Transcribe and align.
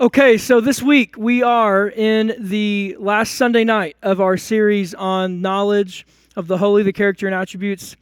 Okay, 0.00 0.38
so 0.38 0.62
this 0.62 0.80
week 0.80 1.14
we 1.18 1.42
are 1.42 1.86
in 1.90 2.34
the 2.38 2.96
last 2.98 3.34
Sunday 3.34 3.64
night 3.64 3.98
of 4.02 4.18
our 4.18 4.38
series 4.38 4.94
on 4.94 5.42
knowledge 5.42 6.06
of 6.36 6.46
the 6.46 6.56
holy, 6.56 6.82
the 6.82 6.90
character, 6.90 7.26
and 7.26 7.34
attributes 7.34 7.96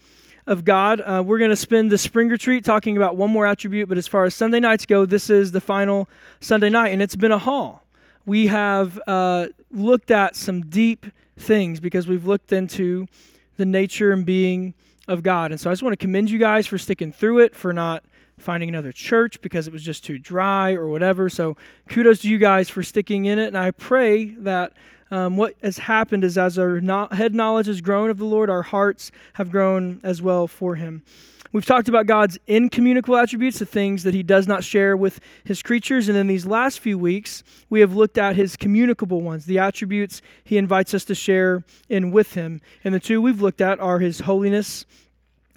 of 0.46 0.64
God. 0.64 1.00
Uh, 1.00 1.24
we're 1.26 1.40
going 1.40 1.50
to 1.50 1.56
spend 1.56 1.90
the 1.90 1.98
spring 1.98 2.29
retreat 2.29 2.64
talking 2.64 2.96
about 2.96 3.16
one 3.16 3.32
more 3.32 3.46
attribute, 3.46 3.88
but 3.88 3.98
as 3.98 4.06
far 4.06 4.24
as 4.26 4.37
Sunday 4.37 4.61
nights 4.61 4.87
go, 4.87 5.06
this 5.06 5.29
is 5.29 5.50
the 5.50 5.61
final 5.61 6.08
Sunday 6.38 6.71
night, 6.71 6.90
and 6.90 7.03
it's 7.03 7.16
been 7.16 7.32
a 7.32 7.38
haul. 7.38 7.84
We 8.24 8.46
have 8.46 9.00
uh, 9.08 9.48
looked 9.72 10.12
at 10.12 10.36
some 10.36 10.66
deep 10.66 11.04
things 11.36 11.80
because 11.80 12.06
we've 12.06 12.28
looked 12.28 12.52
into 12.52 13.08
the 13.56 13.66
nature 13.66 14.12
and 14.12 14.24
being 14.24 14.72
of 15.08 15.24
God. 15.24 15.50
And 15.50 15.60
so 15.60 15.68
I 15.68 15.72
just 15.72 15.82
want 15.82 15.94
to 15.94 15.96
commend 15.96 16.30
you 16.30 16.38
guys 16.38 16.64
for 16.68 16.78
sticking 16.78 17.10
through 17.10 17.40
it, 17.40 17.56
for 17.56 17.72
not 17.72 18.04
finding 18.39 18.68
another 18.68 18.93
church 18.93 19.41
because 19.41 19.66
it 19.66 19.73
was 19.73 19.82
just 19.82 20.04
too 20.04 20.18
dry 20.18 20.73
or 20.73 20.89
whatever. 20.89 21.29
So 21.29 21.57
kudos 21.89 22.21
to 22.21 22.29
you 22.29 22.39
guys 22.39 22.68
for 22.68 22.82
sticking 22.82 23.27
in 23.27 23.39
it. 23.39 23.48
And 23.48 23.58
I 23.58 23.71
pray 23.72 24.26
that 24.26 24.72
um, 25.11 25.36
what 25.36 25.54
has 25.62 25.79
happened 25.79 26.25
is 26.25 26.36
as 26.36 26.59
our 26.59 26.81
no- 26.81 27.09
head 27.11 27.35
knowledge 27.35 27.67
has 27.67 27.81
grown 27.81 28.11
of 28.11 28.18
the 28.18 28.25
Lord, 28.25 28.50
our 28.50 28.62
hearts 28.62 29.11
have 29.35 29.50
grown 29.50 30.00
as 30.03 30.21
well 30.21 30.46
for 30.46 30.75
Him. 30.75 31.03
We've 31.50 31.64
talked 31.64 31.89
about 31.89 32.06
God's 32.06 32.39
incommunicable 32.47 33.17
attributes, 33.17 33.59
the 33.59 33.64
things 33.64 34.03
that 34.03 34.12
He 34.12 34.22
does 34.22 34.47
not 34.47 34.64
share 34.64 34.97
with 34.97 35.20
His 35.45 35.62
creatures. 35.62 36.09
And 36.09 36.19
in 36.19 36.27
these 36.27 36.45
last 36.45 36.81
few 36.81 36.98
weeks, 36.98 37.42
we 37.70 37.81
have 37.81 37.95
looked 37.95 38.19
at 38.19 38.36
His 38.36 38.55
communicable 38.55 39.23
ones, 39.23 39.47
the 39.47 39.59
attributes 39.59 40.20
He 40.45 40.59
invites 40.59 40.92
us 40.92 41.05
to 41.06 41.14
share 41.14 41.64
in 41.89 42.11
with 42.11 42.34
Him. 42.34 42.61
And 42.84 42.95
the 42.95 43.00
two 43.00 43.23
we've 43.23 43.41
looked 43.41 43.62
at 43.62 43.81
are 43.81 43.98
His 43.98 44.20
holiness 44.20 44.84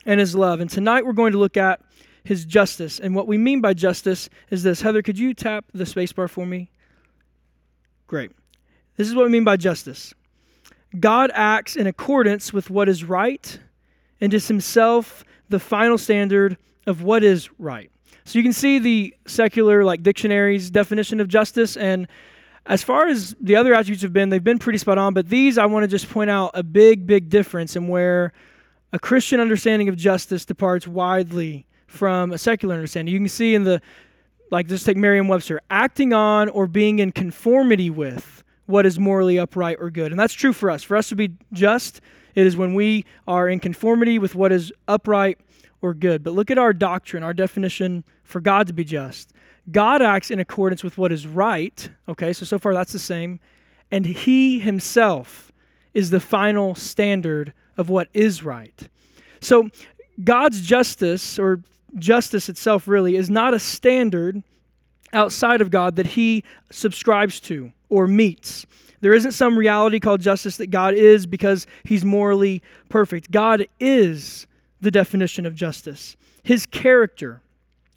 and 0.05 0.19
His 0.19 0.33
love. 0.33 0.61
And 0.61 0.69
tonight 0.69 1.05
we're 1.05 1.11
going 1.11 1.33
to 1.33 1.39
look 1.39 1.57
at 1.57 1.81
his 2.23 2.45
justice. 2.45 2.99
And 2.99 3.15
what 3.15 3.27
we 3.27 3.37
mean 3.37 3.61
by 3.61 3.73
justice 3.73 4.29
is 4.49 4.63
this. 4.63 4.81
Heather, 4.81 5.01
could 5.01 5.17
you 5.17 5.33
tap 5.33 5.65
the 5.73 5.83
spacebar 5.83 6.29
for 6.29 6.45
me? 6.45 6.69
Great. 8.07 8.31
This 8.97 9.07
is 9.07 9.15
what 9.15 9.25
we 9.25 9.31
mean 9.31 9.43
by 9.43 9.57
justice. 9.57 10.13
God 10.99 11.31
acts 11.33 11.75
in 11.75 11.87
accordance 11.87 12.51
with 12.51 12.69
what 12.69 12.89
is 12.89 13.03
right 13.03 13.59
and 14.19 14.33
is 14.33 14.47
himself 14.47 15.23
the 15.49 15.59
final 15.59 15.97
standard 15.97 16.57
of 16.85 17.01
what 17.01 17.23
is 17.23 17.49
right. 17.59 17.89
So 18.25 18.37
you 18.37 18.43
can 18.43 18.53
see 18.53 18.79
the 18.79 19.15
secular 19.25 19.83
like 19.83 20.03
dictionaries 20.03 20.69
definition 20.69 21.19
of 21.19 21.27
justice 21.27 21.77
and 21.77 22.07
as 22.67 22.83
far 22.83 23.07
as 23.07 23.35
the 23.41 23.55
other 23.55 23.73
attributes 23.73 24.03
have 24.03 24.13
been, 24.13 24.29
they've 24.29 24.43
been 24.43 24.59
pretty 24.59 24.77
spot 24.77 24.99
on, 24.99 25.15
but 25.15 25.29
these 25.29 25.57
I 25.57 25.65
want 25.65 25.83
to 25.83 25.87
just 25.87 26.09
point 26.09 26.29
out 26.29 26.51
a 26.53 26.61
big 26.61 27.07
big 27.07 27.29
difference 27.29 27.75
in 27.75 27.87
where 27.87 28.33
a 28.93 28.99
Christian 28.99 29.39
understanding 29.39 29.89
of 29.89 29.95
justice 29.95 30.45
departs 30.45 30.87
widely 30.87 31.65
from 31.91 32.31
a 32.31 32.37
secular 32.37 32.75
understanding. 32.75 33.13
You 33.13 33.19
can 33.19 33.29
see 33.29 33.53
in 33.53 33.63
the, 33.63 33.81
like, 34.49 34.67
just 34.67 34.85
take 34.85 34.97
Merriam 34.97 35.27
Webster, 35.27 35.61
acting 35.69 36.13
on 36.13 36.49
or 36.49 36.67
being 36.67 36.99
in 36.99 37.11
conformity 37.11 37.89
with 37.89 38.43
what 38.65 38.85
is 38.85 38.97
morally 38.97 39.37
upright 39.37 39.77
or 39.79 39.89
good. 39.89 40.11
And 40.11 40.19
that's 40.19 40.33
true 40.33 40.53
for 40.53 40.71
us. 40.71 40.83
For 40.83 40.95
us 40.95 41.09
to 41.09 41.15
be 41.15 41.33
just, 41.51 42.01
it 42.35 42.47
is 42.47 42.55
when 42.55 42.73
we 42.73 43.05
are 43.27 43.49
in 43.49 43.59
conformity 43.59 44.17
with 44.17 44.35
what 44.35 44.51
is 44.51 44.71
upright 44.87 45.37
or 45.81 45.93
good. 45.93 46.23
But 46.23 46.33
look 46.33 46.49
at 46.49 46.57
our 46.57 46.71
doctrine, 46.71 47.23
our 47.23 47.33
definition 47.33 48.03
for 48.23 48.39
God 48.39 48.67
to 48.67 48.73
be 48.73 48.85
just. 48.85 49.33
God 49.71 50.01
acts 50.01 50.31
in 50.31 50.39
accordance 50.39 50.83
with 50.83 50.97
what 50.97 51.11
is 51.11 51.27
right. 51.27 51.89
Okay, 52.07 52.33
so 52.33 52.45
so 52.45 52.57
far 52.57 52.73
that's 52.73 52.93
the 52.93 52.99
same. 52.99 53.39
And 53.91 54.05
He 54.05 54.59
Himself 54.59 55.51
is 55.93 56.09
the 56.09 56.21
final 56.21 56.73
standard 56.73 57.53
of 57.77 57.89
what 57.89 58.07
is 58.13 58.43
right. 58.43 58.87
So 59.41 59.69
God's 60.23 60.61
justice, 60.61 61.37
or 61.37 61.61
justice 61.95 62.49
itself 62.49 62.87
really 62.87 63.15
is 63.15 63.29
not 63.29 63.53
a 63.53 63.59
standard 63.59 64.43
outside 65.13 65.61
of 65.61 65.71
God 65.71 65.95
that 65.97 66.05
he 66.05 66.43
subscribes 66.71 67.39
to 67.41 67.71
or 67.89 68.07
meets. 68.07 68.65
There 69.01 69.13
isn't 69.13 69.31
some 69.33 69.57
reality 69.57 69.99
called 69.99 70.21
justice 70.21 70.57
that 70.57 70.67
God 70.67 70.93
is 70.93 71.25
because 71.25 71.67
he's 71.83 72.05
morally 72.05 72.61
perfect. 72.89 73.31
God 73.31 73.67
is 73.79 74.47
the 74.79 74.91
definition 74.91 75.45
of 75.45 75.55
justice. 75.55 76.15
His 76.43 76.65
character, 76.65 77.41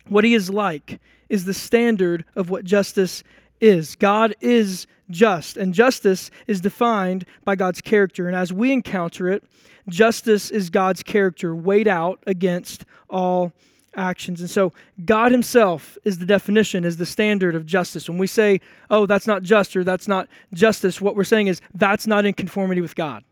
what 0.08 0.24
he 0.24 0.34
is 0.34 0.50
like, 0.50 1.00
is 1.28 1.44
the 1.44 1.54
standard 1.54 2.24
of 2.36 2.50
what 2.50 2.64
justice 2.64 3.22
is. 3.60 3.96
God 3.96 4.34
is 4.40 4.86
just, 5.10 5.56
and 5.56 5.74
justice 5.74 6.30
is 6.46 6.60
defined 6.60 7.26
by 7.44 7.54
God's 7.56 7.80
character. 7.80 8.26
And 8.26 8.36
as 8.36 8.52
we 8.52 8.72
encounter 8.72 9.28
it, 9.28 9.44
justice 9.88 10.50
is 10.50 10.70
God's 10.70 11.02
character 11.02 11.54
weighed 11.54 11.88
out 11.88 12.22
against 12.26 12.84
all 13.10 13.52
actions. 13.96 14.40
And 14.40 14.50
so 14.50 14.72
God 15.04 15.32
Himself 15.32 15.96
is 16.04 16.18
the 16.18 16.26
definition, 16.26 16.84
is 16.84 16.96
the 16.96 17.06
standard 17.06 17.54
of 17.54 17.66
justice. 17.66 18.08
When 18.08 18.18
we 18.18 18.26
say, 18.26 18.60
oh, 18.90 19.06
that's 19.06 19.26
not 19.26 19.42
just 19.42 19.76
or 19.76 19.84
that's 19.84 20.08
not 20.08 20.28
justice, 20.52 21.00
what 21.00 21.16
we're 21.16 21.24
saying 21.24 21.48
is 21.48 21.60
that's 21.74 22.06
not 22.06 22.24
in 22.24 22.34
conformity 22.34 22.80
with 22.80 22.94
God. 22.94 23.24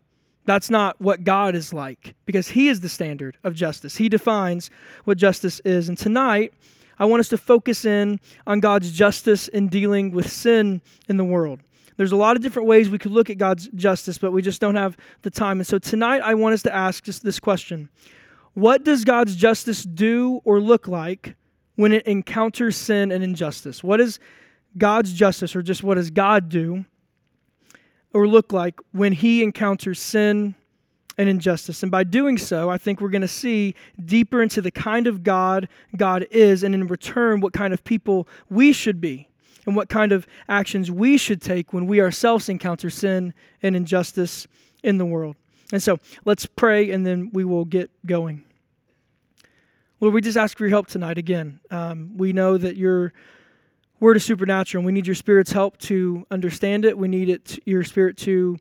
That's 0.44 0.70
not 0.70 1.00
what 1.00 1.24
God 1.24 1.54
is 1.54 1.72
like 1.72 2.14
because 2.26 2.48
He 2.48 2.68
is 2.68 2.80
the 2.80 2.88
standard 2.88 3.36
of 3.44 3.54
justice. 3.54 3.96
He 3.96 4.08
defines 4.08 4.70
what 5.04 5.18
justice 5.18 5.60
is. 5.64 5.88
And 5.88 5.96
tonight, 5.96 6.52
I 6.98 7.04
want 7.04 7.20
us 7.20 7.28
to 7.28 7.38
focus 7.38 7.84
in 7.84 8.20
on 8.46 8.60
God's 8.60 8.92
justice 8.92 9.48
in 9.48 9.68
dealing 9.68 10.10
with 10.10 10.30
sin 10.30 10.80
in 11.08 11.16
the 11.16 11.24
world. 11.24 11.60
There's 11.96 12.12
a 12.12 12.16
lot 12.16 12.36
of 12.36 12.42
different 12.42 12.68
ways 12.68 12.90
we 12.90 12.98
could 12.98 13.12
look 13.12 13.30
at 13.30 13.38
God's 13.38 13.68
justice, 13.74 14.18
but 14.18 14.32
we 14.32 14.42
just 14.42 14.60
don't 14.60 14.76
have 14.76 14.96
the 15.22 15.30
time. 15.30 15.60
And 15.60 15.66
so 15.66 15.78
tonight, 15.78 16.20
I 16.20 16.34
want 16.34 16.54
us 16.54 16.62
to 16.62 16.74
ask 16.74 17.04
just 17.04 17.22
this 17.22 17.38
question 17.38 17.88
what 18.54 18.84
does 18.84 19.04
God's 19.04 19.34
justice 19.36 19.82
do 19.82 20.40
or 20.44 20.60
look 20.60 20.88
like 20.88 21.34
when 21.76 21.92
it 21.92 22.06
encounters 22.06 22.76
sin 22.76 23.10
and 23.10 23.24
injustice? 23.24 23.82
What 23.82 24.00
is 24.00 24.18
God's 24.76 25.12
justice, 25.12 25.54
or 25.54 25.62
just 25.62 25.82
what 25.82 25.94
does 25.94 26.10
God 26.10 26.48
do 26.48 26.84
or 28.14 28.26
look 28.26 28.52
like 28.52 28.80
when 28.92 29.12
He 29.12 29.42
encounters 29.42 30.00
sin 30.00 30.54
and 31.18 31.28
injustice? 31.28 31.82
And 31.82 31.92
by 31.92 32.04
doing 32.04 32.38
so, 32.38 32.70
I 32.70 32.78
think 32.78 33.00
we're 33.00 33.10
going 33.10 33.22
to 33.22 33.28
see 33.28 33.74
deeper 34.04 34.42
into 34.42 34.62
the 34.62 34.70
kind 34.70 35.06
of 35.06 35.22
God 35.22 35.68
God 35.96 36.26
is, 36.30 36.62
and 36.62 36.74
in 36.74 36.86
return, 36.86 37.40
what 37.40 37.52
kind 37.52 37.74
of 37.74 37.84
people 37.84 38.28
we 38.48 38.72
should 38.72 39.00
be 39.00 39.28
and 39.66 39.76
what 39.76 39.88
kind 39.88 40.12
of 40.12 40.26
actions 40.48 40.90
we 40.90 41.16
should 41.16 41.40
take 41.40 41.72
when 41.72 41.86
we 41.86 42.00
ourselves 42.00 42.48
encounter 42.48 42.90
sin 42.90 43.32
and 43.62 43.76
injustice 43.76 44.46
in 44.82 44.98
the 44.98 45.06
world. 45.06 45.36
And 45.72 45.82
so 45.82 45.98
let's 46.24 46.46
pray 46.46 46.90
and 46.90 47.04
then 47.04 47.30
we 47.32 47.44
will 47.44 47.64
get 47.64 47.90
going. 48.06 48.44
Lord, 50.00 50.14
we 50.14 50.20
just 50.20 50.36
ask 50.36 50.56
for 50.58 50.64
your 50.64 50.70
help 50.70 50.86
tonight 50.86 51.16
again. 51.16 51.60
Um, 51.70 52.16
we 52.16 52.32
know 52.32 52.58
that 52.58 52.76
your 52.76 53.12
word 54.00 54.16
is 54.16 54.24
supernatural 54.24 54.80
and 54.80 54.86
we 54.86 54.92
need 54.92 55.06
your 55.06 55.14
spirit's 55.14 55.52
help 55.52 55.78
to 55.78 56.26
understand 56.30 56.84
it. 56.84 56.98
We 56.98 57.08
need 57.08 57.28
it, 57.28 57.58
your 57.64 57.84
spirit 57.84 58.16
to 58.18 58.58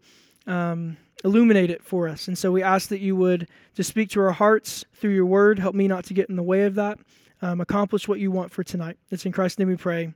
um, 0.48 0.98
illuminate 1.24 1.70
it 1.70 1.84
for 1.84 2.08
us. 2.08 2.28
And 2.28 2.38
so 2.38 2.52
we 2.52 2.64
ask 2.64 2.90
that 2.90 3.00
you 3.00 3.16
would 3.16 3.50
just 3.74 3.90
speak 3.90 4.10
to 4.12 4.22
our 4.22 4.32
hearts 4.32 4.86
through 4.94 5.16
your 5.16 5.26
word. 5.26 5.60
Help 5.60 5.76
me 5.76 5.88
not 5.88 6.06
to 6.06 6.14
get 6.14 6.30
in 6.30 6.36
the 6.36 6.44
way 6.44 6.64
of 6.64 6.76
that. 6.76 7.00
Um, 7.42 7.60
accomplish 7.60 8.08
what 8.08 8.20
you 8.20 8.30
want 8.30 8.52
for 8.52 8.64
tonight. 8.64 8.98
It's 9.10 9.26
in 9.26 9.32
Christ's 9.32 9.58
name 9.58 9.68
we 9.68 9.78
pray. 9.78 10.14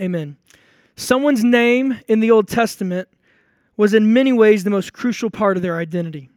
Amen. 0.00 0.36
Someone's 0.94 1.42
name 1.42 1.98
in 2.06 2.20
the 2.20 2.30
Old 2.30 2.46
Testament 2.46 3.08
was 3.78 3.94
in 3.94 4.12
many 4.12 4.32
ways 4.32 4.64
the 4.64 4.70
most 4.70 4.92
crucial 4.92 5.30
part 5.30 5.56
of 5.56 5.62
their 5.62 5.78
identity. 5.78 6.28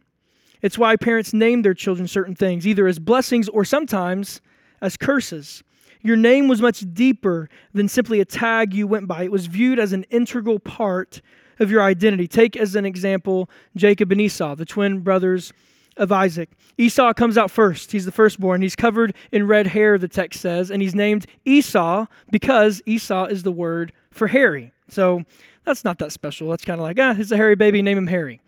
It's 0.62 0.78
why 0.78 0.96
parents 0.96 1.34
name 1.34 1.60
their 1.60 1.74
children 1.74 2.08
certain 2.08 2.36
things, 2.36 2.66
either 2.66 2.86
as 2.86 2.98
blessings 2.98 3.48
or 3.50 3.64
sometimes 3.64 4.40
as 4.80 4.96
curses. 4.96 5.62
Your 6.00 6.16
name 6.16 6.48
was 6.48 6.62
much 6.62 6.84
deeper 6.94 7.50
than 7.74 7.88
simply 7.88 8.20
a 8.20 8.24
tag 8.24 8.72
you 8.72 8.86
went 8.86 9.06
by, 9.06 9.24
it 9.24 9.32
was 9.32 9.46
viewed 9.46 9.78
as 9.78 9.92
an 9.92 10.04
integral 10.04 10.58
part 10.58 11.20
of 11.58 11.70
your 11.70 11.82
identity. 11.82 12.26
Take 12.26 12.56
as 12.56 12.74
an 12.74 12.86
example 12.86 13.50
Jacob 13.76 14.10
and 14.12 14.20
Esau, 14.20 14.54
the 14.54 14.64
twin 14.64 15.00
brothers 15.00 15.52
of 15.96 16.10
Isaac. 16.10 16.50
Esau 16.78 17.12
comes 17.12 17.36
out 17.36 17.50
first. 17.50 17.92
He's 17.92 18.04
the 18.04 18.12
firstborn. 18.12 18.62
He's 18.62 18.76
covered 18.76 19.14
in 19.30 19.46
red 19.46 19.66
hair, 19.66 19.98
the 19.98 20.08
text 20.08 20.40
says, 20.40 20.70
and 20.70 20.80
he's 20.80 20.94
named 20.94 21.26
Esau 21.44 22.06
because 22.30 22.80
Esau 22.86 23.26
is 23.26 23.42
the 23.42 23.52
word 23.52 23.92
for 24.10 24.28
hairy. 24.28 24.72
So 24.88 25.22
that's 25.64 25.84
not 25.84 25.98
that 25.98 26.12
special. 26.12 26.50
That's 26.50 26.64
kind 26.64 26.80
of 26.80 26.84
like, 26.84 26.98
ah, 26.98 27.14
he's 27.14 27.32
a 27.32 27.36
hairy 27.36 27.56
baby, 27.56 27.82
name 27.82 27.98
him 27.98 28.06
Harry. 28.06 28.40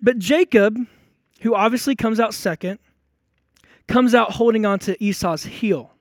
But 0.00 0.18
Jacob, 0.18 0.78
who 1.40 1.54
obviously 1.54 1.94
comes 1.94 2.20
out 2.20 2.34
second, 2.34 2.78
comes 3.88 4.14
out 4.14 4.32
holding 4.32 4.64
on 4.64 4.78
to 4.80 5.02
Esau's 5.02 5.44
heel. 5.44 5.92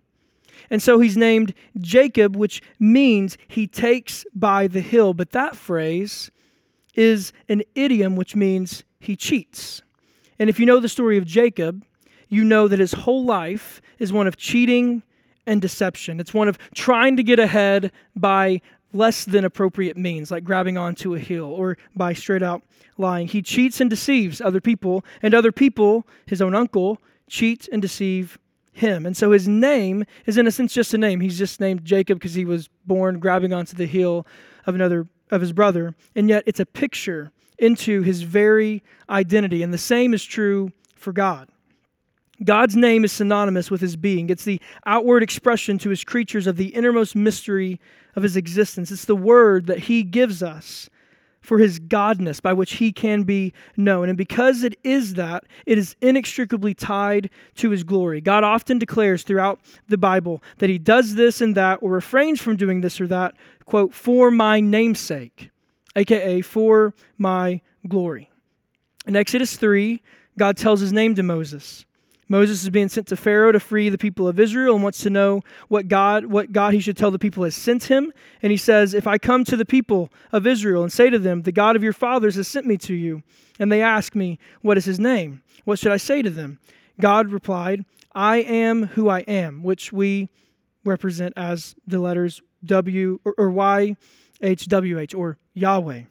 And 0.70 0.82
so 0.82 1.00
he's 1.00 1.18
named 1.18 1.54
Jacob, 1.80 2.36
which 2.36 2.62
means 2.80 3.38
he 3.48 3.66
takes 3.66 4.26
by 4.36 4.68
the 4.68 4.82
heel. 4.82 5.14
But 5.14 5.32
that 5.32 5.56
phrase 5.56 6.30
is 6.94 7.34
an 7.48 7.64
idiom 7.76 8.16
which 8.16 8.36
means 8.36 8.84
he 9.00 9.16
cheats. 9.16 9.82
And 10.38 10.50
if 10.50 10.60
you 10.60 10.66
know 10.66 10.80
the 10.80 10.90
story 10.90 11.18
of 11.18 11.26
Jacob, 11.26 11.84
you 12.30 12.44
know 12.44 12.68
that 12.68 12.80
his 12.80 12.94
whole 12.94 13.26
life 13.26 13.82
is 13.98 14.14
one 14.14 14.28
of 14.28 14.38
cheating 14.38 15.02
and 15.48 15.62
deception. 15.62 16.20
It's 16.20 16.34
one 16.34 16.48
of 16.48 16.60
trying 16.76 17.18
to 17.18 17.24
get 17.24 17.40
ahead 17.40 17.92
by 18.16 18.62
less 18.94 19.26
than 19.26 19.46
appropriate 19.46 19.98
means, 19.98 20.32
like 20.32 20.44
grabbing 20.44 20.78
onto 20.78 21.16
a 21.16 21.20
heel 21.20 21.46
or 21.46 21.78
by 21.96 22.14
straight 22.14 22.44
out 22.44 22.64
lying. 22.98 23.28
He 23.28 23.42
cheats 23.42 23.80
and 23.80 23.90
deceives 23.90 24.42
other 24.42 24.62
people, 24.62 25.06
and 25.22 25.34
other 25.34 25.52
people, 25.52 26.06
his 26.26 26.42
own 26.42 26.54
uncle, 26.54 27.00
cheat 27.28 27.68
and 27.72 27.82
deceive 27.82 28.38
him. 28.74 29.06
And 29.06 29.16
so 29.16 29.32
his 29.32 29.48
name 29.48 30.06
is, 30.26 30.38
in 30.38 30.48
a 30.48 30.52
sense, 30.52 30.74
just 30.74 30.94
a 30.94 30.98
name. 30.98 31.22
He's 31.22 31.38
just 31.38 31.60
named 31.60 31.86
Jacob 31.86 32.20
because 32.20 32.34
he 32.34 32.46
was 32.46 32.70
born 32.86 33.20
grabbing 33.20 33.54
onto 33.54 33.76
the 33.76 33.86
heel 33.86 34.26
of 34.66 34.76
another 34.76 35.08
of 35.32 35.42
his 35.42 35.54
brother. 35.54 35.96
And 36.16 36.28
yet 36.28 36.44
it's 36.46 36.60
a 36.60 36.66
picture 36.66 37.32
into 37.58 38.02
his 38.02 38.24
very 38.24 38.84
identity. 39.10 39.62
And 39.64 39.74
the 39.74 39.78
same 39.78 40.14
is 40.14 40.24
true 40.24 40.72
for 40.96 41.14
God. 41.14 41.50
God's 42.44 42.76
name 42.76 43.04
is 43.04 43.12
synonymous 43.12 43.70
with 43.70 43.82
his 43.82 43.96
being. 43.96 44.30
It's 44.30 44.46
the 44.46 44.62
outward 44.86 45.24
expression 45.24 45.78
to 45.80 45.90
his 45.90 46.04
creatures 46.04 46.48
of 46.48 46.56
the 46.58 46.68
innermost 46.70 47.16
mystery 47.16 47.80
of 48.16 48.24
his 48.24 48.38
existence. 48.38 48.92
It's 48.92 49.06
the 49.06 49.16
word 49.16 49.68
that 49.68 49.80
he 49.80 50.04
gives 50.04 50.42
us 50.42 50.90
for 51.42 51.58
his 51.58 51.80
godness 51.80 52.42
by 52.42 52.54
which 52.54 52.74
he 52.74 52.92
can 52.92 53.24
be 53.24 53.54
known. 53.76 54.10
And 54.10 54.18
because 54.18 54.64
it 54.64 54.78
is 54.84 55.16
that, 55.16 55.46
it 55.66 55.78
is 55.78 55.96
inextricably 56.02 56.74
tied 56.74 57.30
to 57.56 57.70
his 57.70 57.84
glory. 57.84 58.22
God 58.22 58.44
often 58.44 58.78
declares 58.78 59.24
throughout 59.24 59.60
the 59.88 59.98
Bible 59.98 60.44
that 60.58 60.70
he 60.70 60.78
does 60.78 61.16
this 61.16 61.42
and 61.42 61.56
that 61.56 61.80
or 61.82 61.92
refrains 61.92 62.42
from 62.42 62.56
doing 62.56 62.82
this 62.82 63.00
or 63.00 63.08
that, 63.08 63.36
quote, 63.66 63.94
for 63.94 64.32
my 64.32 64.60
namesake, 64.60 65.50
aka 65.96 66.42
for 66.42 66.94
my 67.18 67.62
glory. 67.88 68.30
In 69.08 69.16
Exodus 69.16 69.56
3, 69.56 70.02
God 70.38 70.58
tells 70.58 70.80
his 70.80 70.94
name 70.94 71.16
to 71.16 71.24
Moses. 71.24 71.86
Moses 72.30 72.64
is 72.64 72.70
being 72.70 72.90
sent 72.90 73.08
to 73.08 73.16
Pharaoh 73.16 73.52
to 73.52 73.60
free 73.60 73.90
the 73.90 73.98
people 73.98 74.28
of 74.28 74.40
Israel 74.40 74.76
and 74.76 74.84
wants 74.84 75.02
to 75.02 75.10
know 75.10 75.42
what 75.68 75.88
God 75.88 76.26
what 76.26 76.52
God 76.52 76.74
he 76.74 76.80
should 76.80 76.96
tell 76.96 77.10
the 77.10 77.20
people 77.20 77.44
has 77.44 77.56
sent 77.56 77.86
him. 77.86 78.14
And 78.42 78.52
he 78.52 78.58
says, 78.58 78.94
"If 78.94 79.08
I 79.08 79.18
come 79.18 79.44
to 79.46 79.58
the 79.58 79.66
people 79.66 80.12
of 80.32 80.46
Israel 80.46 80.84
and 80.84 80.92
say 80.92 81.10
to 81.10 81.18
them, 81.20 81.42
the 81.42 81.52
God 81.52 81.76
of 81.76 81.84
your 81.84 81.94
fathers 81.94 82.36
has 82.36 82.48
sent 82.48 82.68
me 82.68 82.78
to 82.78 82.94
you, 82.94 83.24
and 83.60 83.72
they 83.72 83.82
ask 83.82 84.16
me, 84.16 84.38
what 84.62 84.78
is 84.78 84.86
his 84.86 85.00
name? 85.00 85.42
What 85.66 85.80
should 85.80 85.92
I 85.92 85.98
say 85.98 86.22
to 86.22 86.30
them?" 86.30 86.60
God 87.02 87.32
replied, 87.32 87.84
"I 88.14 88.38
am 88.38 88.84
who 88.84 89.10
I 89.10 89.22
am," 89.22 89.64
which 89.64 89.92
we 89.92 90.30
represent 90.86 91.34
as 91.36 91.76
the 91.88 92.00
letters 92.00 92.42
W 92.64 93.20
or, 93.26 93.34
or 93.38 93.50
Y 93.50 93.96
H 94.42 94.68
W 94.68 95.00
H 95.00 95.16
or 95.16 95.38
Yahweh. 95.54 96.04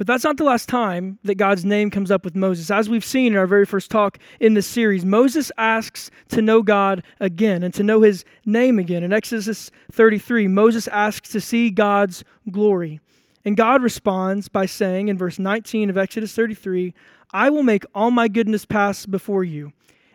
But 0.00 0.06
that's 0.06 0.24
not 0.24 0.38
the 0.38 0.44
last 0.44 0.66
time 0.66 1.18
that 1.24 1.34
God's 1.34 1.62
name 1.62 1.90
comes 1.90 2.10
up 2.10 2.24
with 2.24 2.34
Moses. 2.34 2.70
As 2.70 2.88
we've 2.88 3.04
seen 3.04 3.34
in 3.34 3.38
our 3.38 3.46
very 3.46 3.66
first 3.66 3.90
talk 3.90 4.16
in 4.40 4.54
this 4.54 4.66
series, 4.66 5.04
Moses 5.04 5.52
asks 5.58 6.10
to 6.28 6.40
know 6.40 6.62
God 6.62 7.02
again 7.20 7.62
and 7.62 7.74
to 7.74 7.82
know 7.82 8.00
his 8.00 8.24
name 8.46 8.78
again. 8.78 9.04
In 9.04 9.12
Exodus 9.12 9.70
33, 9.92 10.48
Moses 10.48 10.88
asks 10.88 11.28
to 11.32 11.40
see 11.42 11.68
God's 11.68 12.24
glory. 12.50 12.98
And 13.44 13.58
God 13.58 13.82
responds 13.82 14.48
by 14.48 14.64
saying 14.64 15.08
in 15.08 15.18
verse 15.18 15.38
19 15.38 15.90
of 15.90 15.98
Exodus 15.98 16.34
33, 16.34 16.94
I 17.34 17.50
will 17.50 17.62
make 17.62 17.84
all 17.94 18.10
my 18.10 18.26
goodness 18.26 18.64
pass 18.64 19.04
before 19.04 19.44
you 19.44 19.70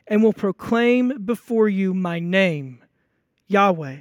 and 0.08 0.24
will 0.24 0.34
proclaim 0.34 1.24
before 1.26 1.70
you 1.70 1.94
my 1.94 2.18
name, 2.18 2.84
Yahweh, 3.50 3.98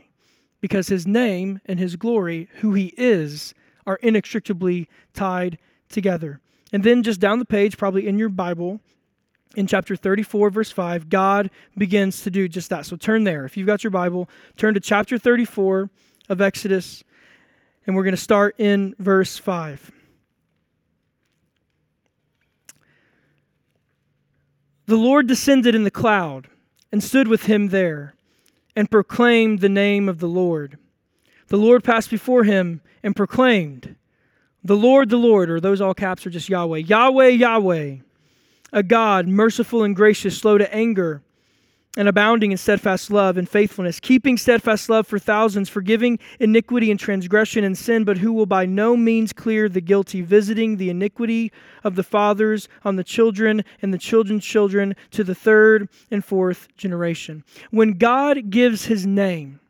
because 0.62 0.88
his 0.88 1.06
name 1.06 1.60
and 1.66 1.78
his 1.78 1.96
glory, 1.96 2.48
who 2.60 2.72
he 2.72 2.94
is, 2.96 3.52
are 3.86 3.96
inextricably 3.96 4.88
tied 5.12 5.58
together. 5.94 6.40
And 6.72 6.84
then 6.84 7.02
just 7.02 7.20
down 7.20 7.38
the 7.38 7.44
page, 7.44 7.78
probably 7.78 8.06
in 8.06 8.18
your 8.18 8.28
Bible, 8.28 8.80
in 9.56 9.66
chapter 9.66 9.96
34, 9.96 10.50
verse 10.50 10.70
5, 10.70 11.08
God 11.08 11.50
begins 11.78 12.22
to 12.22 12.30
do 12.30 12.48
just 12.48 12.70
that. 12.70 12.84
So 12.84 12.96
turn 12.96 13.24
there. 13.24 13.44
If 13.44 13.56
you've 13.56 13.66
got 13.66 13.84
your 13.84 13.92
Bible, 13.92 14.28
turn 14.56 14.74
to 14.74 14.80
chapter 14.80 15.16
34 15.16 15.88
of 16.28 16.40
Exodus, 16.40 17.04
and 17.86 17.94
we're 17.94 18.02
going 18.02 18.16
to 18.16 18.20
start 18.20 18.56
in 18.58 18.94
verse 18.98 19.38
5. 19.38 19.92
The 24.86 24.96
Lord 24.96 25.26
descended 25.26 25.74
in 25.74 25.84
the 25.84 25.90
cloud 25.90 26.48
and 26.92 27.02
stood 27.02 27.28
with 27.28 27.44
him 27.44 27.68
there 27.68 28.14
and 28.76 28.90
proclaimed 28.90 29.60
the 29.60 29.68
name 29.68 30.08
of 30.08 30.18
the 30.18 30.28
Lord. 30.28 30.76
The 31.48 31.56
Lord 31.56 31.84
passed 31.84 32.10
before 32.10 32.44
him 32.44 32.80
and 33.02 33.14
proclaimed, 33.14 33.96
the 34.64 34.76
Lord, 34.76 35.10
the 35.10 35.18
Lord, 35.18 35.50
or 35.50 35.60
those 35.60 35.80
all 35.80 35.94
caps 35.94 36.26
are 36.26 36.30
just 36.30 36.48
Yahweh. 36.48 36.78
Yahweh, 36.78 37.28
Yahweh, 37.28 37.96
a 38.72 38.82
God 38.82 39.28
merciful 39.28 39.84
and 39.84 39.94
gracious, 39.94 40.38
slow 40.38 40.56
to 40.56 40.74
anger, 40.74 41.22
and 41.96 42.08
abounding 42.08 42.50
in 42.50 42.58
steadfast 42.58 43.10
love 43.10 43.36
and 43.36 43.48
faithfulness, 43.48 44.00
keeping 44.00 44.36
steadfast 44.36 44.88
love 44.88 45.06
for 45.06 45.18
thousands, 45.18 45.68
forgiving 45.68 46.18
iniquity 46.40 46.90
and 46.90 46.98
transgression 46.98 47.62
and 47.62 47.78
sin, 47.78 48.02
but 48.02 48.18
who 48.18 48.32
will 48.32 48.46
by 48.46 48.66
no 48.66 48.96
means 48.96 49.32
clear 49.32 49.68
the 49.68 49.80
guilty, 49.80 50.20
visiting 50.22 50.76
the 50.76 50.90
iniquity 50.90 51.52
of 51.84 51.94
the 51.94 52.02
fathers 52.02 52.68
on 52.84 52.96
the 52.96 53.04
children 53.04 53.64
and 53.80 53.94
the 53.94 53.98
children's 53.98 54.44
children 54.44 54.96
to 55.12 55.22
the 55.22 55.36
third 55.36 55.88
and 56.10 56.24
fourth 56.24 56.66
generation. 56.76 57.44
When 57.70 57.92
God 57.92 58.50
gives 58.50 58.86
his 58.86 59.06
name, 59.06 59.60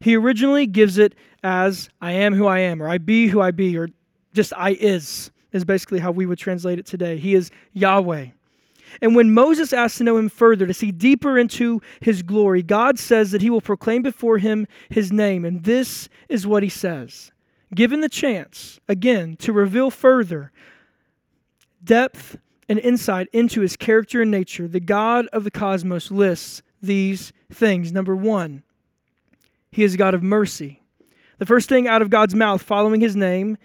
he 0.00 0.16
originally 0.16 0.66
gives 0.66 0.98
it 0.98 1.14
as 1.42 1.88
I 2.00 2.12
am 2.12 2.34
who 2.34 2.46
I 2.46 2.58
am, 2.58 2.82
or 2.82 2.88
I 2.88 2.98
be 2.98 3.28
who 3.28 3.40
I 3.40 3.50
be, 3.50 3.78
or 3.78 3.88
just 4.32 4.52
I 4.56 4.70
is, 4.70 5.30
is 5.52 5.64
basically 5.64 5.98
how 5.98 6.10
we 6.10 6.26
would 6.26 6.38
translate 6.38 6.78
it 6.78 6.86
today. 6.86 7.18
He 7.18 7.34
is 7.34 7.50
Yahweh. 7.72 8.28
And 9.00 9.16
when 9.16 9.32
Moses 9.32 9.72
asked 9.72 9.98
to 9.98 10.04
know 10.04 10.18
him 10.18 10.28
further, 10.28 10.66
to 10.66 10.74
see 10.74 10.90
deeper 10.92 11.38
into 11.38 11.80
his 12.00 12.22
glory, 12.22 12.62
God 12.62 12.98
says 12.98 13.30
that 13.30 13.40
he 13.40 13.50
will 13.50 13.60
proclaim 13.60 14.02
before 14.02 14.38
him 14.38 14.66
his 14.90 15.12
name. 15.12 15.44
And 15.44 15.64
this 15.64 16.08
is 16.28 16.46
what 16.46 16.62
he 16.62 16.68
says. 16.68 17.32
Given 17.74 18.00
the 18.00 18.08
chance, 18.08 18.80
again, 18.88 19.36
to 19.36 19.52
reveal 19.52 19.90
further 19.90 20.52
depth 21.82 22.36
and 22.68 22.78
insight 22.78 23.28
into 23.32 23.62
his 23.62 23.76
character 23.76 24.22
and 24.22 24.30
nature, 24.30 24.68
the 24.68 24.80
God 24.80 25.26
of 25.32 25.44
the 25.44 25.50
cosmos 25.50 26.10
lists 26.10 26.62
these 26.82 27.32
things. 27.50 27.92
Number 27.92 28.14
one, 28.14 28.62
he 29.70 29.84
is 29.84 29.96
God 29.96 30.14
of 30.14 30.22
mercy. 30.22 30.82
The 31.38 31.46
first 31.46 31.68
thing 31.68 31.88
out 31.88 32.02
of 32.02 32.10
God's 32.10 32.34
mouth 32.34 32.62
following 32.62 33.00
his 33.00 33.16
name 33.16 33.56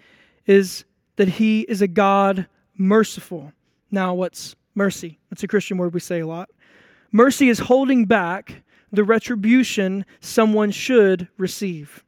is 0.48 0.84
that 1.16 1.28
he 1.28 1.60
is 1.60 1.80
a 1.82 1.86
God 1.86 2.48
merciful. 2.76 3.52
Now, 3.92 4.14
what's 4.14 4.56
mercy? 4.74 5.18
That's 5.30 5.44
a 5.44 5.48
Christian 5.48 5.78
word 5.78 5.94
we 5.94 6.00
say 6.00 6.20
a 6.20 6.26
lot. 6.26 6.48
Mercy 7.12 7.48
is 7.48 7.60
holding 7.60 8.06
back 8.06 8.62
the 8.90 9.04
retribution 9.04 10.04
someone 10.20 10.70
should 10.70 11.28
receive. 11.36 12.02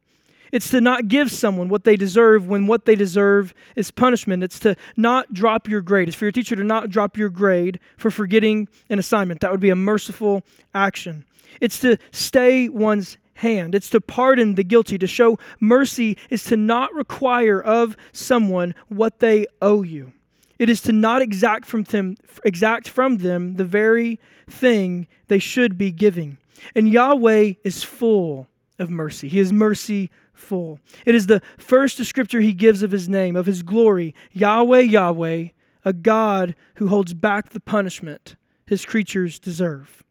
It's 0.51 0.69
to 0.71 0.81
not 0.81 1.07
give 1.07 1.31
someone 1.31 1.69
what 1.69 1.85
they 1.85 1.95
deserve 1.95 2.47
when 2.47 2.67
what 2.67 2.85
they 2.85 2.95
deserve 2.95 3.53
is 3.75 3.89
punishment. 3.89 4.43
It's 4.43 4.59
to 4.59 4.75
not 4.97 5.33
drop 5.33 5.69
your 5.69 5.81
grade. 5.81 6.09
It's 6.09 6.17
for 6.17 6.25
your 6.25 6.33
teacher 6.33 6.55
to 6.57 6.63
not 6.63 6.89
drop 6.89 7.17
your 7.17 7.29
grade 7.29 7.79
for 7.97 8.11
forgetting 8.11 8.67
an 8.89 8.99
assignment. 8.99 9.39
That 9.39 9.51
would 9.51 9.61
be 9.61 9.69
a 9.69 9.75
merciful 9.75 10.43
action. 10.73 11.25
It's 11.61 11.79
to 11.79 11.97
stay 12.11 12.67
one's 12.67 13.17
hand. 13.41 13.75
It's 13.75 13.89
to 13.91 14.01
pardon 14.01 14.55
the 14.55 14.63
guilty. 14.63 14.97
To 14.97 15.07
show 15.07 15.37
mercy 15.59 16.17
is 16.29 16.43
to 16.45 16.57
not 16.57 16.93
require 16.93 17.61
of 17.61 17.97
someone 18.13 18.73
what 18.87 19.19
they 19.19 19.45
owe 19.61 19.83
you. 19.83 20.13
It 20.57 20.69
is 20.69 20.81
to 20.81 20.91
not 20.91 21.21
exact 21.21 21.65
from 21.65 21.83
them, 21.83 22.15
exact 22.45 22.87
from 22.87 23.17
them 23.17 23.55
the 23.55 23.65
very 23.65 24.19
thing 24.49 25.07
they 25.27 25.39
should 25.39 25.77
be 25.77 25.91
giving. 25.91 26.37
And 26.75 26.89
Yahweh 26.89 27.53
is 27.63 27.83
full 27.83 28.47
of 28.77 28.89
mercy. 28.89 29.27
He 29.27 29.39
is 29.39 29.51
merciful. 29.51 30.79
It 31.05 31.15
is 31.15 31.27
the 31.27 31.41
first 31.57 31.99
descriptor 31.99 32.41
he 32.41 32.53
gives 32.53 32.83
of 32.83 32.91
his 32.91 33.09
name, 33.09 33.35
of 33.35 33.47
his 33.47 33.63
glory. 33.63 34.13
Yahweh, 34.33 34.81
Yahweh, 34.81 35.47
a 35.83 35.93
God 35.93 36.55
who 36.75 36.87
holds 36.87 37.13
back 37.13 37.49
the 37.49 37.59
punishment 37.59 38.35
his 38.67 38.85
creatures 38.85 39.39
deserve. 39.39 40.03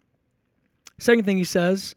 Second 0.99 1.25
thing 1.25 1.39
he 1.39 1.45
says 1.45 1.95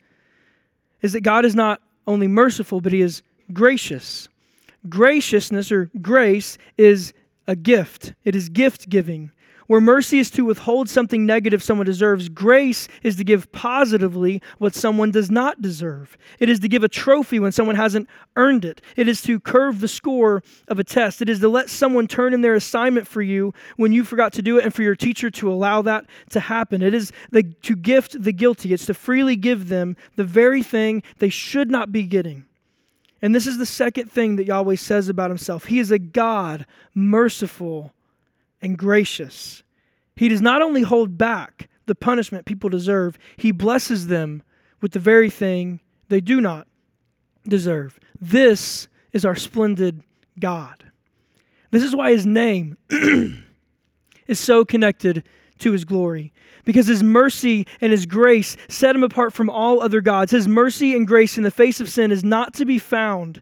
is 1.04 1.14
that 1.14 1.22
God 1.22 1.46
is 1.46 1.54
not 1.54 1.80
only 2.08 2.28
merciful, 2.28 2.82
but 2.82 2.92
He 2.92 3.02
is 3.02 3.22
gracious. 3.54 4.28
Graciousness 4.90 5.72
or 5.72 5.92
grace 6.02 6.58
is 6.78 7.14
a 7.48 7.56
gift, 7.56 8.14
it 8.24 8.36
is 8.36 8.50
gift 8.50 8.90
giving. 8.90 9.32
Where 9.68 9.82
mercy 9.82 10.20
is 10.20 10.30
to 10.32 10.46
withhold 10.46 10.90
something 10.90 11.26
negative 11.26 11.64
someone 11.64 11.86
deserves, 11.86 12.30
grace 12.30 12.88
is 13.02 13.16
to 13.16 13.24
give 13.24 13.52
positively 13.52 14.42
what 14.58 14.76
someone 14.76 15.12
does 15.12 15.32
not 15.32 15.62
deserve. 15.62 16.18
It 16.40 16.50
is 16.50 16.60
to 16.60 16.68
give 16.68 16.84
a 16.84 16.90
trophy 16.90 17.40
when 17.40 17.52
someone 17.52 17.76
hasn't 17.76 18.10
earned 18.36 18.66
it. 18.66 18.82
It 18.96 19.08
is 19.08 19.22
to 19.24 19.40
curve 19.40 19.80
the 19.80 19.88
score 19.88 20.44
of 20.68 20.80
a 20.80 20.84
test. 20.84 21.22
It 21.22 21.30
is 21.30 21.40
to 21.40 21.50
let 21.50 21.70
someone 21.70 22.08
turn 22.08 22.34
in 22.34 22.42
their 22.42 22.56
assignment 22.56 23.08
for 23.08 23.22
you 23.22 23.54
when 23.78 23.94
you 23.94 24.04
forgot 24.04 24.34
to 24.34 24.42
do 24.42 24.58
it 24.58 24.66
and 24.66 24.74
for 24.74 24.84
your 24.84 24.96
teacher 24.96 25.30
to 25.32 25.52
allow 25.52 25.82
that 25.84 26.06
to 26.32 26.40
happen. 26.40 26.82
It 26.82 26.94
is 26.94 27.12
the, 27.32 27.44
to 27.44 27.76
gift 27.76 28.22
the 28.22 28.34
guilty. 28.34 28.74
It's 28.74 28.86
to 28.88 28.94
freely 28.94 29.36
give 29.36 29.70
them 29.70 29.96
the 30.16 30.24
very 30.24 30.64
thing 30.64 31.04
they 31.20 31.30
should 31.30 31.72
not 31.72 31.92
be 31.92 32.04
getting. 32.04 32.46
And 33.22 33.34
this 33.34 33.48
is 33.48 33.58
the 33.58 33.66
second 33.66 34.12
thing 34.12 34.36
that 34.36 34.46
Yahweh 34.46 34.76
says 34.76 35.08
about 35.08 35.32
himself. 35.32 35.66
He 35.66 35.80
is 35.80 35.92
a 35.92 36.00
God 36.00 36.66
merciful 36.94 37.94
and 38.64 38.78
gracious. 38.78 39.62
He 40.16 40.30
does 40.30 40.42
not 40.42 40.62
only 40.62 40.82
hold 40.82 41.18
back 41.18 41.70
the 41.86 41.96
punishment 41.96 42.46
people 42.46 42.70
deserve, 42.70 43.18
he 43.38 43.52
blesses 43.52 44.08
them 44.08 44.42
with 44.82 44.94
the 44.94 45.00
very 45.00 45.30
thing 45.30 45.82
they 46.10 46.22
do 46.22 46.40
not 46.40 46.68
deserve. 47.48 48.00
This 48.20 48.88
is 49.12 49.26
our 49.26 49.36
splendid 49.36 50.02
God. 50.40 50.84
This 51.72 51.84
is 51.84 51.96
why 51.96 52.12
his 52.12 52.26
name 52.26 52.78
is 54.28 54.40
so 54.40 54.64
connected 54.64 55.24
to 55.60 55.72
his 55.72 55.86
glory. 55.86 56.32
Because 56.66 56.88
his 56.88 57.04
mercy 57.04 57.68
and 57.82 57.92
his 57.92 58.06
grace 58.06 58.56
set 58.70 58.96
him 58.96 59.04
apart 59.04 59.34
from 59.34 59.50
all 59.50 59.82
other 59.82 60.00
gods. 60.00 60.32
His 60.32 60.48
mercy 60.48 60.96
and 60.96 61.06
grace 61.06 61.38
in 61.38 61.44
the 61.44 61.52
face 61.52 61.82
of 61.82 61.90
sin 61.90 62.12
is 62.12 62.24
not 62.24 62.54
to 62.56 62.66
be 62.66 62.80
found 62.80 63.42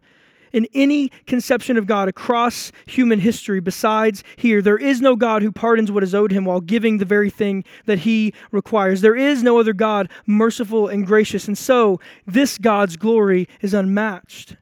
in 0.52 0.66
any 0.74 1.10
conception 1.26 1.76
of 1.76 1.86
God 1.86 2.08
across 2.08 2.72
human 2.86 3.20
history 3.20 3.60
besides 3.60 4.22
here. 4.36 4.62
There 4.62 4.78
is 4.78 5.00
no 5.00 5.16
God 5.16 5.42
who 5.42 5.52
pardons 5.52 5.90
what 5.90 6.02
is 6.02 6.14
owed 6.14 6.32
him 6.32 6.44
while 6.44 6.60
giving 6.60 6.98
the 6.98 7.04
very 7.04 7.30
thing 7.30 7.64
that 7.86 8.00
he 8.00 8.34
requires. 8.50 9.00
There 9.00 9.16
is 9.16 9.42
no 9.42 9.58
other 9.58 9.72
God 9.72 10.08
merciful 10.26 10.88
and 10.88 11.06
gracious. 11.06 11.48
And 11.48 11.56
so, 11.56 12.00
this 12.26 12.58
God's 12.58 12.96
glory 12.96 13.48
is 13.60 13.74
unmatched. 13.74 14.56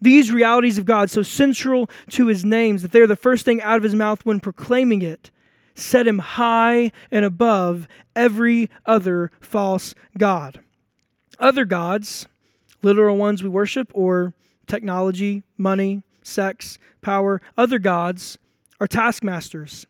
These 0.00 0.30
realities 0.30 0.78
of 0.78 0.84
God, 0.84 1.10
so 1.10 1.22
central 1.22 1.88
to 2.10 2.26
his 2.26 2.44
names 2.44 2.82
that 2.82 2.92
they're 2.92 3.06
the 3.06 3.16
first 3.16 3.44
thing 3.44 3.62
out 3.62 3.78
of 3.78 3.82
his 3.82 3.94
mouth 3.94 4.24
when 4.24 4.40
proclaiming 4.40 5.02
it, 5.02 5.30
set 5.74 6.06
him 6.06 6.18
high 6.18 6.92
and 7.10 7.24
above 7.24 7.88
every 8.14 8.70
other 8.84 9.30
false 9.40 9.94
God. 10.18 10.60
Other 11.38 11.64
gods, 11.64 12.26
literal 12.82 13.16
ones 13.16 13.42
we 13.42 13.48
worship, 13.48 13.90
or 13.94 14.32
technology, 14.66 15.42
money, 15.56 16.02
sex, 16.22 16.78
power, 17.02 17.40
other 17.56 17.78
gods 17.78 18.38
are 18.80 18.86
taskmasters. 18.86 19.86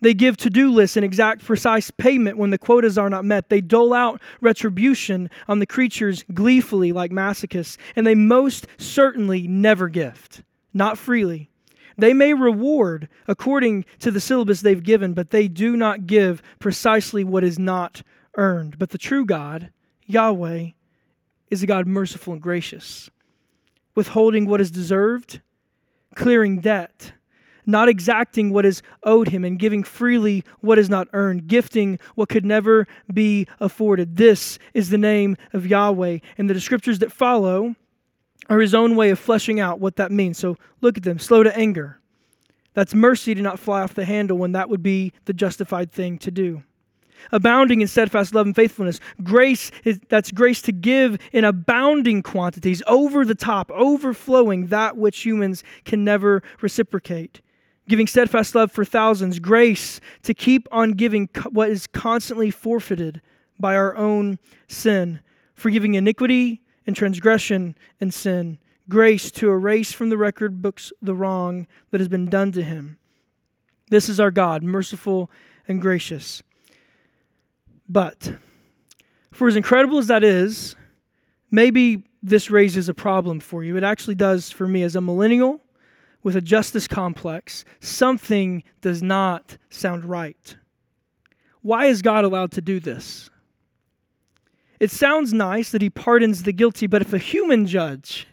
They 0.00 0.14
give 0.14 0.36
to 0.38 0.50
do 0.50 0.70
lists 0.70 0.96
and 0.96 1.04
exact 1.04 1.44
precise 1.44 1.90
payment 1.90 2.36
when 2.36 2.50
the 2.50 2.58
quotas 2.58 2.98
are 2.98 3.08
not 3.08 3.24
met. 3.24 3.48
They 3.48 3.60
dole 3.60 3.94
out 3.94 4.20
retribution 4.40 5.30
on 5.48 5.58
the 5.58 5.66
creatures 5.66 6.24
gleefully, 6.34 6.92
like 6.92 7.12
masochists, 7.12 7.78
and 7.94 8.06
they 8.06 8.14
most 8.14 8.66
certainly 8.76 9.48
never 9.48 9.88
gift, 9.88 10.42
not 10.74 10.98
freely. 10.98 11.48
They 11.98 12.12
may 12.12 12.34
reward 12.34 13.08
according 13.26 13.86
to 14.00 14.10
the 14.10 14.20
syllabus 14.20 14.60
they've 14.60 14.82
given, 14.82 15.14
but 15.14 15.30
they 15.30 15.48
do 15.48 15.76
not 15.76 16.06
give 16.06 16.42
precisely 16.58 17.24
what 17.24 17.42
is 17.42 17.58
not 17.58 18.02
earned. 18.36 18.78
But 18.78 18.90
the 18.90 18.98
true 18.98 19.24
God, 19.24 19.70
Yahweh, 20.04 20.70
is 21.50 21.62
a 21.62 21.66
God 21.66 21.86
merciful 21.86 22.34
and 22.34 22.42
gracious 22.42 23.08
withholding 23.96 24.46
what 24.46 24.60
is 24.60 24.70
deserved, 24.70 25.40
clearing 26.14 26.60
debt, 26.60 27.12
not 27.66 27.88
exacting 27.88 28.52
what 28.52 28.64
is 28.64 28.80
owed 29.02 29.28
him, 29.28 29.44
and 29.44 29.58
giving 29.58 29.82
freely 29.82 30.44
what 30.60 30.78
is 30.78 30.88
not 30.88 31.08
earned, 31.12 31.48
gifting 31.48 31.98
what 32.14 32.28
could 32.28 32.44
never 32.44 32.86
be 33.12 33.48
afforded. 33.58 34.16
This 34.16 34.60
is 34.72 34.90
the 34.90 34.98
name 34.98 35.36
of 35.52 35.66
Yahweh. 35.66 36.18
And 36.38 36.48
the 36.48 36.54
descriptors 36.54 37.00
that 37.00 37.10
follow 37.10 37.74
are 38.48 38.60
his 38.60 38.74
own 38.74 38.94
way 38.94 39.10
of 39.10 39.18
fleshing 39.18 39.58
out 39.58 39.80
what 39.80 39.96
that 39.96 40.12
means. 40.12 40.38
So 40.38 40.56
look 40.80 40.96
at 40.96 41.02
them 41.02 41.18
slow 41.18 41.42
to 41.42 41.58
anger. 41.58 41.98
That's 42.74 42.94
mercy 42.94 43.34
to 43.34 43.42
not 43.42 43.58
fly 43.58 43.82
off 43.82 43.94
the 43.94 44.04
handle 44.04 44.38
when 44.38 44.52
that 44.52 44.68
would 44.68 44.82
be 44.82 45.12
the 45.24 45.32
justified 45.32 45.90
thing 45.90 46.18
to 46.18 46.30
do 46.30 46.62
abounding 47.32 47.80
in 47.80 47.88
steadfast 47.88 48.34
love 48.34 48.46
and 48.46 48.56
faithfulness. 48.56 49.00
Grace 49.22 49.70
is 49.84 50.00
that's 50.08 50.30
grace 50.30 50.62
to 50.62 50.72
give 50.72 51.18
in 51.32 51.44
abounding 51.44 52.22
quantities, 52.22 52.82
over 52.86 53.24
the 53.24 53.34
top, 53.34 53.70
overflowing 53.70 54.68
that 54.68 54.96
which 54.96 55.20
humans 55.20 55.64
can 55.84 56.04
never 56.04 56.42
reciprocate. 56.60 57.40
Giving 57.88 58.06
steadfast 58.06 58.54
love 58.54 58.72
for 58.72 58.84
thousands, 58.84 59.38
grace 59.38 60.00
to 60.22 60.34
keep 60.34 60.66
on 60.72 60.92
giving 60.92 61.28
what 61.50 61.70
is 61.70 61.86
constantly 61.86 62.50
forfeited 62.50 63.20
by 63.60 63.76
our 63.76 63.96
own 63.96 64.38
sin, 64.66 65.20
forgiving 65.54 65.94
iniquity 65.94 66.62
and 66.86 66.96
transgression 66.96 67.76
and 68.00 68.12
sin, 68.12 68.58
grace 68.88 69.30
to 69.32 69.50
erase 69.50 69.92
from 69.92 70.10
the 70.10 70.18
record 70.18 70.62
books 70.62 70.92
the 71.00 71.14
wrong 71.14 71.66
that 71.90 72.00
has 72.00 72.08
been 72.08 72.26
done 72.26 72.52
to 72.52 72.62
him. 72.62 72.98
This 73.88 74.08
is 74.08 74.18
our 74.18 74.30
God, 74.30 74.62
merciful 74.62 75.30
and 75.68 75.80
gracious. 75.80 76.42
But 77.88 78.32
for 79.32 79.48
as 79.48 79.56
incredible 79.56 79.98
as 79.98 80.06
that 80.08 80.24
is, 80.24 80.74
maybe 81.50 82.04
this 82.22 82.50
raises 82.50 82.88
a 82.88 82.94
problem 82.94 83.40
for 83.40 83.62
you. 83.62 83.76
It 83.76 83.84
actually 83.84 84.16
does 84.16 84.50
for 84.50 84.66
me 84.66 84.82
as 84.82 84.96
a 84.96 85.00
millennial 85.00 85.60
with 86.22 86.34
a 86.34 86.40
justice 86.40 86.88
complex. 86.88 87.64
Something 87.80 88.64
does 88.80 89.02
not 89.02 89.56
sound 89.70 90.04
right. 90.04 90.56
Why 91.62 91.86
is 91.86 92.02
God 92.02 92.24
allowed 92.24 92.52
to 92.52 92.60
do 92.60 92.80
this? 92.80 93.30
It 94.80 94.90
sounds 94.90 95.32
nice 95.32 95.70
that 95.70 95.82
he 95.82 95.90
pardons 95.90 96.42
the 96.42 96.52
guilty, 96.52 96.86
but 96.86 97.02
if 97.02 97.12
a 97.12 97.18
human 97.18 97.66
judge 97.66 98.26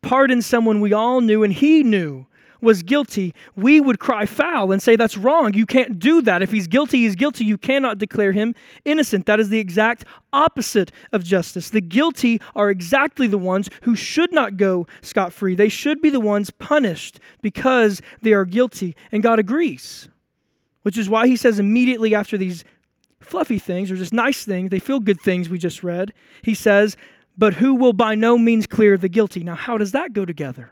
pardons 0.00 0.46
someone 0.46 0.80
we 0.80 0.92
all 0.92 1.20
knew 1.20 1.42
and 1.42 1.52
he 1.52 1.82
knew 1.82 2.26
was 2.62 2.82
guilty, 2.82 3.34
we 3.56 3.80
would 3.80 3.98
cry 3.98 4.24
foul 4.24 4.72
and 4.72 4.80
say, 4.80 4.96
That's 4.96 5.18
wrong. 5.18 5.52
You 5.52 5.66
can't 5.66 5.98
do 5.98 6.22
that. 6.22 6.40
If 6.40 6.50
he's 6.50 6.66
guilty, 6.66 6.98
he's 6.98 7.16
guilty. 7.16 7.44
You 7.44 7.58
cannot 7.58 7.98
declare 7.98 8.32
him 8.32 8.54
innocent. 8.84 9.26
That 9.26 9.40
is 9.40 9.50
the 9.50 9.58
exact 9.58 10.04
opposite 10.32 10.92
of 11.12 11.24
justice. 11.24 11.70
The 11.70 11.80
guilty 11.80 12.40
are 12.54 12.70
exactly 12.70 13.26
the 13.26 13.38
ones 13.38 13.68
who 13.82 13.94
should 13.94 14.32
not 14.32 14.56
go 14.56 14.86
scot 15.02 15.32
free. 15.32 15.54
They 15.54 15.68
should 15.68 16.00
be 16.00 16.08
the 16.08 16.20
ones 16.20 16.50
punished 16.50 17.20
because 17.42 18.00
they 18.22 18.32
are 18.32 18.44
guilty. 18.44 18.96
And 19.10 19.22
God 19.22 19.38
agrees, 19.38 20.08
which 20.82 20.96
is 20.96 21.10
why 21.10 21.26
he 21.26 21.36
says 21.36 21.58
immediately 21.58 22.14
after 22.14 22.38
these 22.38 22.64
fluffy 23.20 23.58
things 23.58 23.90
or 23.90 23.96
just 23.96 24.12
nice 24.12 24.44
things, 24.44 24.70
they 24.70 24.78
feel 24.78 25.00
good 25.00 25.20
things 25.20 25.48
we 25.48 25.58
just 25.58 25.82
read, 25.82 26.12
he 26.42 26.54
says, 26.54 26.96
But 27.36 27.54
who 27.54 27.74
will 27.74 27.92
by 27.92 28.14
no 28.14 28.38
means 28.38 28.66
clear 28.66 28.96
the 28.96 29.08
guilty? 29.08 29.42
Now, 29.42 29.54
how 29.54 29.78
does 29.78 29.92
that 29.92 30.12
go 30.12 30.24
together? 30.24 30.70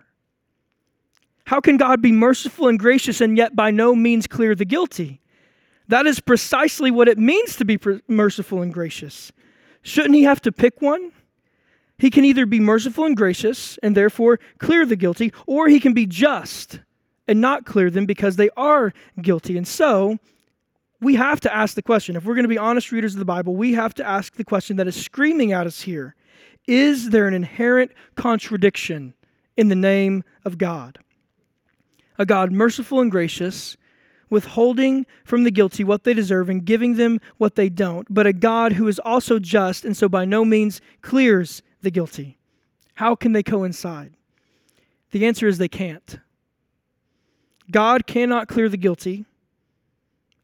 How 1.50 1.61
can 1.61 1.78
God 1.78 2.00
be 2.00 2.12
merciful 2.12 2.69
and 2.69 2.78
gracious 2.78 3.21
and 3.21 3.37
yet 3.37 3.57
by 3.57 3.73
no 3.73 3.97
means 3.97 4.28
clear 4.28 4.54
the 4.54 4.64
guilty? 4.64 5.21
That 5.88 6.07
is 6.07 6.21
precisely 6.21 6.92
what 6.92 7.09
it 7.09 7.19
means 7.19 7.57
to 7.57 7.64
be 7.64 7.76
merciful 8.07 8.62
and 8.62 8.73
gracious. 8.73 9.33
Shouldn't 9.83 10.14
he 10.14 10.23
have 10.23 10.40
to 10.42 10.52
pick 10.52 10.80
one? 10.80 11.11
He 11.99 12.09
can 12.09 12.25
either 12.25 12.47
be 12.47 12.61
merciful 12.61 13.04
and 13.04 13.16
gracious 13.16 13.78
and 13.83 13.97
therefore 13.97 14.38
clear 14.59 14.87
the 14.87 14.95
guilty, 14.95 15.33
or 15.45 15.66
he 15.66 15.80
can 15.80 15.92
be 15.92 16.07
just 16.07 16.78
and 17.26 17.40
not 17.40 17.66
clear 17.66 17.90
them 17.90 18.07
because 18.07 18.37
they 18.37 18.50
are 18.57 18.92
guilty. 19.21 19.59
And 19.59 19.66
so, 19.66 20.19
we 21.00 21.16
have 21.16 21.40
to 21.40 21.52
ask 21.52 21.75
the 21.75 21.83
question 21.83 22.14
if 22.14 22.25
we're 22.25 22.37
going 22.37 22.45
to 22.45 22.49
be 22.49 22.59
honest 22.59 22.92
readers 22.92 23.14
of 23.14 23.19
the 23.19 23.25
Bible, 23.25 23.57
we 23.57 23.73
have 23.73 23.92
to 23.95 24.07
ask 24.07 24.37
the 24.37 24.45
question 24.45 24.76
that 24.76 24.87
is 24.87 24.95
screaming 24.95 25.50
at 25.50 25.66
us 25.66 25.80
here 25.80 26.14
Is 26.69 27.11
there 27.11 27.26
an 27.26 27.35
inherent 27.35 27.90
contradiction 28.14 29.14
in 29.57 29.66
the 29.66 29.75
name 29.75 30.23
of 30.45 30.57
God? 30.57 31.00
A 32.21 32.27
God 32.27 32.53
merciful 32.53 33.00
and 33.00 33.11
gracious, 33.11 33.79
withholding 34.29 35.07
from 35.25 35.43
the 35.45 35.50
guilty 35.50 35.83
what 35.83 36.05
they 36.05 36.12
deserve 36.12 36.50
and 36.50 36.67
giving 36.67 36.97
them 36.97 37.19
what 37.39 37.55
they 37.55 37.71
don't, 37.71 38.07
but 38.12 38.27
a 38.27 38.35
God 38.35 38.75
who 38.75 38.87
is 38.89 38.99
also 38.99 39.39
just 39.39 39.87
and 39.87 39.97
so 39.97 40.07
by 40.07 40.27
no 40.27 40.45
means 40.45 40.83
clears 41.00 41.62
the 41.81 41.91
guilty. 41.91 42.37
How 42.97 43.15
can 43.15 43.33
they 43.33 43.43
coincide? 43.43 44.12
The 45.12 45.27
answer 45.27 45.49
is 45.49 45.57
they 45.57 45.67
can't. 45.67 46.19
God 47.71 48.07
cannot 48.07 48.49
clear 48.49 48.69
the 48.69 48.77
guilty, 48.77 49.25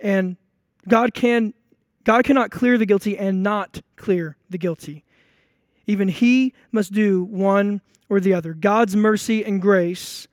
and 0.01 0.39
God 0.89 1.13
can 1.13 1.53
God 2.05 2.25
cannot 2.25 2.51
clear 2.51 2.79
the 2.79 2.87
guilty 2.87 3.19
and 3.19 3.43
not 3.43 3.83
clear 3.97 4.39
the 4.49 4.57
guilty. 4.59 5.05
Even 5.87 6.09
he 6.09 6.55
must 6.73 6.93
do 6.93 7.25
one 7.25 7.83
or 8.09 8.19
the 8.19 8.33
other. 8.33 8.55
God's 8.55 8.97
mercy 8.97 9.45
and 9.45 9.61
grace 9.61 10.27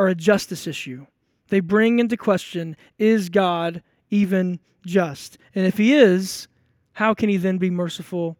are 0.00 0.08
a 0.08 0.14
justice 0.14 0.66
issue. 0.66 1.06
They 1.48 1.60
bring 1.60 1.98
into 1.98 2.16
question 2.16 2.74
is 2.98 3.28
God 3.28 3.82
even 4.08 4.58
just? 4.86 5.36
And 5.54 5.66
if 5.66 5.76
he 5.76 5.92
is, 5.92 6.48
how 6.94 7.12
can 7.12 7.28
he 7.28 7.36
then 7.36 7.58
be 7.58 7.68
merciful 7.68 8.38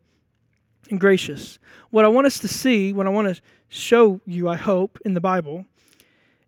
and 0.90 0.98
gracious? 0.98 1.58
What 1.90 2.06
I 2.06 2.08
want 2.08 2.26
us 2.26 2.38
to 2.38 2.48
see, 2.48 2.94
what 2.94 3.06
I 3.06 3.10
want 3.10 3.34
to 3.34 3.42
show 3.68 4.20
you, 4.24 4.48
I 4.48 4.56
hope, 4.56 4.98
in 5.04 5.12
the 5.12 5.20
Bible, 5.20 5.66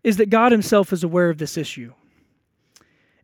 is 0.03 0.17
that 0.17 0.31
God 0.31 0.51
himself 0.51 0.91
is 0.91 1.03
aware 1.03 1.29
of 1.29 1.37
this 1.37 1.57
issue. 1.57 1.93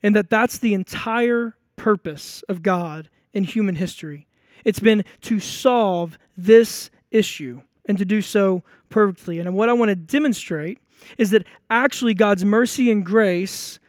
And 0.03 0.15
that 0.15 0.29
that's 0.29 0.59
the 0.59 0.75
entire 0.75 1.57
purpose 1.75 2.43
of 2.49 2.61
God 2.61 3.09
in 3.33 3.43
human 3.43 3.75
history. 3.75 4.27
It's 4.63 4.79
been 4.79 5.03
to 5.21 5.39
solve 5.39 6.19
this 6.37 6.91
issue 7.09 7.61
and 7.87 7.97
to 7.97 8.05
do 8.05 8.21
so 8.21 8.63
perfectly. 8.89 9.39
And 9.39 9.55
what 9.55 9.69
I 9.69 9.73
want 9.73 9.89
to 9.89 9.95
demonstrate 9.95 10.79
is 11.17 11.29
that 11.31 11.45
actually 11.69 12.13
God's 12.13 12.45
mercy 12.45 12.91
and 12.91 13.05
grace, 13.05 13.79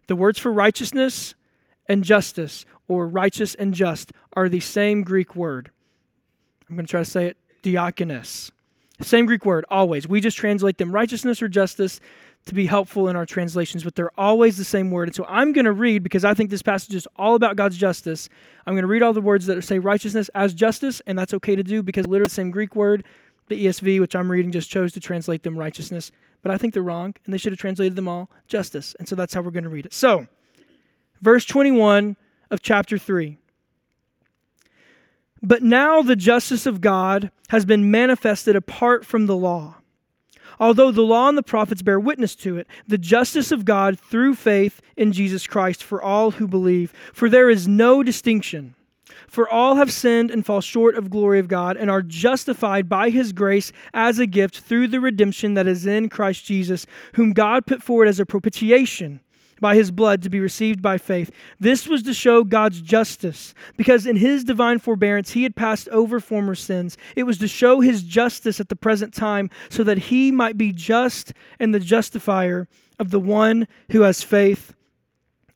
The 0.08 0.16
words 0.16 0.40
for 0.40 0.52
righteousness 0.52 1.36
and 1.88 2.04
justice, 2.04 2.66
or 2.88 3.08
righteous 3.08 3.56
and 3.56 3.74
just, 3.74 4.12
are 4.34 4.50
the 4.50 4.60
same 4.60 5.04
Greek 5.04 5.36
word. 5.36 5.72
I'm 6.70 6.76
going 6.76 6.86
to 6.86 6.92
try 6.92 7.02
to 7.02 7.06
say 7.10 7.28
it 7.28 7.38
dikaiosune. 7.64 8.52
Same 9.02 9.26
Greek 9.26 9.46
word, 9.46 9.66
always. 9.70 10.08
We 10.08 10.22
just 10.22 10.38
translate 10.38 10.78
them 10.78 10.92
righteousness 10.92 11.42
or 11.42 11.50
justice 11.50 12.00
to 12.46 12.54
be 12.54 12.66
helpful 12.66 13.10
in 13.10 13.16
our 13.16 13.26
translations, 13.26 13.84
but 13.84 13.96
they're 13.96 14.18
always 14.18 14.56
the 14.56 14.64
same 14.64 14.92
word. 14.92 15.10
And 15.10 15.16
so 15.16 15.26
I'm 15.28 15.52
going 15.52 15.66
to 15.66 15.74
read, 15.74 16.04
because 16.04 16.24
I 16.24 16.34
think 16.34 16.50
this 16.50 16.62
passage 16.62 16.96
is 16.96 17.08
all 17.18 17.36
about 17.36 17.56
God's 17.56 17.78
justice, 17.78 18.30
I'm 18.66 18.74
going 18.74 18.84
to 18.84 18.88
read 18.88 19.02
all 19.02 19.14
the 19.14 19.22
words 19.22 19.48
that 19.48 19.62
say 19.64 19.80
righteousness 19.80 20.30
as 20.36 20.54
justice, 20.54 21.02
and 21.08 21.18
that's 21.18 21.34
okay 21.34 21.56
to 21.56 21.64
do 21.64 21.84
because 21.84 22.08
literally 22.08 22.30
the 22.30 22.36
same 22.36 22.52
Greek 22.52 22.76
word. 22.76 23.04
The 23.48 23.66
ESV, 23.66 24.00
which 24.00 24.16
I'm 24.16 24.32
reading, 24.32 24.52
just 24.52 24.70
chose 24.70 24.94
to 24.94 25.00
translate 25.00 25.44
them 25.44 25.58
righteousness, 25.58 26.12
but 26.42 26.52
I 26.52 26.58
think 26.58 26.74
they're 26.74 26.84
wrong, 26.84 27.14
and 27.26 27.34
they 27.34 27.38
should 27.38 27.52
have 27.52 27.60
translated 27.60 27.96
them 27.96 28.08
all 28.08 28.30
justice. 28.48 28.96
And 28.98 29.08
so 29.08 29.16
that's 29.16 29.34
how 29.34 29.42
we're 29.42 29.52
going 29.52 29.66
to 29.66 29.70
read 29.70 29.86
it. 29.86 29.94
So, 29.94 30.28
verse 31.22 31.46
21 31.46 32.16
of 32.56 32.62
chapter 32.62 32.98
3. 32.98 33.38
But 35.44 35.62
now 35.62 36.02
the 36.02 36.16
justice 36.16 36.66
of 36.66 36.80
God 36.80 37.30
has 37.50 37.66
been 37.66 37.92
manifested 37.92 38.56
apart 38.56 39.06
from 39.06 39.26
the 39.26 39.36
law. 39.36 39.76
Although 40.58 40.92
the 40.92 41.02
law 41.02 41.28
and 41.28 41.38
the 41.38 41.44
prophets 41.44 41.82
bear 41.82 42.00
witness 42.00 42.34
to 42.38 42.58
it, 42.58 42.66
the 42.88 42.98
justice 42.98 43.52
of 43.52 43.66
God 43.66 44.00
through 44.00 44.36
faith 44.36 44.82
in 44.96 45.12
Jesus 45.12 45.46
Christ 45.46 45.84
for 45.84 46.02
all 46.02 46.32
who 46.32 46.48
believe. 46.48 46.94
For 47.14 47.30
there 47.30 47.50
is 47.50 47.68
no 47.68 48.02
distinction. 48.02 48.74
For 49.28 49.50
all 49.50 49.76
have 49.76 49.92
sinned 49.92 50.32
and 50.32 50.46
fall 50.46 50.62
short 50.62 50.96
of 50.96 51.10
glory 51.10 51.40
of 51.40 51.50
God 51.50 51.76
and 51.76 51.92
are 51.92 52.02
justified 52.02 52.88
by 52.88 53.10
his 53.10 53.34
grace 53.34 53.74
as 53.94 54.18
a 54.18 54.26
gift 54.26 54.62
through 54.62 54.88
the 54.88 55.02
redemption 55.02 55.56
that 55.56 55.68
is 55.68 55.86
in 55.86 56.08
Christ 56.08 56.46
Jesus, 56.46 56.86
whom 57.16 57.34
God 57.34 57.66
put 57.66 57.84
forward 57.84 58.08
as 58.08 58.22
a 58.22 58.26
propitiation 58.26 59.20
by 59.60 59.76
his 59.76 59.92
blood 59.92 60.22
to 60.22 60.30
be 60.30 60.40
received 60.40 60.82
by 60.82 60.98
faith. 60.98 61.32
This 61.60 61.88
was 61.88 62.04
to 62.04 62.14
show 62.14 62.44
God's 62.44 62.82
justice, 62.82 63.54
because 63.78 64.06
in 64.06 64.18
his 64.18 64.44
divine 64.44 64.80
forbearance 64.80 65.32
he 65.32 65.44
had 65.44 65.56
passed 65.56 65.90
over 65.90 66.20
former 66.20 66.56
sins. 66.56 66.98
It 67.16 67.24
was 67.24 67.38
to 67.40 67.48
show 67.48 67.80
his 67.80 68.04
justice 68.04 68.60
at 68.60 68.70
the 68.70 68.76
present 68.76 69.14
time, 69.14 69.50
so 69.70 69.84
that 69.84 69.98
he 69.98 70.32
might 70.32 70.58
be 70.58 70.72
just 70.72 71.34
and 71.60 71.74
the 71.74 71.80
justifier 71.80 72.68
of 73.00 73.12
the 73.12 73.20
one 73.20 73.68
who 73.92 74.02
has 74.02 74.22
faith 74.22 74.74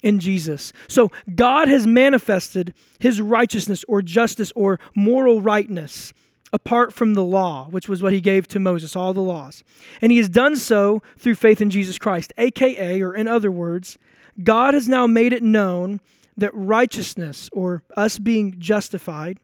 in 0.01 0.19
Jesus. 0.19 0.71
So 0.87 1.11
God 1.35 1.67
has 1.67 1.85
manifested 1.85 2.73
his 2.99 3.21
righteousness 3.21 3.83
or 3.87 4.01
justice 4.01 4.51
or 4.55 4.79
moral 4.95 5.41
rightness 5.41 6.13
apart 6.51 6.93
from 6.93 7.13
the 7.13 7.23
law, 7.23 7.67
which 7.69 7.87
was 7.87 8.01
what 8.01 8.13
he 8.13 8.21
gave 8.21 8.47
to 8.47 8.59
Moses, 8.59 8.95
all 8.95 9.13
the 9.13 9.21
laws. 9.21 9.63
And 10.01 10.11
he 10.11 10.17
has 10.17 10.29
done 10.29 10.55
so 10.55 11.01
through 11.17 11.35
faith 11.35 11.61
in 11.61 11.69
Jesus 11.69 11.97
Christ, 11.97 12.33
aka, 12.37 13.01
or 13.01 13.15
in 13.15 13.27
other 13.27 13.51
words, 13.51 13.97
God 14.43 14.73
has 14.73 14.87
now 14.87 15.07
made 15.07 15.33
it 15.33 15.43
known 15.43 15.99
that 16.37 16.53
righteousness, 16.53 17.49
or 17.51 17.83
us 17.97 18.17
being 18.17 18.55
justified, 18.59 19.39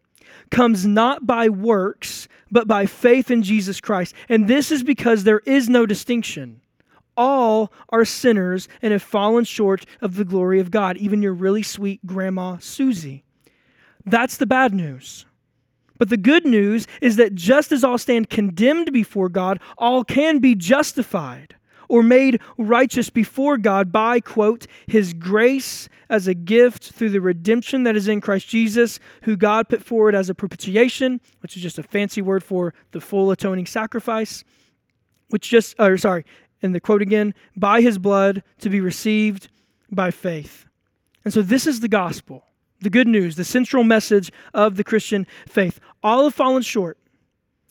comes 0.50 0.86
not 0.86 1.26
by 1.26 1.50
works, 1.50 2.28
but 2.52 2.68
by 2.68 2.86
faith 2.86 3.30
in 3.30 3.44
Jesus 3.44 3.82
Christ. 3.82 4.16
And 4.30 4.48
this 4.48 4.72
is 4.72 4.84
because 4.84 5.24
there 5.24 5.42
is 5.46 5.70
no 5.70 5.86
distinction. 5.86 6.62
All 7.18 7.72
are 7.90 8.06
sinners 8.06 8.68
and 8.82 8.92
have 8.92 9.04
fallen 9.04 9.44
short 9.44 9.86
of 10.02 10.16
the 10.16 10.26
glory 10.26 10.60
of 10.60 10.72
God, 10.72 10.98
even 10.98 11.22
your 11.22 11.34
really 11.34 11.64
sweet 11.64 12.06
grandma 12.06 12.58
Susie. 12.60 13.24
That's 14.06 14.38
the 14.38 14.46
bad 14.46 14.74
news. 14.74 15.26
But 15.98 16.10
the 16.10 16.18
good 16.18 16.46
news 16.46 16.88
is 17.02 17.16
that 17.16 17.36
just 17.36 17.72
as 17.72 17.84
all 17.84 17.98
stand 17.98 18.30
condemned 18.30 18.92
before 18.92 19.30
God, 19.30 19.60
all 19.78 20.04
can 20.04 20.40
be 20.40 20.56
justified 20.56 21.56
or 21.88 22.04
made 22.04 22.42
righteous 22.58 23.10
before 23.10 23.58
God 23.58 23.92
by, 23.92 24.20
quote, 24.20 24.68
His 24.88 25.14
grace 25.14 25.88
as 26.10 26.28
a 26.28 26.34
gift 26.34 26.92
through 26.92 27.10
the 27.10 27.22
redemption 27.22 27.84
that 27.84 27.96
is 27.96 28.08
in 28.08 28.22
Christ 28.22 28.48
Jesus, 28.48 29.00
who 29.24 29.36
God 29.36 29.70
put 29.70 29.84
forward 29.84 30.16
as 30.16 30.30
a 30.30 30.36
propitiation, 30.36 31.22
which 31.40 31.56
is 31.56 31.64
just 31.64 31.80
a 31.80 31.84
fancy 31.84 32.22
word 32.22 32.44
for 32.44 32.74
the 32.92 33.02
full 33.02 33.32
atoning 33.32 33.66
sacrifice, 33.66 34.44
which 35.30 35.50
just, 35.50 35.76
or 35.80 35.98
sorry, 35.98 36.26
and 36.62 36.74
the 36.74 36.80
quote 36.80 37.02
again, 37.02 37.34
by 37.56 37.82
His 37.82 37.98
blood 37.98 38.44
to 38.60 38.70
be 38.70 38.82
received 38.82 39.50
by 39.92 40.12
faith. 40.12 40.66
And 41.24 41.34
so 41.34 41.42
this 41.42 41.66
is 41.68 41.80
the 41.80 41.88
gospel 41.88 42.46
the 42.86 42.90
good 42.90 43.08
news, 43.08 43.36
the 43.36 43.44
central 43.44 43.84
message 43.84 44.32
of 44.54 44.78
the 44.78 44.84
Christian 44.84 45.28
faith. 45.48 45.82
All 46.02 46.24
have 46.24 46.36
fallen 46.36 46.62
short 46.62 46.98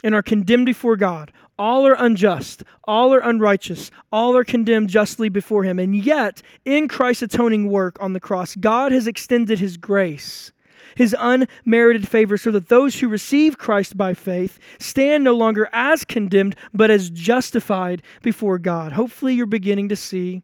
and 0.03 0.14
are 0.14 0.22
condemned 0.22 0.66
before 0.66 0.96
God. 0.96 1.33
All 1.57 1.87
are 1.87 1.94
unjust. 1.96 2.64
All 2.83 3.14
are 3.14 3.20
unrighteous. 3.20 3.92
All 4.11 4.37
are 4.37 4.44
condemned 4.44 4.90
justly 4.90 5.29
before 5.29 5.62
Him. 5.62 5.79
And 5.79 5.94
yet, 5.94 6.42
in 6.64 6.88
Christ's 6.88 7.22
atoning 7.22 7.70
work 7.70 7.96
on 8.00 8.12
the 8.12 8.20
cross, 8.20 8.57
God 8.57 8.90
has 8.90 9.07
extended 9.07 9.61
His 9.61 9.77
grace, 9.77 10.50
His 10.96 11.14
unmerited 11.16 12.09
favor, 12.09 12.37
so 12.37 12.50
that 12.50 12.68
those 12.68 12.98
who 12.98 13.07
receive 13.07 13.57
Christ 13.57 13.96
by 13.96 14.14
faith 14.14 14.59
stand 14.81 15.22
no 15.22 15.33
longer 15.33 15.68
as 15.72 16.05
condemned, 16.05 16.57
but 16.72 16.90
as 16.90 17.09
justified 17.09 18.03
before 18.22 18.59
God. 18.59 18.92
Hopefully, 18.92 19.35
you're 19.35 19.46
beginning 19.46 19.88
to 19.90 19.96
see 19.96 20.42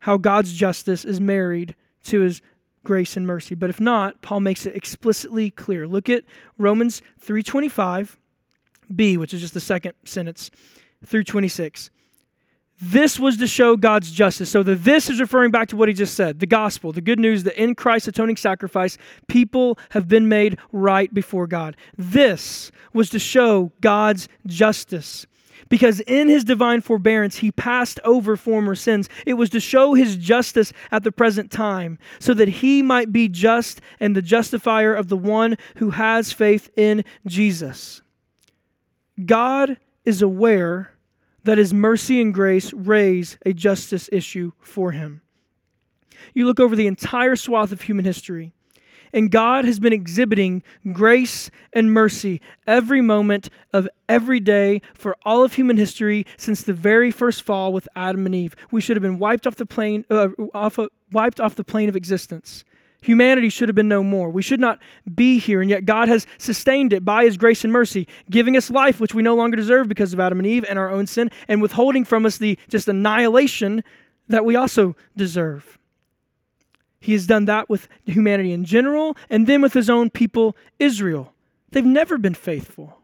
how 0.00 0.16
God's 0.16 0.52
justice 0.52 1.04
is 1.04 1.20
married 1.20 1.76
to 2.04 2.20
His 2.22 2.42
grace 2.88 3.18
and 3.18 3.26
mercy. 3.26 3.54
But 3.54 3.68
if 3.68 3.82
not, 3.82 4.22
Paul 4.22 4.40
makes 4.40 4.64
it 4.64 4.74
explicitly 4.74 5.50
clear. 5.50 5.86
Look 5.86 6.08
at 6.08 6.24
Romans 6.56 7.02
3:25 7.20 8.16
b, 8.96 9.18
which 9.18 9.34
is 9.34 9.42
just 9.42 9.52
the 9.52 9.60
second 9.60 9.92
sentence 10.04 10.50
through 11.04 11.24
26. 11.24 11.90
This 12.80 13.20
was 13.20 13.36
to 13.36 13.46
show 13.46 13.76
God's 13.76 14.10
justice. 14.10 14.48
So 14.48 14.62
the 14.62 14.74
this 14.74 15.10
is 15.10 15.20
referring 15.20 15.50
back 15.50 15.68
to 15.68 15.76
what 15.76 15.88
he 15.88 15.94
just 15.94 16.14
said, 16.14 16.40
the 16.40 16.46
gospel, 16.46 16.90
the 16.92 17.02
good 17.02 17.20
news 17.20 17.42
that 17.44 17.62
in 17.62 17.74
Christ's 17.74 18.08
atoning 18.08 18.36
sacrifice, 18.36 18.96
people 19.26 19.78
have 19.90 20.08
been 20.08 20.26
made 20.26 20.56
right 20.72 21.12
before 21.12 21.46
God. 21.46 21.76
This 21.98 22.72
was 22.94 23.10
to 23.10 23.18
show 23.18 23.70
God's 23.82 24.28
justice 24.46 25.26
because 25.68 26.00
in 26.00 26.28
his 26.28 26.44
divine 26.44 26.80
forbearance 26.80 27.36
he 27.38 27.52
passed 27.52 28.00
over 28.04 28.36
former 28.36 28.74
sins. 28.74 29.08
It 29.26 29.34
was 29.34 29.50
to 29.50 29.60
show 29.60 29.94
his 29.94 30.16
justice 30.16 30.72
at 30.90 31.04
the 31.04 31.12
present 31.12 31.50
time, 31.50 31.98
so 32.18 32.34
that 32.34 32.48
he 32.48 32.82
might 32.82 33.12
be 33.12 33.28
just 33.28 33.80
and 34.00 34.14
the 34.14 34.22
justifier 34.22 34.94
of 34.94 35.08
the 35.08 35.16
one 35.16 35.56
who 35.76 35.90
has 35.90 36.32
faith 36.32 36.70
in 36.76 37.04
Jesus. 37.26 38.02
God 39.24 39.76
is 40.04 40.22
aware 40.22 40.92
that 41.44 41.58
his 41.58 41.72
mercy 41.72 42.20
and 42.20 42.32
grace 42.34 42.72
raise 42.72 43.38
a 43.44 43.52
justice 43.52 44.08
issue 44.12 44.52
for 44.60 44.92
him. 44.92 45.22
You 46.34 46.46
look 46.46 46.60
over 46.60 46.76
the 46.76 46.86
entire 46.86 47.36
swath 47.36 47.72
of 47.72 47.82
human 47.82 48.04
history, 48.04 48.52
and 49.12 49.30
God 49.30 49.64
has 49.64 49.78
been 49.78 49.92
exhibiting 49.92 50.62
grace 50.92 51.50
and 51.72 51.92
mercy 51.92 52.40
every 52.66 53.00
moment 53.00 53.48
of 53.72 53.88
every 54.08 54.40
day 54.40 54.82
for 54.94 55.16
all 55.24 55.44
of 55.44 55.54
human 55.54 55.76
history 55.76 56.26
since 56.36 56.62
the 56.62 56.72
very 56.72 57.10
first 57.10 57.42
fall 57.42 57.72
with 57.72 57.88
Adam 57.96 58.26
and 58.26 58.34
Eve. 58.34 58.56
We 58.70 58.80
should 58.80 58.96
have 58.96 59.02
been 59.02 59.18
wiped 59.18 59.46
off 59.46 59.56
the 59.56 59.66
plane, 59.66 60.04
uh, 60.10 60.28
off, 60.54 60.78
wiped 61.12 61.40
off 61.40 61.54
the 61.54 61.64
plane 61.64 61.88
of 61.88 61.96
existence. 61.96 62.64
Humanity 63.00 63.48
should 63.48 63.68
have 63.68 63.76
been 63.76 63.88
no 63.88 64.02
more. 64.02 64.28
We 64.28 64.42
should 64.42 64.58
not 64.58 64.80
be 65.14 65.38
here, 65.38 65.60
and 65.60 65.70
yet 65.70 65.84
God 65.84 66.08
has 66.08 66.26
sustained 66.36 66.92
it 66.92 67.04
by 67.04 67.24
His 67.24 67.36
grace 67.36 67.62
and 67.62 67.72
mercy, 67.72 68.08
giving 68.28 68.56
us 68.56 68.70
life 68.70 68.98
which 68.98 69.14
we 69.14 69.22
no 69.22 69.36
longer 69.36 69.56
deserve 69.56 69.88
because 69.88 70.12
of 70.12 70.18
Adam 70.18 70.38
and 70.40 70.46
Eve 70.46 70.64
and 70.68 70.78
our 70.78 70.90
own 70.90 71.06
sin, 71.06 71.30
and 71.46 71.62
withholding 71.62 72.04
from 72.04 72.26
us 72.26 72.38
the 72.38 72.58
just 72.68 72.88
annihilation 72.88 73.84
that 74.26 74.44
we 74.44 74.56
also 74.56 74.96
deserve. 75.16 75.77
He 77.00 77.12
has 77.12 77.26
done 77.26 77.44
that 77.46 77.68
with 77.68 77.88
humanity 78.04 78.52
in 78.52 78.64
general 78.64 79.16
and 79.30 79.46
then 79.46 79.62
with 79.62 79.72
his 79.72 79.88
own 79.88 80.10
people, 80.10 80.56
Israel. 80.78 81.32
They've 81.70 81.84
never 81.84 82.18
been 82.18 82.34
faithful. 82.34 82.98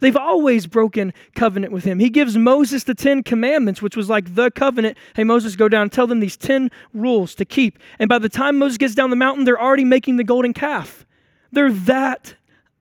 They've 0.00 0.16
always 0.16 0.66
broken 0.66 1.12
covenant 1.34 1.72
with 1.72 1.84
him. 1.84 1.98
He 1.98 2.10
gives 2.10 2.36
Moses 2.36 2.84
the 2.84 2.94
Ten 2.94 3.24
Commandments, 3.24 3.82
which 3.82 3.96
was 3.96 4.08
like 4.08 4.36
the 4.36 4.50
covenant. 4.50 4.96
Hey, 5.16 5.24
Moses, 5.24 5.56
go 5.56 5.68
down 5.68 5.82
and 5.82 5.92
tell 5.92 6.06
them 6.06 6.20
these 6.20 6.36
10 6.36 6.70
rules 6.94 7.34
to 7.34 7.44
keep. 7.44 7.78
And 7.98 8.08
by 8.08 8.18
the 8.18 8.28
time 8.28 8.58
Moses 8.58 8.78
gets 8.78 8.94
down 8.94 9.10
the 9.10 9.16
mountain, 9.16 9.44
they're 9.44 9.60
already 9.60 9.84
making 9.84 10.16
the 10.16 10.24
golden 10.24 10.52
calf. 10.52 11.04
They're 11.50 11.72
that 11.72 12.36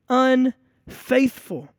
unfaithful. 0.10 1.69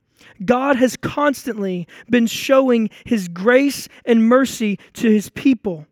God 0.44 0.76
has 0.76 0.96
constantly 0.96 1.86
been 2.10 2.26
showing 2.26 2.90
his 3.04 3.28
grace 3.28 3.88
and 4.04 4.28
mercy 4.28 4.78
to 4.94 5.10
his 5.10 5.28
people 5.30 5.86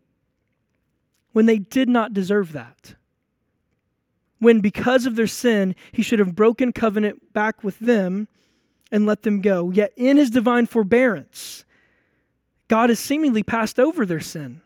when 1.37 1.45
they 1.45 1.59
did 1.59 1.87
not 1.87 2.15
deserve 2.15 2.53
that. 2.53 2.95
When, 4.39 4.59
because 4.59 5.05
of 5.05 5.15
their 5.15 5.27
sin, 5.27 5.75
he 5.91 6.01
should 6.01 6.17
have 6.17 6.35
broken 6.35 6.73
covenant 6.73 7.31
back 7.31 7.63
with 7.63 7.77
them 7.77 8.27
and 8.91 9.05
let 9.05 9.21
them 9.21 9.41
go. 9.41 9.69
Yet, 9.69 9.93
in 9.95 10.17
his 10.17 10.31
divine 10.31 10.65
forbearance, 10.65 11.63
God 12.69 12.89
has 12.89 12.99
seemingly 12.99 13.43
passed 13.43 13.79
over 13.79 14.03
their 14.03 14.19
sin. 14.19 14.61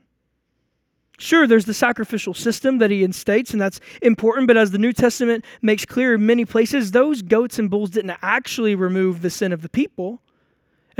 Sure, 1.20 1.46
there's 1.46 1.66
the 1.66 1.74
sacrificial 1.74 2.34
system 2.34 2.78
that 2.78 2.90
he 2.90 3.04
instates, 3.06 3.52
and 3.52 3.60
that's 3.60 3.82
important, 4.02 4.48
but 4.48 4.56
as 4.56 4.72
the 4.72 4.78
New 4.78 4.94
Testament 4.94 5.44
makes 5.62 5.84
clear 5.84 6.14
in 6.14 6.26
many 6.26 6.46
places, 6.46 6.92
those 6.92 7.22
goats 7.22 7.60
and 7.60 7.70
bulls 7.70 7.90
didn't 7.90 8.18
actually 8.22 8.76
remove 8.76 9.22
the 9.22 9.30
sin 9.30 9.52
of 9.52 9.62
the 9.62 9.68
people. 9.68 10.22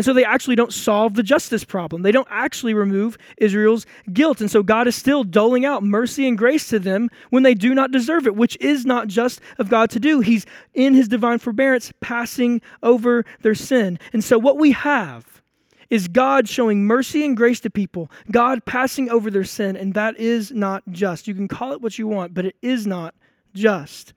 And 0.02 0.06
so 0.08 0.14
they 0.14 0.26
actually 0.26 0.56
don't 0.56 0.74
solve 0.74 1.14
the 1.14 1.22
justice 1.22 1.64
problem. 1.64 2.02
They 2.02 2.12
don't 2.12 2.28
actually 2.32 2.74
remove 2.74 3.20
Israel's 3.38 3.86
guilt. 4.12 4.42
And 4.42 4.50
so 4.50 4.64
God 4.64 4.88
is 4.88 4.96
still 4.96 5.24
doling 5.24 5.64
out 5.64 5.84
mercy 5.84 6.28
and 6.28 6.36
grace 6.36 6.70
to 6.70 6.80
them 6.80 7.08
when 7.30 7.44
they 7.44 7.54
do 7.54 7.76
not 7.76 7.92
deserve 7.92 8.26
it, 8.26 8.36
which 8.36 8.58
is 8.60 8.84
not 8.84 9.10
just 9.10 9.42
of 9.60 9.70
God 9.70 9.92
to 9.92 10.00
do. 10.00 10.20
He's 10.20 10.48
in 10.74 10.96
his 10.96 11.08
divine 11.08 11.38
forbearance 11.38 11.94
passing 12.02 12.64
over 12.82 13.26
their 13.44 13.54
sin. 13.54 14.00
And 14.12 14.24
so 14.24 14.40
what 14.40 14.58
we 14.58 14.72
have 14.72 15.44
is 15.92 16.08
God 16.08 16.50
showing 16.50 16.88
mercy 16.88 17.24
and 17.24 17.38
grace 17.38 17.60
to 17.60 17.70
people, 17.70 18.10
God 18.32 18.66
passing 18.66 19.08
over 19.12 19.30
their 19.30 19.44
sin, 19.44 19.76
and 19.76 19.94
that 19.94 20.18
is 20.18 20.52
not 20.52 20.82
just. 20.90 21.28
You 21.28 21.36
can 21.36 21.48
call 21.48 21.74
it 21.74 21.82
what 21.84 22.00
you 22.00 22.08
want, 22.08 22.34
but 22.34 22.48
it 22.48 22.56
is 22.64 22.88
not 22.88 23.14
just. 23.54 24.16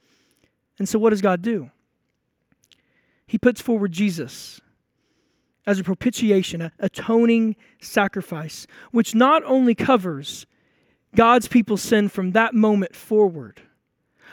And 0.79 0.89
so 0.89 0.99
what 0.99 1.11
does 1.11 1.21
God 1.21 1.43
do? 1.43 1.71
He 3.27 3.37
puts 3.37 3.61
forward 3.61 3.93
Jesus 3.93 4.63
as 5.67 5.79
a 5.79 5.85
propitiation, 5.85 6.63
a 6.63 6.73
atoning 6.79 7.57
sacrifice, 7.81 8.67
which 8.91 9.15
not 9.15 9.43
only 9.45 9.75
covers 9.75 10.47
God's 11.15 11.49
people's 11.49 11.83
sin 11.83 12.09
from 12.09 12.33
that 12.33 12.55
moment 12.55 12.95
forward, 12.95 13.63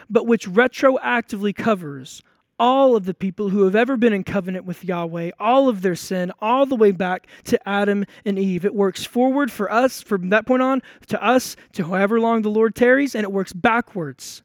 but 0.09 0.25
which 0.25 0.47
retroactively 0.47 1.55
covers 1.55 2.21
all 2.59 2.95
of 2.95 3.05
the 3.05 3.13
people 3.13 3.49
who 3.49 3.63
have 3.63 3.75
ever 3.75 3.97
been 3.97 4.13
in 4.13 4.23
covenant 4.23 4.65
with 4.65 4.85
Yahweh, 4.85 5.31
all 5.39 5.67
of 5.67 5.81
their 5.81 5.95
sin, 5.95 6.31
all 6.39 6.65
the 6.67 6.75
way 6.75 6.91
back 6.91 7.25
to 7.45 7.59
Adam 7.67 8.05
and 8.23 8.37
Eve. 8.37 8.65
It 8.65 8.75
works 8.75 9.03
forward 9.03 9.51
for 9.51 9.71
us 9.71 10.01
from 10.01 10.29
that 10.29 10.45
point 10.45 10.61
on 10.61 10.83
to 11.07 11.23
us 11.23 11.55
to 11.73 11.85
however 11.85 12.19
long 12.19 12.43
the 12.43 12.51
Lord 12.51 12.75
tarries, 12.75 13.15
and 13.15 13.23
it 13.23 13.31
works 13.31 13.51
backwards 13.51 14.43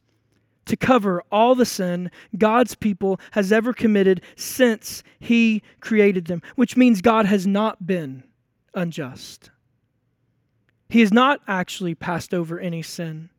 to 0.67 0.77
cover 0.77 1.23
all 1.33 1.55
the 1.55 1.65
sin 1.65 2.11
God's 2.37 2.75
people 2.75 3.19
has 3.33 3.53
ever 3.53 3.73
committed 3.73 4.21
since 4.37 5.03
He 5.19 5.63
created 5.81 6.27
them, 6.27 6.43
which 6.57 6.77
means 6.77 7.01
God 7.01 7.27
has 7.27 7.47
not 7.47 7.87
been 7.87 8.25
unjust. 8.75 9.51
He 10.89 11.01
has 11.01 11.13
not 11.13 11.41
actually 11.49 11.95
passed 11.95 12.33
over 12.33 12.61
any 12.61 12.83
sin 12.83 13.31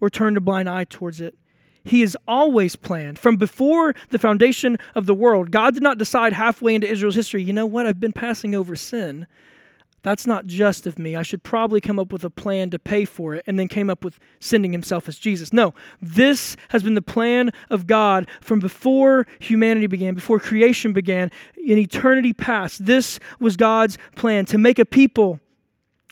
or 0.00 0.10
turned 0.10 0.36
a 0.36 0.40
blind 0.40 0.68
eye 0.68 0.84
towards 0.84 1.20
it. 1.20 1.36
He 1.84 2.00
has 2.00 2.16
always 2.26 2.76
planned. 2.76 3.18
From 3.18 3.36
before 3.36 3.94
the 4.10 4.18
foundation 4.18 4.78
of 4.94 5.06
the 5.06 5.14
world, 5.14 5.50
God 5.50 5.74
did 5.74 5.82
not 5.82 5.98
decide 5.98 6.32
halfway 6.32 6.74
into 6.74 6.90
Israel's 6.90 7.14
history, 7.14 7.42
you 7.42 7.52
know 7.52 7.66
what, 7.66 7.86
I've 7.86 8.00
been 8.00 8.12
passing 8.12 8.54
over 8.54 8.76
sin. 8.76 9.26
That's 10.08 10.26
not 10.26 10.46
just 10.46 10.86
of 10.86 10.98
me. 10.98 11.16
I 11.16 11.22
should 11.22 11.42
probably 11.42 11.82
come 11.82 11.98
up 11.98 12.14
with 12.14 12.24
a 12.24 12.30
plan 12.30 12.70
to 12.70 12.78
pay 12.78 13.04
for 13.04 13.34
it, 13.34 13.44
and 13.46 13.58
then 13.58 13.68
came 13.68 13.90
up 13.90 14.02
with 14.02 14.18
sending 14.40 14.72
himself 14.72 15.06
as 15.06 15.18
Jesus. 15.18 15.52
No, 15.52 15.74
this 16.00 16.56
has 16.70 16.82
been 16.82 16.94
the 16.94 17.02
plan 17.02 17.50
of 17.68 17.86
God 17.86 18.26
from 18.40 18.58
before 18.58 19.26
humanity 19.38 19.86
began, 19.86 20.14
before 20.14 20.40
creation 20.40 20.94
began, 20.94 21.30
in 21.58 21.76
eternity 21.76 22.32
past. 22.32 22.86
This 22.86 23.20
was 23.38 23.58
God's 23.58 23.98
plan 24.16 24.46
to 24.46 24.56
make 24.56 24.78
a 24.78 24.86
people 24.86 25.40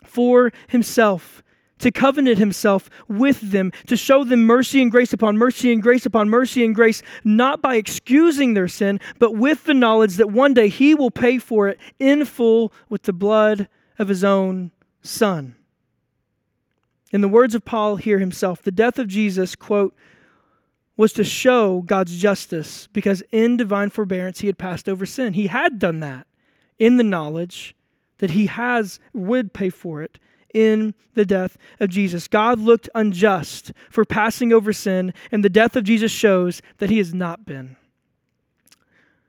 for 0.05 0.53
himself 0.69 1.43
to 1.79 1.91
covenant 1.91 2.39
himself 2.39 2.89
with 3.09 3.41
them, 3.51 3.71
to 3.87 3.97
show 3.97 4.25
them 4.25 4.45
mercy 4.45 4.81
and 4.81 4.91
grace 4.91 5.13
upon 5.13 5.37
mercy 5.37 5.73
and 5.73 5.83
grace 5.83 6.07
upon 6.07 6.29
mercy 6.29 6.65
and 6.65 6.75
grace, 6.75 7.03
not 7.25 7.61
by 7.61 7.77
excusing 7.77 8.55
their 8.55 8.69
sin, 8.69 8.99
but 9.19 9.37
with 9.37 9.65
the 9.65 9.75
knowledge 9.75 10.17
that 10.17 10.31
one 10.31 10.55
day 10.55 10.69
he 10.69 10.95
will 10.95 11.11
pay 11.11 11.39
for 11.39 11.69
it 11.69 11.79
in 11.99 12.25
full 12.25 12.73
with 12.89 13.03
the 13.03 13.13
blood 13.13 13.69
of 13.99 14.09
his 14.09 14.25
own 14.25 14.71
son. 15.03 15.57
In 17.13 17.21
the 17.21 17.29
words 17.29 17.55
of 17.55 17.65
Paul 17.65 17.97
here 17.97 18.19
himself, 18.19 18.63
the 18.63 18.71
death 18.71 18.99
of 18.99 19.09
Jesus, 19.09 19.55
quote, 19.55 19.95
was 20.97 21.13
to 21.13 21.25
show 21.25 21.83
God's 21.83 22.17
justice 22.19 22.89
because 22.93 23.23
in 23.31 23.57
divine 23.57 23.91
forbearance 23.91 24.41
he 24.41 24.47
had 24.47 24.59
passed 24.59 24.89
over 24.89 25.07
sin. 25.07 25.35
He 25.35 25.47
had 25.49 25.79
done 25.79 26.01
that 26.01 26.27
in 26.79 26.97
the 26.97 27.05
knowledge 27.05 27.75
that 28.19 28.31
he 28.31 28.47
has 28.47 28.99
would 29.13 29.53
pay 29.53 29.69
for 29.69 30.03
it 30.03 30.19
in 30.55 30.95
the 31.15 31.27
death 31.27 31.59
of 31.81 31.91
Jesus. 31.91 32.29
God 32.29 32.59
looked 32.59 32.89
unjust 32.95 33.73
for 33.91 34.05
passing 34.05 34.53
over 34.53 34.73
sin, 34.73 35.13
and 35.31 35.45
the 35.45 35.51
death 35.51 35.77
of 35.77 35.85
Jesus 35.85 36.11
shows 36.11 36.63
that 36.79 36.89
he 36.89 36.99
has 36.99 37.13
not 37.13 37.45
been. 37.45 37.77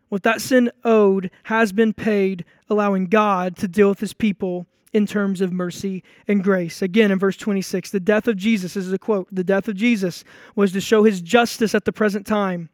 What 0.10 0.24
that 0.24 0.42
sin 0.42 0.72
owed 0.84 1.32
has 1.44 1.74
been 1.74 1.94
paid, 1.94 2.46
allowing 2.70 3.06
God 3.08 3.58
to 3.58 3.68
deal 3.68 3.90
with 3.90 4.00
his 4.00 4.14
people 4.14 4.68
in 4.94 5.06
terms 5.06 5.42
of 5.42 5.52
mercy 5.52 6.04
and 6.28 6.44
grace. 6.44 6.82
Again, 6.82 7.12
in 7.12 7.20
verse 7.20 7.38
26, 7.38 7.92
the 7.92 8.00
death 8.00 8.28
of 8.28 8.38
Jesus, 8.38 8.74
this 8.74 8.86
is 8.86 8.94
a 8.94 8.98
quote, 8.98 9.28
the 9.32 9.44
death 9.44 9.68
of 9.68 9.76
Jesus 9.76 10.24
was 10.56 10.72
to 10.72 10.82
show 10.82 11.04
his 11.04 11.22
justice 11.22 11.76
at 11.76 11.86
the 11.86 11.92
present 11.92 12.26
time, 12.26 12.70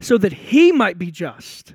so 0.00 0.18
that 0.18 0.32
he 0.32 0.72
might 0.72 0.98
be 0.98 1.10
just 1.10 1.74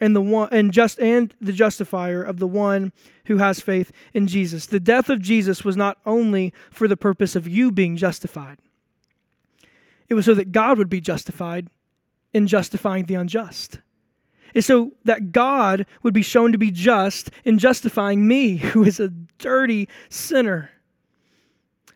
and 0.00 0.16
the 0.16 0.20
one 0.20 0.48
and 0.50 0.72
just 0.72 0.98
and 0.98 1.34
the 1.40 1.52
justifier 1.52 2.22
of 2.22 2.38
the 2.38 2.46
one 2.46 2.92
who 3.26 3.36
has 3.36 3.60
faith 3.60 3.92
in 4.14 4.26
Jesus. 4.26 4.66
The 4.66 4.80
death 4.80 5.10
of 5.10 5.20
Jesus 5.20 5.64
was 5.64 5.76
not 5.76 5.98
only 6.06 6.52
for 6.70 6.88
the 6.88 6.96
purpose 6.96 7.36
of 7.36 7.46
you 7.46 7.70
being 7.70 7.96
justified. 7.96 8.58
It 10.08 10.14
was 10.14 10.24
so 10.24 10.34
that 10.34 10.52
God 10.52 10.78
would 10.78 10.88
be 10.88 11.00
justified 11.00 11.68
in 12.32 12.46
justifying 12.46 13.06
the 13.06 13.14
unjust. 13.14 13.78
It's 14.54 14.66
so 14.66 14.92
that 15.04 15.32
God 15.32 15.86
would 16.02 16.14
be 16.14 16.22
shown 16.22 16.52
to 16.52 16.58
be 16.58 16.70
just 16.70 17.30
in 17.44 17.58
justifying 17.58 18.26
me, 18.26 18.56
who 18.56 18.84
is 18.84 19.00
a 19.00 19.08
dirty 19.38 19.88
sinner. 20.08 20.70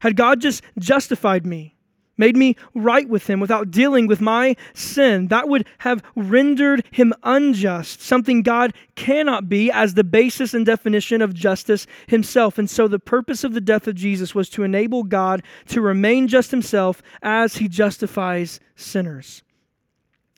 Had 0.01 0.16
God 0.16 0.40
just 0.40 0.62
justified 0.79 1.47
me, 1.47 1.75
made 2.16 2.37
me 2.37 2.57
right 2.75 3.09
with 3.09 3.27
him 3.29 3.40
without 3.40 3.70
dealing 3.70 4.07
with 4.07 4.20
my 4.20 4.55
sin. 4.75 5.29
That 5.29 5.49
would 5.49 5.66
have 5.79 6.03
rendered 6.14 6.85
him 6.90 7.14
unjust, 7.23 8.03
something 8.03 8.42
God 8.42 8.75
cannot 8.94 9.49
be 9.49 9.70
as 9.70 9.94
the 9.94 10.05
basis 10.05 10.55
and 10.55 10.66
definition 10.66 11.23
of 11.23 11.35
justice 11.35 11.87
himself. 12.07 12.59
And 12.59 12.68
so 12.68 12.87
the 12.87 12.99
purpose 12.99 13.44
of 13.44 13.55
the 13.55 13.61
death 13.61 13.88
of 13.88 13.94
Jesus 13.94 14.35
was 14.35 14.49
to 14.51 14.62
enable 14.62 15.05
God 15.05 15.42
to 15.68 15.81
remain 15.81 16.29
just 16.29 16.51
himself 16.51 17.03
as 17.23 17.57
he 17.57 17.68
justifies 17.68 18.61
sinners. 18.77 19.42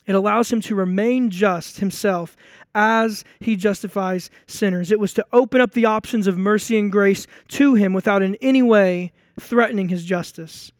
It 0.06 0.14
allows 0.14 0.52
him 0.52 0.60
to 0.62 0.74
remain 0.74 1.30
just 1.30 1.78
himself 1.78 2.36
as 2.74 3.24
he 3.40 3.56
justifies 3.56 4.30
sinners. 4.46 4.92
It 4.92 5.00
was 5.00 5.14
to 5.14 5.26
open 5.32 5.60
up 5.60 5.72
the 5.72 5.86
options 5.86 6.26
of 6.26 6.38
mercy 6.38 6.78
and 6.78 6.92
grace 6.92 7.26
to 7.48 7.74
him 7.74 7.92
without 7.92 8.22
in 8.22 8.36
any 8.36 8.62
way 8.62 9.12
threatening 9.40 9.88
his 9.88 10.04
justice. 10.04 10.70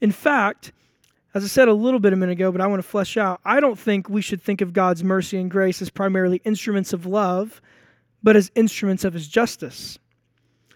In 0.00 0.12
fact, 0.12 0.72
as 1.34 1.44
I 1.44 1.48
said 1.48 1.68
a 1.68 1.74
little 1.74 2.00
bit 2.00 2.12
a 2.12 2.16
minute 2.16 2.32
ago, 2.32 2.52
but 2.52 2.60
I 2.60 2.66
want 2.66 2.82
to 2.82 2.88
flesh 2.88 3.16
out, 3.16 3.40
I 3.44 3.60
don't 3.60 3.78
think 3.78 4.08
we 4.08 4.22
should 4.22 4.42
think 4.42 4.60
of 4.60 4.72
God's 4.72 5.02
mercy 5.02 5.38
and 5.38 5.50
grace 5.50 5.82
as 5.82 5.90
primarily 5.90 6.40
instruments 6.44 6.92
of 6.92 7.06
love, 7.06 7.60
but 8.22 8.36
as 8.36 8.50
instruments 8.54 9.04
of 9.04 9.14
his 9.14 9.28
justice. 9.28 9.98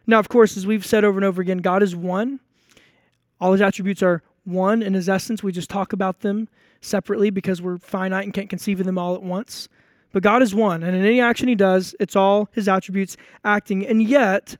Now, 0.06 0.18
of 0.18 0.28
course, 0.28 0.56
as 0.56 0.66
we've 0.66 0.86
said 0.86 1.04
over 1.04 1.18
and 1.18 1.24
over 1.24 1.42
again, 1.42 1.58
God 1.58 1.82
is 1.82 1.94
one. 1.96 2.40
All 3.40 3.52
his 3.52 3.60
attributes 3.60 4.02
are 4.02 4.22
one 4.44 4.82
in 4.82 4.94
his 4.94 5.08
essence. 5.08 5.42
We 5.42 5.52
just 5.52 5.70
talk 5.70 5.92
about 5.92 6.20
them 6.20 6.48
separately 6.86 7.30
because 7.30 7.60
we're 7.60 7.78
finite 7.78 8.24
and 8.24 8.32
can't 8.32 8.48
conceive 8.48 8.80
of 8.80 8.86
them 8.86 8.98
all 8.98 9.14
at 9.14 9.22
once. 9.22 9.68
But 10.12 10.22
God 10.22 10.42
is 10.42 10.54
one, 10.54 10.82
and 10.82 10.96
in 10.96 11.04
any 11.04 11.20
action 11.20 11.48
he 11.48 11.54
does, 11.54 11.94
it's 12.00 12.16
all 12.16 12.48
his 12.52 12.68
attributes 12.68 13.16
acting. 13.44 13.86
And 13.86 14.02
yet, 14.02 14.56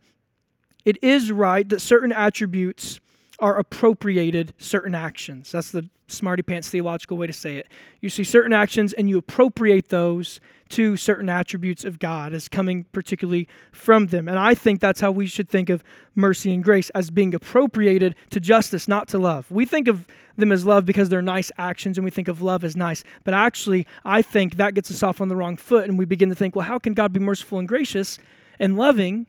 it 0.85 1.03
is 1.03 1.33
right 1.33 1.67
that 1.69 1.81
certain 1.81 2.12
attributes 2.12 3.01
are 3.38 3.59
appropriated 3.59 4.55
certain 4.59 4.94
actions. 4.94 5.53
That's 5.53 5.70
the 5.70 5.88
smarty 6.09 6.42
pants 6.42 6.68
theological 6.68 7.16
way 7.16 7.27
to 7.27 7.33
say 7.33 7.57
it. 7.57 7.66
You 8.01 8.09
see 8.09 8.25
certain 8.25 8.53
actions 8.53 8.92
and 8.92 9.09
you 9.09 9.18
appropriate 9.18 9.88
those 9.88 10.40
to 10.68 10.96
certain 10.96 11.29
attributes 11.29 11.85
of 11.85 11.99
God 11.99 12.33
as 12.33 12.49
coming 12.49 12.85
particularly 12.92 13.49
from 13.72 14.09
them. 14.09 14.29
And 14.29 14.38
I 14.38 14.55
think 14.55 14.81
that's 14.81 15.01
how 15.01 15.12
we 15.12 15.27
should 15.27 15.49
think 15.49 15.68
of 15.68 15.85
mercy 16.14 16.53
and 16.53 16.62
grace 16.62 16.90
as 16.90 17.11
being 17.11 17.35
appropriated 17.35 18.16
to 18.31 18.40
justice, 18.40 18.88
not 18.88 19.09
to 19.09 19.18
love. 19.18 19.51
We 19.51 19.64
think 19.64 19.87
of 19.87 20.07
them 20.37 20.53
as 20.53 20.66
love 20.66 20.85
because 20.85 21.09
they're 21.09 21.22
nice 21.22 21.53
actions 21.57 21.99
and 21.99 22.05
we 22.05 22.11
think 22.11 22.29
of 22.29 22.42
love 22.42 22.64
as 22.64 22.77
nice. 22.77 23.05
But 23.25 23.35
actually, 23.35 23.87
I 24.05 24.22
think 24.22 24.57
that 24.57 24.75
gets 24.75 24.90
us 24.90 25.03
off 25.03 25.20
on 25.20 25.29
the 25.29 25.37
wrong 25.37 25.57
foot 25.57 25.88
and 25.88 25.99
we 25.99 26.05
begin 26.05 26.29
to 26.31 26.35
think, 26.35 26.57
well, 26.57 26.66
how 26.66 26.79
can 26.79 26.94
God 26.94 27.12
be 27.12 27.20
merciful 27.20 27.59
and 27.59 27.68
gracious 27.68 28.18
and 28.59 28.77
loving 28.77 29.27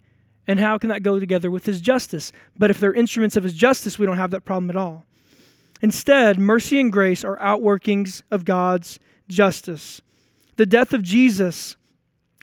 and 0.47 0.59
how 0.59 0.77
can 0.77 0.89
that 0.89 1.03
go 1.03 1.19
together 1.19 1.51
with 1.51 1.65
his 1.65 1.81
justice? 1.81 2.31
But 2.57 2.71
if 2.71 2.79
they're 2.79 2.93
instruments 2.93 3.35
of 3.35 3.43
his 3.43 3.53
justice, 3.53 3.99
we 3.99 4.05
don't 4.05 4.17
have 4.17 4.31
that 4.31 4.45
problem 4.45 4.69
at 4.69 4.75
all. 4.75 5.05
Instead, 5.81 6.39
mercy 6.39 6.79
and 6.79 6.91
grace 6.91 7.23
are 7.23 7.37
outworkings 7.37 8.23
of 8.31 8.45
God's 8.45 8.99
justice. 9.27 10.01
The 10.55 10.65
death 10.65 10.93
of 10.93 11.03
Jesus 11.03 11.75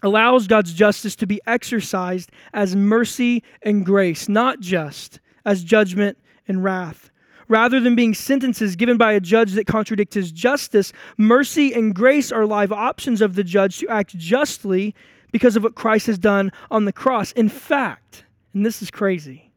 allows 0.03 0.47
God's 0.47 0.73
justice 0.73 1.17
to 1.17 1.27
be 1.27 1.41
exercised 1.47 2.31
as 2.53 2.77
mercy 2.77 3.43
and 3.63 3.85
grace, 3.85 4.29
not 4.29 4.61
just 4.61 5.19
as 5.45 5.65
judgment 5.65 6.19
and 6.47 6.63
wrath. 6.63 7.11
Rather 7.49 7.81
than 7.81 7.95
being 7.95 8.15
sentences 8.15 8.77
given 8.77 8.97
by 8.97 9.13
a 9.13 9.21
judge 9.21 9.53
that 9.53 9.67
contradict 9.67 10.15
his 10.15 10.33
justice, 10.33 10.93
mercy 11.19 11.75
and 11.75 11.95
grace 11.95 12.33
are 12.33 12.47
live 12.47 12.73
options 12.73 13.21
of 13.21 13.35
the 13.35 13.45
judge 13.45 13.79
to 13.79 13.89
act 13.89 14.17
justly 14.17 14.95
because 15.35 15.57
of 15.57 15.65
what 15.65 15.75
Christ 15.75 16.07
has 16.07 16.17
done 16.17 16.53
on 16.71 16.85
the 16.85 16.93
cross. 16.93 17.33
In 17.33 17.49
fact, 17.49 18.25
and 18.55 18.65
this 18.65 18.81
is 18.81 18.89
crazy, 18.89 19.51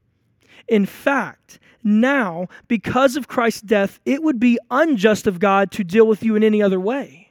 in 0.68 0.88
fact, 0.88 1.60
now, 1.84 2.48
because 2.68 3.16
of 3.16 3.28
Christ's 3.28 3.62
death, 3.62 4.00
it 4.04 4.24
would 4.24 4.40
be 4.40 4.58
unjust 4.72 5.28
of 5.28 5.38
God 5.40 5.70
to 5.74 5.84
deal 5.84 6.08
with 6.08 6.24
you 6.24 6.36
in 6.36 6.44
any 6.44 6.64
other 6.64 6.80
way. 6.80 7.30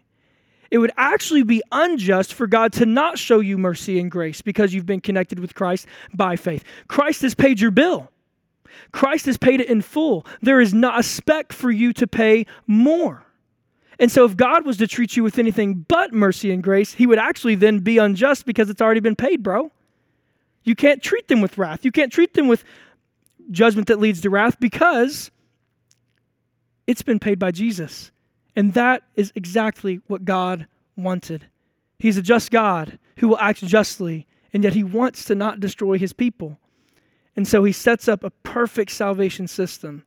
It 0.71 0.79
would 0.79 0.93
actually 0.97 1.43
be 1.43 1.61
unjust 1.73 2.33
for 2.35 2.47
God 2.47 2.73
to 2.75 2.87
not 2.87 3.19
show 3.19 3.41
you 3.41 3.59
mercy 3.59 3.99
and 3.99 4.13
grace 4.13 4.43
because 4.43 4.73
you've 4.73 4.87
been 4.87 5.01
connected 5.01 5.41
with 5.41 5.57
Christ 5.57 5.89
by 6.15 6.37
faith. 6.37 6.63
Christ 6.87 7.23
has 7.23 7.35
paid 7.35 7.61
your 7.61 7.73
bill. 7.73 8.13
Christ 8.93 9.27
has 9.27 9.37
paid 9.37 9.61
it 9.61 9.69
in 9.69 9.83
full. 9.83 10.25
There 10.41 10.61
is 10.61 10.73
not 10.73 11.01
a 11.01 11.03
speck 11.03 11.53
for 11.53 11.73
you 11.73 11.93
to 11.95 12.07
pay 12.07 12.47
more. 12.69 13.26
And 13.99 14.13
so, 14.13 14.25
if 14.25 14.37
God 14.37 14.67
was 14.67 14.77
to 14.79 14.87
treat 14.87 15.17
you 15.17 15.23
with 15.23 15.39
anything 15.39 15.87
but 15.89 16.13
mercy 16.13 16.51
and 16.51 16.63
grace, 16.63 16.93
he 16.93 17.07
would 17.07 17.19
actually 17.19 17.55
then 17.55 17.79
be 17.79 17.99
unjust 17.99 18.45
because 18.45 18.69
it's 18.69 18.83
already 18.83 19.01
been 19.01 19.17
paid, 19.17 19.43
bro. 19.43 19.73
You 20.65 20.75
can't 20.75 21.03
treat 21.03 21.29
them 21.29 21.41
with 21.41 21.57
wrath. 21.57 21.85
You 21.85 21.93
can't 21.93 22.13
treat 22.13 22.35
them 22.35 22.49
with 22.49 22.65
judgment 23.51 23.89
that 23.89 24.01
leads 24.01 24.21
to 24.23 24.31
wrath 24.31 24.59
because 24.61 25.31
it's 26.87 27.03
been 27.03 27.19
paid 27.19 27.39
by 27.39 27.53
Jesus. 27.53 28.11
And 28.55 28.75
that 28.75 29.03
is 29.15 29.33
exactly 29.35 30.01
what 30.07 30.25
God 30.25 30.67
wanted. 30.97 31.47
He's 31.99 32.17
a 32.17 32.23
just 32.23 32.51
God 32.51 32.99
who 33.19 33.29
will 33.29 33.39
act 33.39 33.65
justly, 33.65 34.27
and 34.53 34.65
yet 34.65 34.75
he 34.75 34.85
wants 34.85 35.25
to 35.27 35.35
not 35.35 35.61
destroy 35.61 35.99
his 35.99 36.13
people. 36.13 36.59
And 37.35 37.47
so 37.47 37.65
he 37.65 37.73
sets 37.73 38.09
up 38.09 38.25
a 38.25 38.31
perfect 38.31 38.91
salvation 38.91 39.47
system 39.47 40.05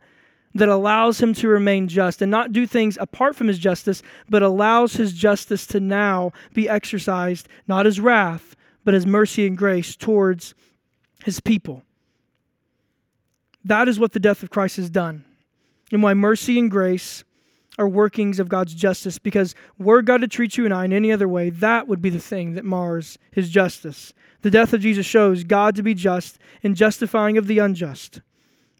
that 0.55 0.69
allows 0.69 1.21
him 1.21 1.33
to 1.35 1.47
remain 1.47 1.87
just 1.87 2.21
and 2.21 2.31
not 2.31 2.51
do 2.51 2.65
things 2.65 2.97
apart 2.99 3.35
from 3.35 3.47
his 3.47 3.59
justice, 3.59 4.01
but 4.29 4.41
allows 4.41 4.93
his 4.93 5.13
justice 5.13 5.67
to 5.67 5.79
now 5.79 6.31
be 6.53 6.67
exercised 6.67 7.47
not 7.67 7.85
as 7.85 7.99
wrath, 7.99 8.55
but 8.83 8.93
as 8.93 9.05
mercy 9.05 9.45
and 9.45 9.57
grace 9.57 9.95
towards 9.95 10.55
his 11.23 11.39
people. 11.39 11.83
That 13.63 13.87
is 13.87 13.99
what 13.99 14.13
the 14.13 14.19
death 14.19 14.41
of 14.41 14.49
Christ 14.49 14.77
has 14.77 14.89
done, 14.89 15.25
and 15.91 16.01
why 16.01 16.13
mercy 16.13 16.57
and 16.57 16.71
grace 16.71 17.23
are 17.77 17.87
workings 17.87 18.39
of 18.39 18.49
God's 18.49 18.73
justice. 18.73 19.19
Because 19.19 19.55
were 19.77 20.01
God 20.01 20.21
to 20.21 20.27
treat 20.27 20.57
you 20.57 20.65
and 20.65 20.73
I 20.73 20.85
in 20.85 20.93
any 20.93 21.11
other 21.11 21.27
way, 21.27 21.49
that 21.49 21.87
would 21.87 22.01
be 22.01 22.09
the 22.09 22.19
thing 22.19 22.55
that 22.55 22.65
mars 22.65 23.17
his 23.31 23.49
justice. 23.49 24.13
The 24.41 24.51
death 24.51 24.73
of 24.73 24.81
Jesus 24.81 25.05
shows 25.05 25.43
God 25.43 25.75
to 25.75 25.83
be 25.83 25.93
just 25.93 26.39
in 26.61 26.75
justifying 26.75 27.37
of 27.37 27.47
the 27.47 27.59
unjust. 27.59 28.21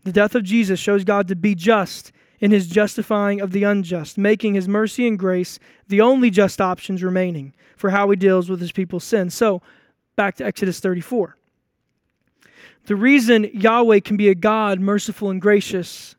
The 0.04 0.12
death 0.12 0.36
of 0.36 0.44
Jesus 0.44 0.80
shows 0.80 1.04
God 1.04 1.28
to 1.28 1.36
be 1.36 1.56
just 1.56 2.12
in 2.40 2.52
his 2.52 2.68
justifying 2.68 3.42
of 3.42 3.52
the 3.52 3.64
unjust, 3.64 4.18
making 4.18 4.54
his 4.54 4.68
mercy 4.68 5.08
and 5.08 5.20
grace 5.20 5.60
the 5.88 6.02
only 6.02 6.30
just 6.30 6.62
options 6.62 7.04
remaining 7.04 7.54
for 7.76 7.90
how 7.90 8.10
he 8.10 8.16
deals 8.16 8.50
with 8.50 8.62
his 8.62 8.72
people's 8.72 9.04
sin. 9.04 9.30
So, 9.30 9.62
back 10.16 10.36
to 10.36 10.46
Exodus 10.46 10.80
34. 10.80 11.36
The 12.86 12.96
reason 12.96 13.50
Yahweh 13.54 14.00
can 14.00 14.18
be 14.18 14.30
a 14.30 14.36
God 14.36 14.80
merciful 14.80 15.30
and 15.30 15.42
gracious, 15.42 16.16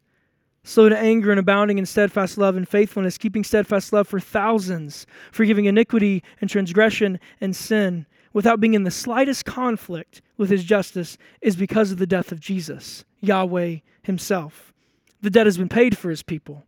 slow 0.62 0.88
to 0.88 0.98
anger 0.98 1.30
and 1.30 1.40
abounding 1.40 1.78
in 1.78 1.86
steadfast 1.86 2.38
love 2.38 2.56
and 2.56 2.68
faithfulness, 2.68 3.18
keeping 3.18 3.44
steadfast 3.44 3.92
love 3.92 4.06
for 4.06 4.20
thousands, 4.20 5.06
forgiving 5.32 5.64
iniquity 5.64 6.22
and 6.40 6.48
transgression 6.48 7.18
and 7.40 7.56
sin, 7.56 8.06
without 8.32 8.60
being 8.60 8.74
in 8.74 8.84
the 8.84 8.90
slightest 8.90 9.44
conflict 9.44 10.22
with 10.36 10.50
his 10.50 10.64
justice, 10.64 11.18
is 11.40 11.56
because 11.56 11.90
of 11.90 11.98
the 11.98 12.06
death 12.06 12.32
of 12.32 12.40
Jesus, 12.40 13.04
Yahweh 13.20 13.78
himself. 14.02 14.72
The 15.22 15.30
debt 15.30 15.46
has 15.46 15.58
been 15.58 15.68
paid 15.68 15.98
for 15.98 16.10
his 16.10 16.22
people. 16.22 16.64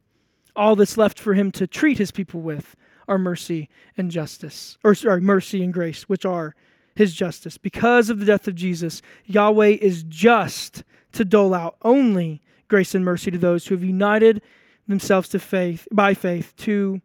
All 0.54 0.76
that's 0.76 0.98
left 0.98 1.18
for 1.18 1.34
him 1.34 1.50
to 1.52 1.66
treat 1.66 1.98
his 1.98 2.10
people 2.10 2.40
with 2.40 2.76
are 3.08 3.18
mercy 3.18 3.68
and 3.96 4.10
justice, 4.10 4.76
or 4.84 4.94
sorry, 4.94 5.20
mercy 5.20 5.62
and 5.62 5.72
grace, 5.72 6.02
which 6.04 6.24
are 6.24 6.54
his 6.94 7.14
justice. 7.14 7.58
Because 7.58 8.10
of 8.10 8.18
the 8.18 8.26
death 8.26 8.46
of 8.46 8.54
Jesus, 8.54 9.00
Yahweh 9.26 9.78
is 9.80 10.04
just 10.04 10.84
to 11.12 11.24
dole 11.24 11.54
out 11.54 11.76
only 11.82 12.42
grace 12.68 12.94
and 12.94 13.04
mercy 13.04 13.30
to 13.30 13.38
those 13.38 13.66
who 13.66 13.74
have 13.74 13.84
united 13.84 14.42
themselves 14.88 15.28
to 15.30 15.38
faith 15.38 15.86
by 15.92 16.14
faith 16.14 16.54
to 16.56 17.00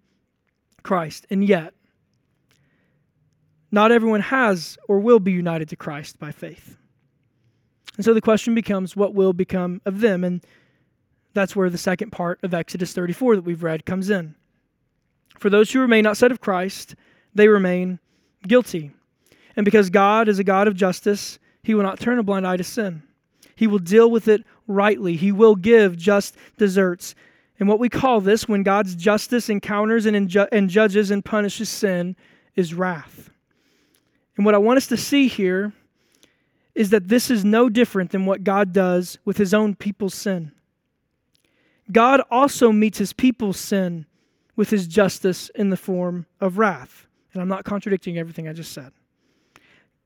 Christ. 0.84 1.26
And 1.30 1.44
yet, 1.44 1.74
not 3.72 3.92
everyone 3.92 4.22
has 4.22 4.78
or 4.88 5.00
will 5.00 5.20
be 5.20 5.32
united 5.32 5.70
to 5.70 5.76
Christ 5.76 6.20
by 6.20 6.32
faith. 6.32 6.78
And 7.96 8.06
so 8.06 8.14
the 8.14 8.22
question 8.22 8.56
becomes 8.56 8.96
what 8.96 9.14
will 9.14 9.34
become 9.34 9.82
of 9.86 10.00
them? 10.00 10.24
And 10.24 10.46
that's 11.34 11.56
where 11.56 11.70
the 11.70 11.78
second 11.78 12.12
part 12.12 12.40
of 12.44 12.54
Exodus 12.54 12.94
34 12.94 13.38
that 13.38 13.42
we've 13.46 13.64
read 13.64 13.86
comes 13.86 14.10
in. 14.10 14.36
For 15.38 15.50
those 15.50 15.72
who 15.72 15.80
remain 15.80 16.06
outside 16.06 16.32
of 16.32 16.42
Christ, 16.42 16.96
they 17.34 17.48
remain 17.48 18.00
guilty. 18.48 18.92
And 19.56 19.66
because 19.66 19.90
God 19.90 20.28
is 20.30 20.40
a 20.40 20.44
God 20.44 20.68
of 20.68 20.76
justice, 20.76 21.40
he 21.64 21.74
will 21.74 21.84
not 21.84 22.00
turn 22.00 22.20
a 22.20 22.24
blind 22.24 22.48
eye 22.48 22.58
to 22.58 22.64
sin. 22.64 23.04
He 23.56 23.68
will 23.68 23.80
deal 23.80 24.10
with 24.10 24.28
it 24.28 24.46
rightly. 24.68 25.16
He 25.16 25.32
will 25.32 25.56
give 25.56 25.98
just 25.98 26.36
deserts. 26.58 27.16
And 27.60 27.68
what 27.68 27.80
we 27.80 27.90
call 27.90 28.22
this, 28.22 28.48
when 28.48 28.62
God's 28.62 28.96
justice 28.96 29.50
encounters 29.50 30.06
and, 30.06 30.16
and 30.16 30.70
judges 30.70 31.12
and 31.12 31.26
punishes 31.26 31.70
sin, 31.70 32.16
is 32.56 32.74
wrath. 32.74 33.32
And 34.38 34.46
what 34.46 34.56
I 34.56 34.60
want 34.60 34.78
us 34.78 34.88
to 34.88 34.98
see 34.98 35.28
here 35.28 35.74
is 36.76 36.92
that 36.92 37.08
this 37.08 37.32
is 37.32 37.44
no 37.44 37.70
different 37.70 38.12
than 38.12 38.28
what 38.28 38.44
God 38.44 38.72
does 38.72 39.18
with 39.26 39.38
his 39.38 39.54
own 39.54 39.76
people's 39.76 40.14
sin. 40.14 40.52
God 41.92 42.22
also 42.30 42.72
meets 42.72 43.00
his 43.00 43.14
people's 43.14 43.60
sin 43.60 44.06
with 44.56 44.70
his 44.70 44.88
justice 44.88 45.50
in 45.56 45.70
the 45.70 45.78
form 45.78 46.28
of 46.40 46.58
wrath. 46.58 47.08
And 47.34 47.42
I'm 47.42 47.48
not 47.48 47.66
contradicting 47.66 48.18
everything 48.18 48.48
I 48.48 48.54
just 48.54 48.72
said. 48.72 48.92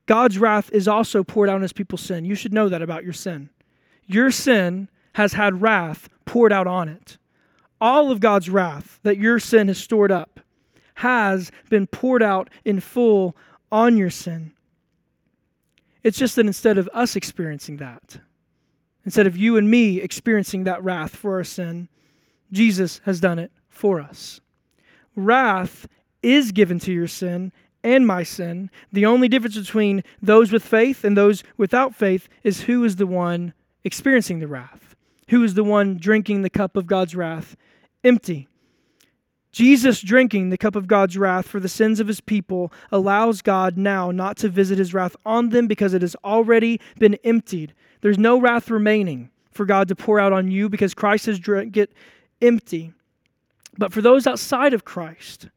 God's 0.06 0.38
wrath 0.38 0.70
is 0.72 0.88
also 0.88 1.22
poured 1.22 1.48
out 1.48 1.56
on 1.56 1.62
his 1.62 1.72
people's 1.72 2.00
sin. 2.00 2.24
You 2.24 2.34
should 2.34 2.52
know 2.52 2.68
that 2.68 2.82
about 2.82 3.04
your 3.04 3.12
sin. 3.12 3.50
Your 4.06 4.30
sin 4.30 4.88
has 5.14 5.34
had 5.34 5.62
wrath 5.62 6.08
poured 6.24 6.52
out 6.52 6.66
on 6.66 6.88
it. 6.88 7.18
All 7.80 8.10
of 8.10 8.20
God's 8.20 8.48
wrath 8.48 8.98
that 9.02 9.18
your 9.18 9.38
sin 9.38 9.68
has 9.68 9.78
stored 9.78 10.12
up 10.12 10.40
has 10.96 11.50
been 11.68 11.86
poured 11.86 12.22
out 12.22 12.48
in 12.64 12.80
full 12.80 13.36
on 13.72 13.96
your 13.96 14.10
sin. 14.10 14.52
It's 16.04 16.18
just 16.18 16.36
that 16.36 16.46
instead 16.46 16.78
of 16.78 16.88
us 16.92 17.16
experiencing 17.16 17.78
that, 17.78 18.18
instead 19.04 19.26
of 19.26 19.36
you 19.36 19.56
and 19.56 19.70
me 19.70 20.00
experiencing 20.00 20.64
that 20.64 20.84
wrath 20.84 21.16
for 21.16 21.36
our 21.36 21.44
sin, 21.44 21.88
Jesus 22.52 23.00
has 23.04 23.18
done 23.18 23.38
it 23.38 23.50
for 23.70 24.00
us. 24.00 24.40
Wrath 25.16 25.88
is 26.22 26.52
given 26.52 26.78
to 26.80 26.92
your 26.92 27.08
sin 27.08 27.50
and 27.82 28.06
my 28.06 28.22
sin. 28.22 28.70
The 28.92 29.06
only 29.06 29.28
difference 29.28 29.56
between 29.56 30.04
those 30.20 30.52
with 30.52 30.64
faith 30.64 31.02
and 31.02 31.16
those 31.16 31.42
without 31.56 31.94
faith 31.94 32.28
is 32.44 32.62
who 32.62 32.84
is 32.84 32.96
the 32.96 33.06
one 33.06 33.54
experiencing 33.84 34.38
the 34.38 34.46
wrath, 34.46 34.94
who 35.28 35.42
is 35.42 35.54
the 35.54 35.64
one 35.64 35.96
drinking 35.96 36.42
the 36.42 36.50
cup 36.50 36.76
of 36.76 36.86
God's 36.86 37.16
wrath 37.16 37.56
empty. 38.04 38.48
Jesus 39.52 40.00
drinking 40.00 40.48
the 40.48 40.58
cup 40.58 40.74
of 40.74 40.86
God's 40.86 41.18
wrath 41.18 41.46
for 41.46 41.60
the 41.60 41.68
sins 41.68 42.00
of 42.00 42.08
his 42.08 42.22
people 42.22 42.72
allows 42.90 43.42
God 43.42 43.76
now 43.76 44.10
not 44.10 44.38
to 44.38 44.48
visit 44.48 44.78
his 44.78 44.94
wrath 44.94 45.14
on 45.26 45.50
them 45.50 45.66
because 45.66 45.92
it 45.92 46.00
has 46.00 46.16
already 46.24 46.80
been 46.98 47.14
emptied. 47.22 47.74
There's 48.00 48.18
no 48.18 48.40
wrath 48.40 48.70
remaining 48.70 49.30
for 49.52 49.66
God 49.66 49.88
to 49.88 49.94
pour 49.94 50.18
out 50.18 50.32
on 50.32 50.50
you 50.50 50.70
because 50.70 50.94
Christ 50.94 51.26
has 51.26 51.38
drank 51.38 51.76
it 51.76 51.92
empty. 52.40 52.92
But 53.76 53.92
for 53.92 54.00
those 54.00 54.26
outside 54.26 54.72
of 54.72 54.84
Christ, 54.84 55.48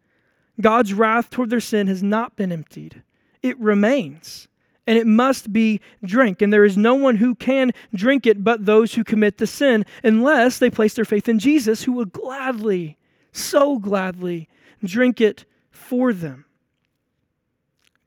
God's 0.60 0.93
wrath 0.93 1.29
toward 1.29 1.49
their 1.49 1.60
sin 1.60 1.88
has 1.88 2.03
not 2.03 2.36
been 2.36 2.51
emptied, 2.51 3.01
it 3.41 3.58
remains. 3.60 4.47
And 4.88 4.99
it 4.99 5.08
must 5.08 5.51
be 5.51 5.81
drink. 6.03 6.43
And 6.43 6.53
there 6.53 6.63
is 6.63 6.77
no 6.77 6.93
one 6.93 7.15
who 7.15 7.34
can 7.34 7.71
drink 7.95 8.27
it 8.27 8.43
but 8.43 8.67
those 8.67 8.93
who 8.93 9.03
commit 9.03 9.39
the 9.39 9.47
sin, 9.47 9.84
unless 10.03 10.60
they 10.60 10.69
place 10.69 10.93
their 10.93 11.05
faith 11.05 11.27
in 11.27 11.39
Jesus, 11.39 11.81
who 11.81 11.91
will 11.91 12.05
gladly, 12.05 12.95
so 13.36 13.80
gladly 13.80 14.50
drink 14.84 15.21
it 15.21 15.45
for 15.71 16.13
them. 16.13 16.45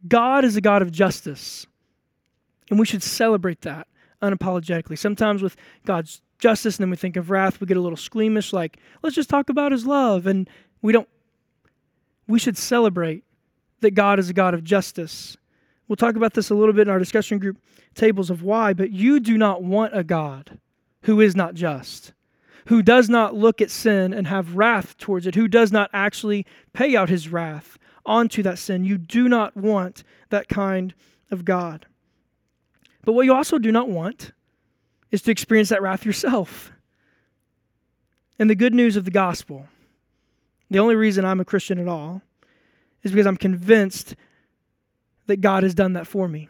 God 0.06 0.44
is 0.44 0.56
a 0.56 0.60
God 0.60 0.82
of 0.82 0.92
justice. 0.92 1.66
And 2.70 2.78
we 2.78 2.86
should 2.86 3.02
celebrate 3.02 3.62
that 3.62 3.88
unapologetically. 4.22 4.98
Sometimes 4.98 5.42
with 5.42 5.56
God's 5.84 6.20
justice, 6.38 6.76
and 6.76 6.84
then 6.84 6.90
we 6.90 6.96
think 6.96 7.16
of 7.16 7.30
wrath, 7.30 7.60
we 7.60 7.66
get 7.66 7.76
a 7.76 7.80
little 7.80 7.96
squeamish, 7.96 8.52
like, 8.52 8.78
let's 9.02 9.16
just 9.16 9.30
talk 9.30 9.48
about 9.48 9.72
his 9.72 9.86
love. 9.86 10.26
And 10.26 10.48
we 10.82 10.92
don't 10.92 11.08
we 12.28 12.38
should 12.38 12.58
celebrate 12.58 13.24
that 13.80 13.92
God 13.92 14.18
is 14.18 14.28
a 14.28 14.34
God 14.34 14.54
of 14.54 14.62
justice. 14.62 15.36
We'll 15.88 15.96
talk 15.96 16.14
about 16.14 16.34
this 16.34 16.50
a 16.50 16.54
little 16.54 16.74
bit 16.74 16.82
in 16.82 16.90
our 16.90 16.98
discussion 16.98 17.38
group 17.38 17.56
tables 17.94 18.30
of 18.30 18.42
why, 18.42 18.74
but 18.74 18.90
you 18.92 19.18
do 19.18 19.38
not 19.38 19.62
want 19.62 19.96
a 19.96 20.04
God 20.04 20.58
who 21.02 21.20
is 21.20 21.34
not 21.34 21.54
just, 21.54 22.12
who 22.68 22.82
does 22.82 23.08
not 23.08 23.34
look 23.34 23.60
at 23.60 23.70
sin 23.70 24.12
and 24.12 24.26
have 24.26 24.56
wrath 24.56 24.96
towards 24.98 25.26
it, 25.26 25.34
who 25.34 25.48
does 25.48 25.72
not 25.72 25.90
actually 25.92 26.46
pay 26.72 26.96
out 26.96 27.08
his 27.08 27.28
wrath 27.28 27.78
onto 28.04 28.42
that 28.42 28.58
sin. 28.58 28.84
You 28.84 28.98
do 28.98 29.28
not 29.28 29.56
want 29.56 30.04
that 30.30 30.48
kind 30.48 30.94
of 31.30 31.44
God. 31.44 31.86
But 33.04 33.12
what 33.12 33.24
you 33.24 33.34
also 33.34 33.58
do 33.58 33.72
not 33.72 33.88
want 33.88 34.32
is 35.10 35.22
to 35.22 35.30
experience 35.30 35.70
that 35.70 35.82
wrath 35.82 36.04
yourself. 36.04 36.72
And 38.38 38.48
the 38.50 38.54
good 38.54 38.74
news 38.74 38.96
of 38.96 39.04
the 39.04 39.10
gospel 39.10 39.66
the 40.70 40.78
only 40.78 40.96
reason 40.96 41.24
I'm 41.24 41.40
a 41.40 41.44
Christian 41.44 41.78
at 41.78 41.88
all 41.88 42.22
is 43.02 43.12
because 43.12 43.26
I'm 43.26 43.36
convinced 43.36 44.14
that 45.26 45.40
God 45.40 45.62
has 45.62 45.74
done 45.74 45.94
that 45.94 46.06
for 46.06 46.28
me. 46.28 46.48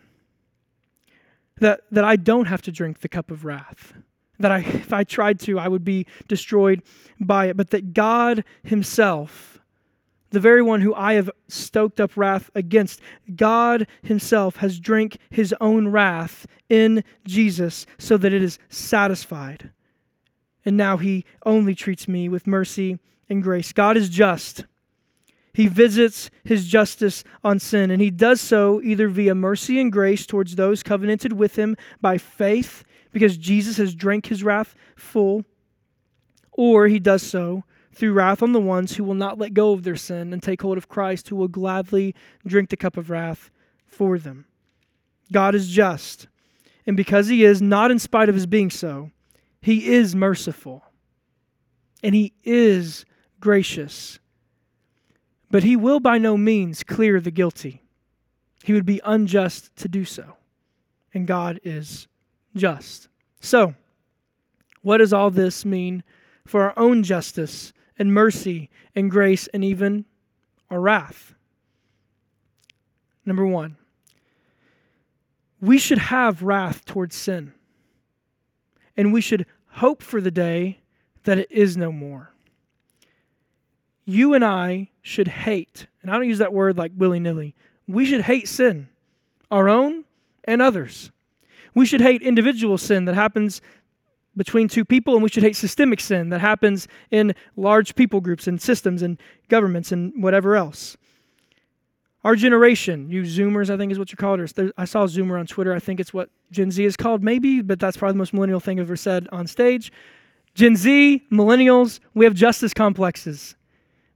That, 1.60 1.82
that 1.90 2.04
I 2.04 2.16
don't 2.16 2.46
have 2.46 2.62
to 2.62 2.72
drink 2.72 3.00
the 3.00 3.08
cup 3.08 3.30
of 3.30 3.44
wrath. 3.44 3.92
That 4.38 4.52
I, 4.52 4.58
if 4.60 4.92
I 4.92 5.04
tried 5.04 5.40
to, 5.40 5.58
I 5.58 5.68
would 5.68 5.84
be 5.84 6.06
destroyed 6.28 6.82
by 7.18 7.46
it. 7.46 7.56
But 7.56 7.70
that 7.70 7.92
God 7.94 8.44
Himself, 8.62 9.60
the 10.30 10.40
very 10.40 10.62
one 10.62 10.80
who 10.80 10.94
I 10.94 11.14
have 11.14 11.30
stoked 11.48 12.00
up 12.00 12.16
wrath 12.16 12.50
against, 12.54 13.00
God 13.34 13.86
Himself 14.02 14.56
has 14.56 14.78
drank 14.78 15.18
His 15.30 15.54
own 15.60 15.88
wrath 15.88 16.46
in 16.68 17.02
Jesus 17.26 17.86
so 17.98 18.16
that 18.16 18.32
it 18.32 18.42
is 18.42 18.58
satisfied. 18.68 19.70
And 20.64 20.76
now 20.76 20.98
He 20.98 21.24
only 21.44 21.74
treats 21.74 22.06
me 22.06 22.28
with 22.28 22.46
mercy 22.46 22.98
and 23.28 23.42
grace. 23.42 23.72
God 23.72 23.96
is 23.96 24.08
just. 24.08 24.64
He 25.58 25.66
visits 25.66 26.30
his 26.44 26.68
justice 26.68 27.24
on 27.42 27.58
sin, 27.58 27.90
and 27.90 28.00
he 28.00 28.10
does 28.10 28.40
so 28.40 28.80
either 28.82 29.08
via 29.08 29.34
mercy 29.34 29.80
and 29.80 29.90
grace 29.90 30.24
towards 30.24 30.54
those 30.54 30.84
covenanted 30.84 31.32
with 31.32 31.56
him 31.56 31.76
by 32.00 32.16
faith, 32.16 32.84
because 33.12 33.36
Jesus 33.36 33.76
has 33.76 33.94
drank 33.94 34.26
his 34.26 34.42
wrath 34.42 34.74
full, 34.96 35.44
or 36.52 36.88
he 36.88 36.98
does 36.98 37.22
so 37.22 37.64
through 37.92 38.12
wrath 38.12 38.42
on 38.42 38.52
the 38.52 38.60
ones 38.60 38.96
who 38.96 39.04
will 39.04 39.14
not 39.14 39.38
let 39.38 39.54
go 39.54 39.72
of 39.72 39.82
their 39.82 39.96
sin 39.96 40.32
and 40.32 40.42
take 40.42 40.62
hold 40.62 40.78
of 40.78 40.88
Christ, 40.88 41.28
who 41.28 41.36
will 41.36 41.48
gladly 41.48 42.14
drink 42.46 42.70
the 42.70 42.76
cup 42.76 42.96
of 42.96 43.10
wrath 43.10 43.50
for 43.86 44.18
them. 44.18 44.46
God 45.32 45.54
is 45.54 45.68
just, 45.68 46.28
and 46.86 46.96
because 46.96 47.28
he 47.28 47.44
is, 47.44 47.60
not 47.60 47.90
in 47.90 47.98
spite 47.98 48.28
of 48.28 48.34
his 48.34 48.46
being 48.46 48.70
so, 48.70 49.10
he 49.60 49.88
is 49.94 50.14
merciful, 50.14 50.84
and 52.02 52.14
he 52.14 52.32
is 52.44 53.04
gracious 53.40 54.18
but 55.50 55.62
he 55.62 55.76
will 55.76 56.00
by 56.00 56.18
no 56.18 56.36
means 56.36 56.82
clear 56.82 57.20
the 57.20 57.30
guilty. 57.30 57.82
He 58.64 58.72
would 58.72 58.86
be 58.86 59.00
unjust 59.04 59.74
to 59.76 59.88
do 59.88 60.04
so. 60.04 60.36
And 61.14 61.26
God 61.26 61.60
is 61.64 62.06
just. 62.58 63.08
So, 63.40 63.74
what 64.82 64.98
does 64.98 65.12
all 65.12 65.30
this 65.30 65.64
mean 65.64 66.02
for 66.46 66.62
our 66.62 66.78
own 66.78 67.02
justice 67.02 67.72
and 67.98 68.12
mercy 68.12 68.70
and 68.94 69.10
grace 69.10 69.46
and 69.48 69.64
even 69.64 70.04
our 70.70 70.80
wrath? 70.80 71.34
Number 73.24 73.46
one, 73.46 73.76
we 75.60 75.78
should 75.78 75.98
have 75.98 76.42
wrath 76.42 76.84
towards 76.84 77.16
sin. 77.16 77.52
And 78.96 79.12
we 79.12 79.20
should 79.20 79.46
hope 79.68 80.02
for 80.02 80.20
the 80.20 80.30
day 80.30 80.80
that 81.24 81.38
it 81.38 81.52
is 81.52 81.76
no 81.76 81.92
more 81.92 82.32
you 84.08 84.32
and 84.32 84.42
I 84.42 84.88
should 85.02 85.28
hate, 85.28 85.86
and 86.00 86.10
I 86.10 86.14
don't 86.14 86.26
use 86.26 86.38
that 86.38 86.54
word 86.54 86.78
like 86.78 86.92
willy 86.96 87.20
nilly, 87.20 87.54
we 87.86 88.06
should 88.06 88.22
hate 88.22 88.48
sin, 88.48 88.88
our 89.50 89.68
own 89.68 90.04
and 90.44 90.62
others. 90.62 91.10
We 91.78 91.86
should 91.86 92.00
hate 92.00 92.22
individual 92.22 92.76
sin 92.76 93.04
that 93.04 93.14
happens 93.14 93.60
between 94.36 94.66
two 94.66 94.84
people, 94.84 95.14
and 95.14 95.22
we 95.22 95.28
should 95.28 95.44
hate 95.44 95.54
systemic 95.54 96.00
sin 96.00 96.30
that 96.30 96.40
happens 96.40 96.88
in 97.12 97.36
large 97.54 97.94
people 97.94 98.20
groups 98.20 98.48
and 98.48 98.60
systems 98.60 99.00
and 99.00 99.16
governments 99.48 99.92
and 99.92 100.12
whatever 100.20 100.56
else. 100.56 100.96
Our 102.24 102.34
generation, 102.34 103.08
you 103.12 103.22
Zoomers, 103.22 103.70
I 103.70 103.76
think 103.76 103.92
is 103.92 103.98
what 103.98 104.10
you 104.10 104.16
call 104.16 104.40
it. 104.40 104.72
I 104.76 104.84
saw 104.86 105.06
Zoomer 105.06 105.38
on 105.38 105.46
Twitter. 105.46 105.72
I 105.72 105.78
think 105.78 106.00
it's 106.00 106.12
what 106.12 106.30
Gen 106.50 106.72
Z 106.72 106.84
is 106.84 106.96
called, 106.96 107.22
maybe, 107.22 107.62
but 107.62 107.78
that's 107.78 107.96
probably 107.96 108.14
the 108.14 108.18
most 108.18 108.34
millennial 108.34 108.58
thing 108.58 108.80
I've 108.80 108.86
ever 108.86 108.96
said 108.96 109.28
on 109.30 109.46
stage. 109.46 109.92
Gen 110.56 110.74
Z, 110.74 111.22
millennials, 111.30 112.00
we 112.12 112.24
have 112.24 112.34
justice 112.34 112.74
complexes. 112.74 113.54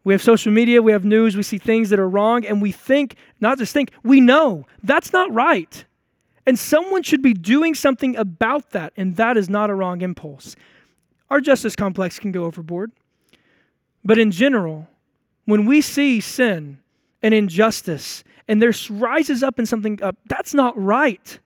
We 0.03 0.13
have 0.15 0.21
social 0.21 0.51
media, 0.51 0.83
we 0.83 0.91
have 0.91 1.05
news, 1.05 1.37
we 1.37 1.45
see 1.45 1.59
things 1.59 1.91
that 1.91 2.01
are 2.01 2.09
wrong, 2.09 2.45
and 2.45 2.61
we 2.61 2.73
think, 2.73 3.15
not 3.41 3.59
just 3.59 3.73
think, 3.73 3.93
we 4.03 4.21
know 4.21 4.67
that's 4.83 5.13
not 5.13 5.33
right. 5.33 5.85
And 6.47 6.59
someone 6.59 7.03
should 7.03 7.23
be 7.23 7.35
doing 7.35 7.75
something 7.75 8.17
about 8.17 8.71
that, 8.71 8.93
and 8.97 9.17
that 9.17 9.37
is 9.37 9.49
not 9.49 9.71
a 9.71 9.75
wrong 9.75 10.03
impulse. 10.03 10.57
Our 11.31 11.41
justice 11.41 11.77
complex 11.77 12.19
can 12.19 12.33
go 12.33 12.45
overboard. 12.45 12.93
But 14.05 14.19
in 14.19 14.31
general, 14.33 14.89
when 15.45 15.67
we 15.67 15.81
see 15.81 16.21
sin 16.21 16.79
and 17.23 17.33
injustice, 17.33 18.25
and 18.49 18.61
there 18.61 18.73
rises 18.91 19.43
up 19.43 19.59
in 19.59 19.67
something 19.67 20.03
up, 20.03 20.17
that's 20.27 20.53
not 20.53 20.77
right. 20.77 21.39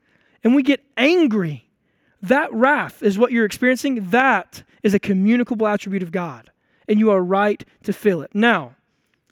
And 0.43 0.55
we 0.55 0.63
get 0.63 0.83
angry. 0.97 1.69
That 2.23 2.53
wrath 2.53 3.03
is 3.03 3.19
what 3.19 3.33
you're 3.33 3.45
experiencing. 3.45 4.09
That 4.11 4.63
is 4.83 4.95
a 4.95 4.99
communicable 4.99 5.67
attribute 5.67 6.03
of 6.03 6.13
God 6.13 6.51
and 6.89 6.99
you 6.99 7.11
are 7.11 7.23
right 7.23 7.65
to 7.85 7.93
feel 7.93 8.23
it. 8.23 8.31
Now, 8.35 8.75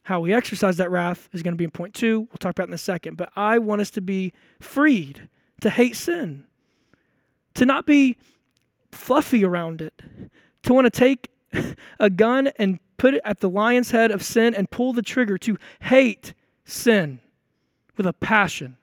how 0.04 0.20
we 0.20 0.34
exercise 0.34 0.76
that 0.76 0.90
wrath 0.90 1.28
is 1.32 1.42
going 1.42 1.54
to 1.54 1.58
be 1.58 1.64
in 1.64 1.70
point 1.70 1.94
two. 1.94 2.20
We'll 2.20 2.38
talk 2.38 2.50
about 2.50 2.68
in 2.68 2.74
a 2.74 2.78
second. 2.78 3.16
But 3.16 3.30
I 3.36 3.58
want 3.58 3.80
us 3.80 3.90
to 3.92 4.00
be 4.00 4.32
freed 4.60 5.28
to 5.60 5.70
hate 5.70 5.96
sin, 5.96 6.44
to 7.54 7.66
not 7.66 7.86
be 7.86 8.16
fluffy 8.92 9.44
around 9.44 9.80
it, 9.80 10.02
to 10.62 10.72
want 10.72 10.84
to 10.86 10.90
take 10.90 11.30
a 12.00 12.10
gun 12.10 12.48
and 12.58 12.78
put 12.96 13.14
it 13.14 13.22
at 13.24 13.40
the 13.40 13.50
lion's 13.50 13.90
head 13.90 14.10
of 14.10 14.22
sin 14.22 14.54
and 14.54 14.70
pull 14.70 14.92
the 14.92 15.02
trigger 15.02 15.38
to 15.38 15.58
hate 15.80 16.34
sin 16.64 17.20
with 17.96 18.06
a 18.06 18.12
passion, 18.12 18.76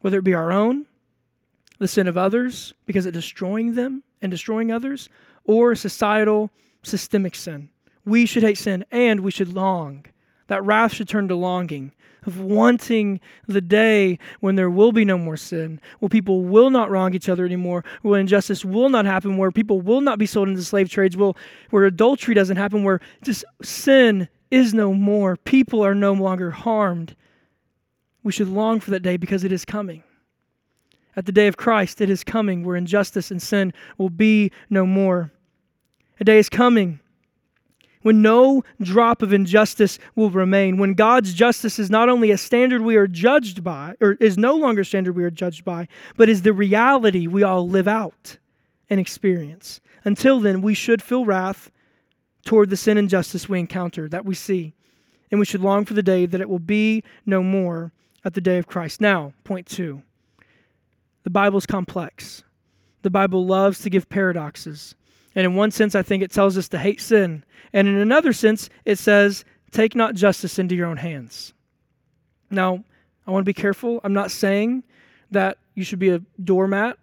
whether 0.00 0.18
it 0.18 0.24
be 0.24 0.34
our 0.34 0.52
own, 0.52 0.86
the 1.78 1.88
sin 1.88 2.06
of 2.06 2.16
others, 2.16 2.74
because 2.86 3.06
it's 3.06 3.14
destroying 3.14 3.74
them 3.74 4.02
and 4.22 4.30
destroying 4.30 4.70
others, 4.70 5.08
or 5.44 5.74
societal 5.74 6.50
systemic 6.82 7.34
sin. 7.34 7.68
We 8.04 8.26
should 8.26 8.42
hate 8.42 8.58
sin 8.58 8.84
and 8.90 9.20
we 9.20 9.30
should 9.30 9.52
long. 9.52 10.06
That 10.50 10.64
wrath 10.64 10.94
should 10.94 11.08
turn 11.08 11.28
to 11.28 11.36
longing 11.36 11.92
of 12.26 12.40
wanting 12.40 13.20
the 13.46 13.60
day 13.60 14.18
when 14.40 14.56
there 14.56 14.68
will 14.68 14.90
be 14.90 15.04
no 15.04 15.16
more 15.16 15.36
sin, 15.36 15.80
where 16.00 16.08
people 16.08 16.42
will 16.42 16.70
not 16.70 16.90
wrong 16.90 17.14
each 17.14 17.28
other 17.28 17.46
anymore, 17.46 17.84
where 18.02 18.18
injustice 18.18 18.64
will 18.64 18.88
not 18.88 19.04
happen, 19.04 19.36
where 19.36 19.52
people 19.52 19.80
will 19.80 20.00
not 20.00 20.18
be 20.18 20.26
sold 20.26 20.48
into 20.48 20.60
slave 20.64 20.90
trades, 20.90 21.16
where 21.16 21.84
adultery 21.84 22.34
doesn't 22.34 22.56
happen, 22.56 22.82
where 22.82 23.00
just 23.22 23.44
sin 23.62 24.28
is 24.50 24.74
no 24.74 24.92
more. 24.92 25.36
People 25.36 25.84
are 25.84 25.94
no 25.94 26.14
longer 26.14 26.50
harmed. 26.50 27.14
We 28.24 28.32
should 28.32 28.48
long 28.48 28.80
for 28.80 28.90
that 28.90 29.04
day 29.04 29.18
because 29.18 29.44
it 29.44 29.52
is 29.52 29.64
coming. 29.64 30.02
At 31.14 31.26
the 31.26 31.32
day 31.32 31.46
of 31.46 31.58
Christ, 31.58 32.00
it 32.00 32.10
is 32.10 32.24
coming 32.24 32.64
where 32.64 32.74
injustice 32.74 33.30
and 33.30 33.40
sin 33.40 33.72
will 33.98 34.10
be 34.10 34.50
no 34.68 34.84
more. 34.84 35.30
A 36.18 36.24
day 36.24 36.40
is 36.40 36.48
coming 36.48 36.98
when 38.02 38.22
no 38.22 38.64
drop 38.80 39.22
of 39.22 39.32
injustice 39.32 39.98
will 40.14 40.30
remain, 40.30 40.78
when 40.78 40.94
God's 40.94 41.34
justice 41.34 41.78
is 41.78 41.90
not 41.90 42.08
only 42.08 42.30
a 42.30 42.38
standard 42.38 42.82
we 42.82 42.96
are 42.96 43.06
judged 43.06 43.62
by, 43.62 43.94
or 44.00 44.12
is 44.20 44.38
no 44.38 44.54
longer 44.54 44.82
a 44.82 44.84
standard 44.84 45.14
we 45.14 45.24
are 45.24 45.30
judged 45.30 45.64
by, 45.64 45.86
but 46.16 46.28
is 46.28 46.42
the 46.42 46.52
reality 46.52 47.26
we 47.26 47.42
all 47.42 47.68
live 47.68 47.88
out 47.88 48.38
and 48.88 48.98
experience. 48.98 49.80
Until 50.04 50.40
then, 50.40 50.62
we 50.62 50.74
should 50.74 51.02
feel 51.02 51.24
wrath 51.24 51.70
toward 52.44 52.70
the 52.70 52.76
sin 52.76 52.96
and 52.96 53.08
justice 53.08 53.48
we 53.48 53.58
encounter, 53.60 54.08
that 54.08 54.24
we 54.24 54.34
see, 54.34 54.72
and 55.30 55.38
we 55.38 55.46
should 55.46 55.60
long 55.60 55.84
for 55.84 55.94
the 55.94 56.02
day 56.02 56.24
that 56.26 56.40
it 56.40 56.48
will 56.48 56.58
be 56.58 57.04
no 57.26 57.42
more 57.42 57.92
at 58.24 58.34
the 58.34 58.40
day 58.40 58.58
of 58.58 58.66
Christ. 58.66 59.00
Now, 59.00 59.34
point 59.44 59.66
two 59.66 60.02
the 61.22 61.30
Bible 61.30 61.58
is 61.58 61.66
complex. 61.66 62.42
The 63.02 63.10
Bible 63.10 63.46
loves 63.46 63.80
to 63.80 63.90
give 63.90 64.08
paradoxes. 64.08 64.94
And 65.34 65.44
in 65.44 65.54
one 65.54 65.70
sense, 65.70 65.94
I 65.94 66.02
think 66.02 66.22
it 66.22 66.32
tells 66.32 66.58
us 66.58 66.68
to 66.68 66.78
hate 66.78 67.00
sin. 67.00 67.44
And 67.72 67.88
in 67.88 67.96
another 67.96 68.32
sense, 68.32 68.68
it 68.84 68.98
says, 68.98 69.44
take 69.70 69.94
not 69.94 70.14
justice 70.14 70.58
into 70.58 70.74
your 70.74 70.86
own 70.86 70.96
hands. 70.96 71.52
Now, 72.50 72.84
I 73.26 73.30
want 73.30 73.42
to 73.42 73.48
be 73.48 73.54
careful. 73.54 74.00
I'm 74.02 74.12
not 74.12 74.30
saying 74.30 74.82
that 75.30 75.58
you 75.74 75.84
should 75.84 75.98
be 75.98 76.10
a 76.10 76.20
doormat 76.42 76.98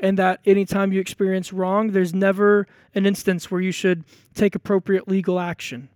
and 0.00 0.18
that 0.18 0.40
anytime 0.44 0.92
you 0.92 1.00
experience 1.00 1.52
wrong, 1.52 1.90
there's 1.90 2.14
never 2.14 2.66
an 2.94 3.06
instance 3.06 3.50
where 3.50 3.60
you 3.60 3.72
should 3.72 4.04
take 4.34 4.54
appropriate 4.54 5.08
legal 5.08 5.40
action. 5.40 5.88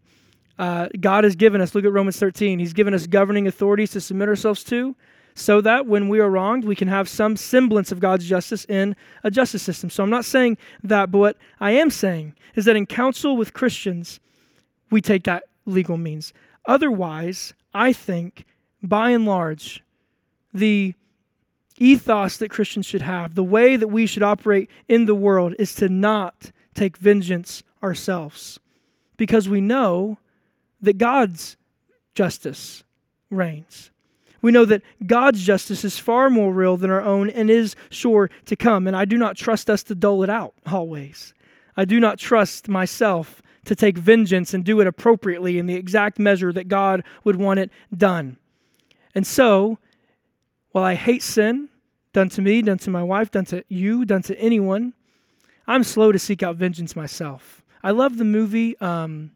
Uh, 0.59 0.88
God 1.00 1.24
has 1.24 1.37
given 1.37 1.61
us, 1.61 1.74
look 1.74 1.85
at 1.85 1.92
Romans 1.92 2.18
13, 2.18 2.59
He's 2.59 2.72
given 2.72 2.94
us 2.94 3.07
governing 3.07 3.46
authorities 3.46 3.92
to 3.92 4.00
submit 4.00 4.28
ourselves 4.28 4.64
to 4.64 4.96
so 5.38 5.61
that 5.61 5.87
when 5.87 6.09
we 6.09 6.18
are 6.18 6.29
wronged, 6.29 6.64
we 6.64 6.74
can 6.74 6.88
have 6.88 7.09
some 7.09 7.37
semblance 7.37 7.92
of 7.92 8.01
God's 8.01 8.27
justice 8.27 8.64
in 8.64 8.96
a 9.22 9.31
justice 9.31 9.62
system. 9.62 9.88
So 9.88 10.03
I'm 10.03 10.11
not 10.11 10.24
saying 10.24 10.59
that, 10.83 11.12
but 11.12 11.18
what 11.18 11.36
I 11.61 11.70
am 11.70 11.91
saying 11.91 12.34
is 12.57 12.64
that 12.64 12.74
in 12.74 12.86
counsel 12.86 13.36
with 13.36 13.55
Christians, 13.55 14.18
we 14.91 15.01
take 15.01 15.22
that 15.24 15.45
legal 15.64 15.97
means. 15.97 16.32
Otherwise, 16.66 17.55
I 17.72 17.93
think, 17.93 18.47
by 18.82 19.11
and 19.11 19.26
large, 19.26 19.84
the 20.53 20.95
ethos 21.76 22.39
that 22.39 22.51
Christians 22.51 22.86
should 22.86 23.03
have, 23.03 23.36
the 23.36 23.45
way 23.45 23.76
that 23.76 23.89
we 23.89 24.07
should 24.07 24.24
operate 24.24 24.68
in 24.89 25.07
the 25.07 25.14
world, 25.14 25.55
is 25.61 25.72
to 25.76 25.89
not 25.89 26.51
take 26.74 26.97
vengeance 26.97 27.62
ourselves 27.80 28.59
because 29.16 29.49
we 29.49 29.61
know 29.61 30.18
that 30.80 30.99
God's 30.99 31.57
justice 32.14 32.82
reigns 33.30 33.93
we 34.41 34.53
know 34.53 34.64
that 34.64 34.82
God's 35.07 35.43
justice 35.45 35.84
is 35.84 35.99
far 35.99 36.30
more 36.30 36.53
real 36.53 36.76
than 36.76 36.91
our 36.91 37.03
own 37.03 37.30
and 37.30 37.51
is 37.51 37.74
sure 37.91 38.30
to 38.47 38.57
come. 38.57 38.86
And 38.86 38.97
I 38.97 39.05
do 39.05 39.18
not 39.18 39.36
trust 39.36 39.68
us 39.68 39.82
to 39.84 39.95
dole 39.95 40.22
it 40.22 40.30
out 40.30 40.55
always. 40.66 41.34
I 41.76 41.84
do 41.84 42.01
not 42.01 42.18
trust 42.18 42.68
myself 42.68 43.43
to 43.64 43.74
take 43.74 43.99
vengeance 43.99 44.55
and 44.55 44.64
do 44.64 44.80
it 44.80 44.86
appropriately 44.86 45.59
in 45.59 45.66
the 45.66 45.74
exact 45.74 46.18
measure 46.18 46.53
that 46.53 46.68
God 46.68 47.05
would 47.24 47.36
want 47.36 47.61
it 47.61 47.70
done. 47.97 48.36
And 49.14 49.26
so, 49.26 49.78
While 50.72 50.84
I 50.84 50.95
hate 50.95 51.22
sin, 51.22 51.68
done 52.12 52.28
to 52.30 52.43
me, 52.43 52.62
done 52.62 52.78
to 52.78 52.91
my 52.91 53.03
wife, 53.03 53.30
done 53.30 53.47
to 53.47 53.64
you, 53.68 54.05
done 54.05 54.22
to 54.22 54.39
anyone, 54.39 54.93
I'm 55.66 55.84
slow 55.84 56.12
to 56.12 56.18
seek 56.18 56.43
out 56.43 56.57
vengeance 56.57 56.95
myself. 56.95 57.62
I 57.82 57.91
love 57.91 58.16
the 58.16 58.24
movie. 58.24 58.78
Um, 58.80 59.32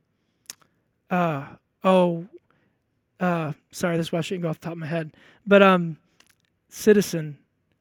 uh, 1.11 1.47
oh, 1.85 2.27
uh, 3.23 3.53
sorry, 3.71 3.97
this 3.97 4.13
one 4.13 4.23
shouldn't 4.23 4.43
go 4.43 4.51
off 4.51 4.61
the 4.61 4.65
top 4.65 4.73
of 4.73 4.79
my 4.79 4.87
head. 4.87 5.13
But 5.47 5.63
um, 5.63 5.97
Citizen. 6.73 7.37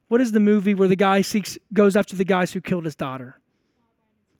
What 0.10 0.20
is 0.20 0.34
the 0.34 0.42
movie 0.42 0.74
where 0.74 0.90
the 0.90 0.98
guy 0.98 1.22
seeks 1.22 1.58
goes 1.74 1.96
after 1.96 2.16
the 2.18 2.26
guys 2.26 2.52
who 2.52 2.60
killed 2.60 2.84
his 2.84 2.96
daughter? 2.96 3.40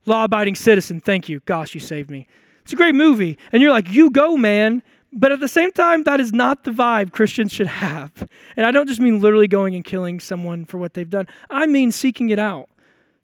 Law 0.04 0.24
abiding 0.24 0.56
citizen. 0.56 1.00
Thank 1.00 1.28
you. 1.28 1.40
Gosh, 1.46 1.74
you 1.74 1.80
saved 1.80 2.10
me. 2.10 2.26
It's 2.62 2.74
a 2.74 2.76
great 2.76 2.94
movie. 2.94 3.38
And 3.50 3.62
you're 3.62 3.70
like, 3.70 3.90
you 3.90 4.10
go, 4.10 4.36
man. 4.36 4.82
But 5.10 5.32
at 5.32 5.40
the 5.40 5.48
same 5.48 5.72
time, 5.72 6.02
that 6.04 6.20
is 6.20 6.34
not 6.34 6.64
the 6.64 6.70
vibe 6.70 7.12
Christians 7.12 7.50
should 7.50 7.66
have. 7.66 8.28
And 8.56 8.66
I 8.66 8.70
don't 8.70 8.86
just 8.86 9.00
mean 9.00 9.20
literally 9.20 9.48
going 9.48 9.74
and 9.74 9.84
killing 9.84 10.20
someone 10.20 10.66
for 10.66 10.76
what 10.76 10.92
they've 10.92 11.08
done, 11.08 11.26
I 11.48 11.66
mean 11.66 11.92
seeking 11.92 12.28
it 12.28 12.38
out. 12.38 12.68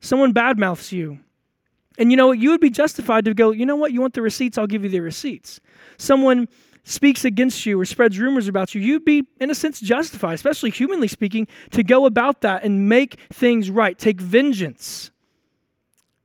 Someone 0.01 0.33
badmouths 0.33 0.93
you. 0.93 1.19
And 1.99 2.11
you 2.11 2.17
know 2.17 2.29
what? 2.29 2.39
You 2.39 2.51
would 2.51 2.61
be 2.61 2.71
justified 2.71 3.27
to 3.27 3.35
go, 3.35 3.51
you 3.51 3.67
know 3.67 3.77
what? 3.77 3.93
You 3.93 4.01
want 4.01 4.15
the 4.15 4.23
receipts? 4.23 4.57
I'll 4.57 4.67
give 4.67 4.85
you 4.85 4.89
the 4.89 5.01
receipts. 5.01 5.61
Someone 5.99 6.49
speaks 6.89 7.25
against 7.25 7.67
you 7.67 7.79
or 7.79 7.85
spreads 7.85 8.19
rumors 8.19 8.49
about 8.49 8.75
you, 8.75 8.81
you'd 8.81 9.05
be, 9.05 9.27
in 9.41 9.51
a 9.51 9.55
sense, 9.55 9.79
justified, 9.79 10.35
especially 10.35 10.71
humanly 10.71 11.09
speaking, 11.09 11.47
to 11.71 11.83
go 11.83 12.07
about 12.07 12.41
that 12.41 12.65
and 12.65 12.89
make 12.89 13.21
things 13.31 13.71
right, 13.71 13.99
take 13.99 14.21
vengeance. 14.21 15.11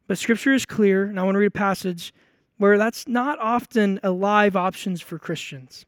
But 0.07 0.18
scripture 0.18 0.53
is 0.53 0.66
clear, 0.66 1.03
and 1.05 1.20
I 1.20 1.24
want 1.24 1.36
to 1.36 1.39
read 1.39 1.47
a 1.47 1.51
passage 1.51 2.14
where 2.57 2.78
that's 2.78 3.07
not 3.07 3.39
often 3.39 3.99
a 4.03 4.11
live 4.11 4.55
option 4.55 4.95
for 4.97 5.20
Christians. 5.20 5.86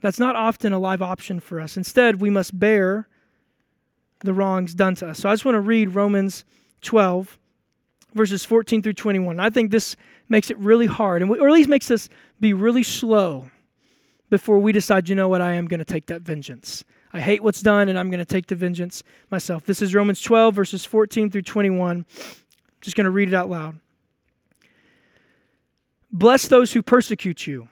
That's 0.00 0.18
not 0.18 0.36
often 0.36 0.72
a 0.72 0.78
live 0.78 1.02
option 1.02 1.38
for 1.38 1.60
us. 1.60 1.76
Instead, 1.76 2.20
we 2.20 2.30
must 2.30 2.58
bear 2.58 3.08
the 4.20 4.32
wrongs 4.32 4.74
done 4.74 4.94
to 4.96 5.08
us. 5.08 5.18
So 5.18 5.28
I 5.28 5.32
just 5.32 5.44
want 5.44 5.56
to 5.56 5.60
read 5.60 5.94
Romans 5.94 6.44
12, 6.80 7.38
verses 8.14 8.44
14 8.44 8.82
through 8.82 8.94
21. 8.94 9.38
I 9.38 9.50
think 9.50 9.70
this 9.70 9.96
makes 10.28 10.50
it 10.50 10.58
really 10.58 10.86
hard, 10.86 11.22
or 11.22 11.46
at 11.46 11.52
least 11.52 11.68
makes 11.68 11.90
us 11.90 12.08
be 12.40 12.54
really 12.54 12.82
slow 12.82 13.50
before 14.30 14.58
we 14.58 14.72
decide, 14.72 15.08
you 15.08 15.14
know 15.14 15.28
what, 15.28 15.40
I 15.40 15.54
am 15.54 15.66
going 15.66 15.78
to 15.78 15.84
take 15.84 16.06
that 16.06 16.22
vengeance. 16.22 16.84
I 17.12 17.20
hate 17.20 17.42
what's 17.42 17.62
done, 17.62 17.88
and 17.88 17.98
I'm 17.98 18.10
going 18.10 18.18
to 18.18 18.24
take 18.24 18.46
the 18.46 18.54
vengeance 18.54 19.02
myself. 19.30 19.64
This 19.64 19.80
is 19.80 19.94
Romans 19.94 20.20
12, 20.20 20.54
verses 20.54 20.84
14 20.84 21.30
through 21.30 21.42
21. 21.42 22.04
Just 22.80 22.96
going 22.96 23.06
to 23.06 23.10
read 23.10 23.28
it 23.28 23.34
out 23.34 23.48
loud. 23.48 23.80
Bless 26.10 26.48
those 26.48 26.72
who 26.72 26.82
persecute 26.82 27.46
you. 27.46 27.68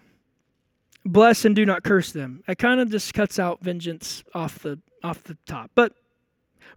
Bless 1.05 1.45
and 1.45 1.55
do 1.55 1.65
not 1.65 1.85
curse 1.85 2.13
them. 2.13 2.43
It 2.49 2.59
kind 2.59 2.81
of 2.81 2.91
just 2.91 3.15
cuts 3.15 3.39
out 3.39 3.61
vengeance 3.63 4.25
off 4.35 4.59
the 4.59 4.81
off 5.05 5.23
the 5.23 5.37
top. 5.47 5.71
But 5.75 5.93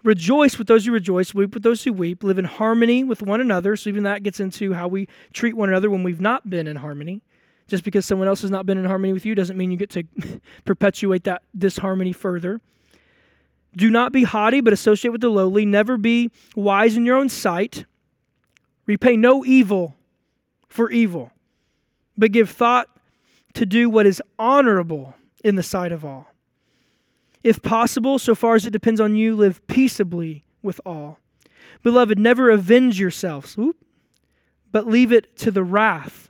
rejoice 0.04 0.58
with 0.58 0.68
those 0.68 0.86
who 0.86 0.92
rejoice, 0.92 1.34
weep 1.34 1.56
with 1.56 1.64
those 1.64 1.84
who 1.84 1.92
weep, 1.92 2.24
live 2.24 2.38
in 2.38 2.46
harmony 2.46 3.04
with 3.04 3.24
one 3.24 3.42
another. 3.42 3.76
So 3.76 3.90
even 3.90 4.04
that 4.04 4.22
gets 4.22 4.40
into 4.40 4.74
how 4.74 4.88
we 4.88 5.08
treat 5.34 5.56
one 5.56 5.70
another 5.70 5.90
when 5.90 6.04
we've 6.04 6.22
not 6.22 6.50
been 6.50 6.68
in 6.68 6.76
harmony. 6.76 7.24
Just 7.70 7.84
because 7.84 8.06
someone 8.06 8.28
else 8.28 8.42
has 8.42 8.50
not 8.50 8.66
been 8.66 8.80
in 8.80 8.86
harmony 8.86 9.14
with 9.14 9.26
you 9.26 9.36
doesn't 9.36 9.56
mean 9.56 9.70
you 9.70 9.78
get 9.78 9.92
to 9.92 10.04
perpetuate 10.66 11.24
that 11.26 11.44
disharmony 11.58 12.12
further. 12.14 12.60
Do 13.76 13.92
not 13.92 14.12
be 14.12 14.24
haughty, 14.24 14.62
but 14.62 14.74
associate 14.74 15.12
with 15.12 15.22
the 15.22 15.30
lowly. 15.30 15.66
Never 15.66 15.96
be 15.96 16.32
wise 16.56 16.98
in 16.98 17.06
your 17.06 17.16
own 17.16 17.30
sight. 17.30 17.86
Repay 18.88 19.16
no 19.16 19.46
evil 19.46 19.96
for 20.68 20.90
evil, 20.90 21.32
but 22.18 22.32
give 22.32 22.50
thought 22.50 22.90
to 23.54 23.68
do 23.68 23.88
what 23.88 24.08
is 24.08 24.22
honorable 24.40 25.14
in 25.44 25.56
the 25.56 25.64
sight 25.64 25.92
of 25.92 26.04
all. 26.04 26.34
If 27.44 27.62
possible, 27.62 28.18
so 28.18 28.34
far 28.34 28.56
as 28.56 28.66
it 28.66 28.72
depends 28.72 29.00
on 29.00 29.16
you, 29.16 29.36
live 29.36 29.66
peaceably 29.68 30.44
with 30.64 30.82
all. 30.86 31.20
Beloved, 31.84 32.18
never 32.18 32.50
avenge 32.50 33.00
yourselves, 33.00 33.56
but 34.72 34.88
leave 34.88 35.12
it 35.12 35.38
to 35.38 35.52
the 35.52 35.64
wrath 35.64 36.30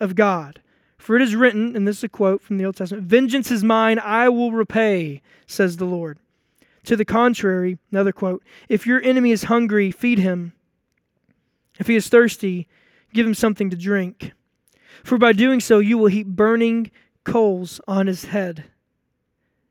of 0.00 0.16
God. 0.16 0.60
For 1.00 1.16
it 1.16 1.22
is 1.22 1.34
written, 1.34 1.74
and 1.74 1.88
this 1.88 1.98
is 1.98 2.04
a 2.04 2.08
quote 2.10 2.42
from 2.42 2.58
the 2.58 2.66
Old 2.66 2.76
Testament 2.76 3.06
Vengeance 3.06 3.50
is 3.50 3.64
mine, 3.64 3.98
I 3.98 4.28
will 4.28 4.52
repay, 4.52 5.22
says 5.46 5.78
the 5.78 5.86
Lord. 5.86 6.18
To 6.84 6.94
the 6.94 7.06
contrary, 7.06 7.78
another 7.90 8.12
quote 8.12 8.42
If 8.68 8.86
your 8.86 9.02
enemy 9.02 9.30
is 9.30 9.44
hungry, 9.44 9.90
feed 9.90 10.18
him. 10.18 10.52
If 11.78 11.86
he 11.86 11.96
is 11.96 12.08
thirsty, 12.08 12.68
give 13.14 13.26
him 13.26 13.32
something 13.32 13.70
to 13.70 13.76
drink. 13.76 14.32
For 15.02 15.16
by 15.16 15.32
doing 15.32 15.60
so, 15.60 15.78
you 15.78 15.96
will 15.96 16.08
heap 16.08 16.26
burning 16.26 16.90
coals 17.24 17.80
on 17.88 18.06
his 18.06 18.26
head. 18.26 18.64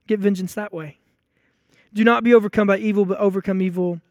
Get 0.07 0.19
vengeance 0.19 0.55
that 0.55 0.73
way. 0.73 0.97
Do 1.93 2.03
not 2.03 2.23
be 2.23 2.33
overcome 2.33 2.65
by 2.65 2.79
evil, 2.79 3.05
but 3.05 3.19
overcome 3.19 3.61
evil 3.61 4.01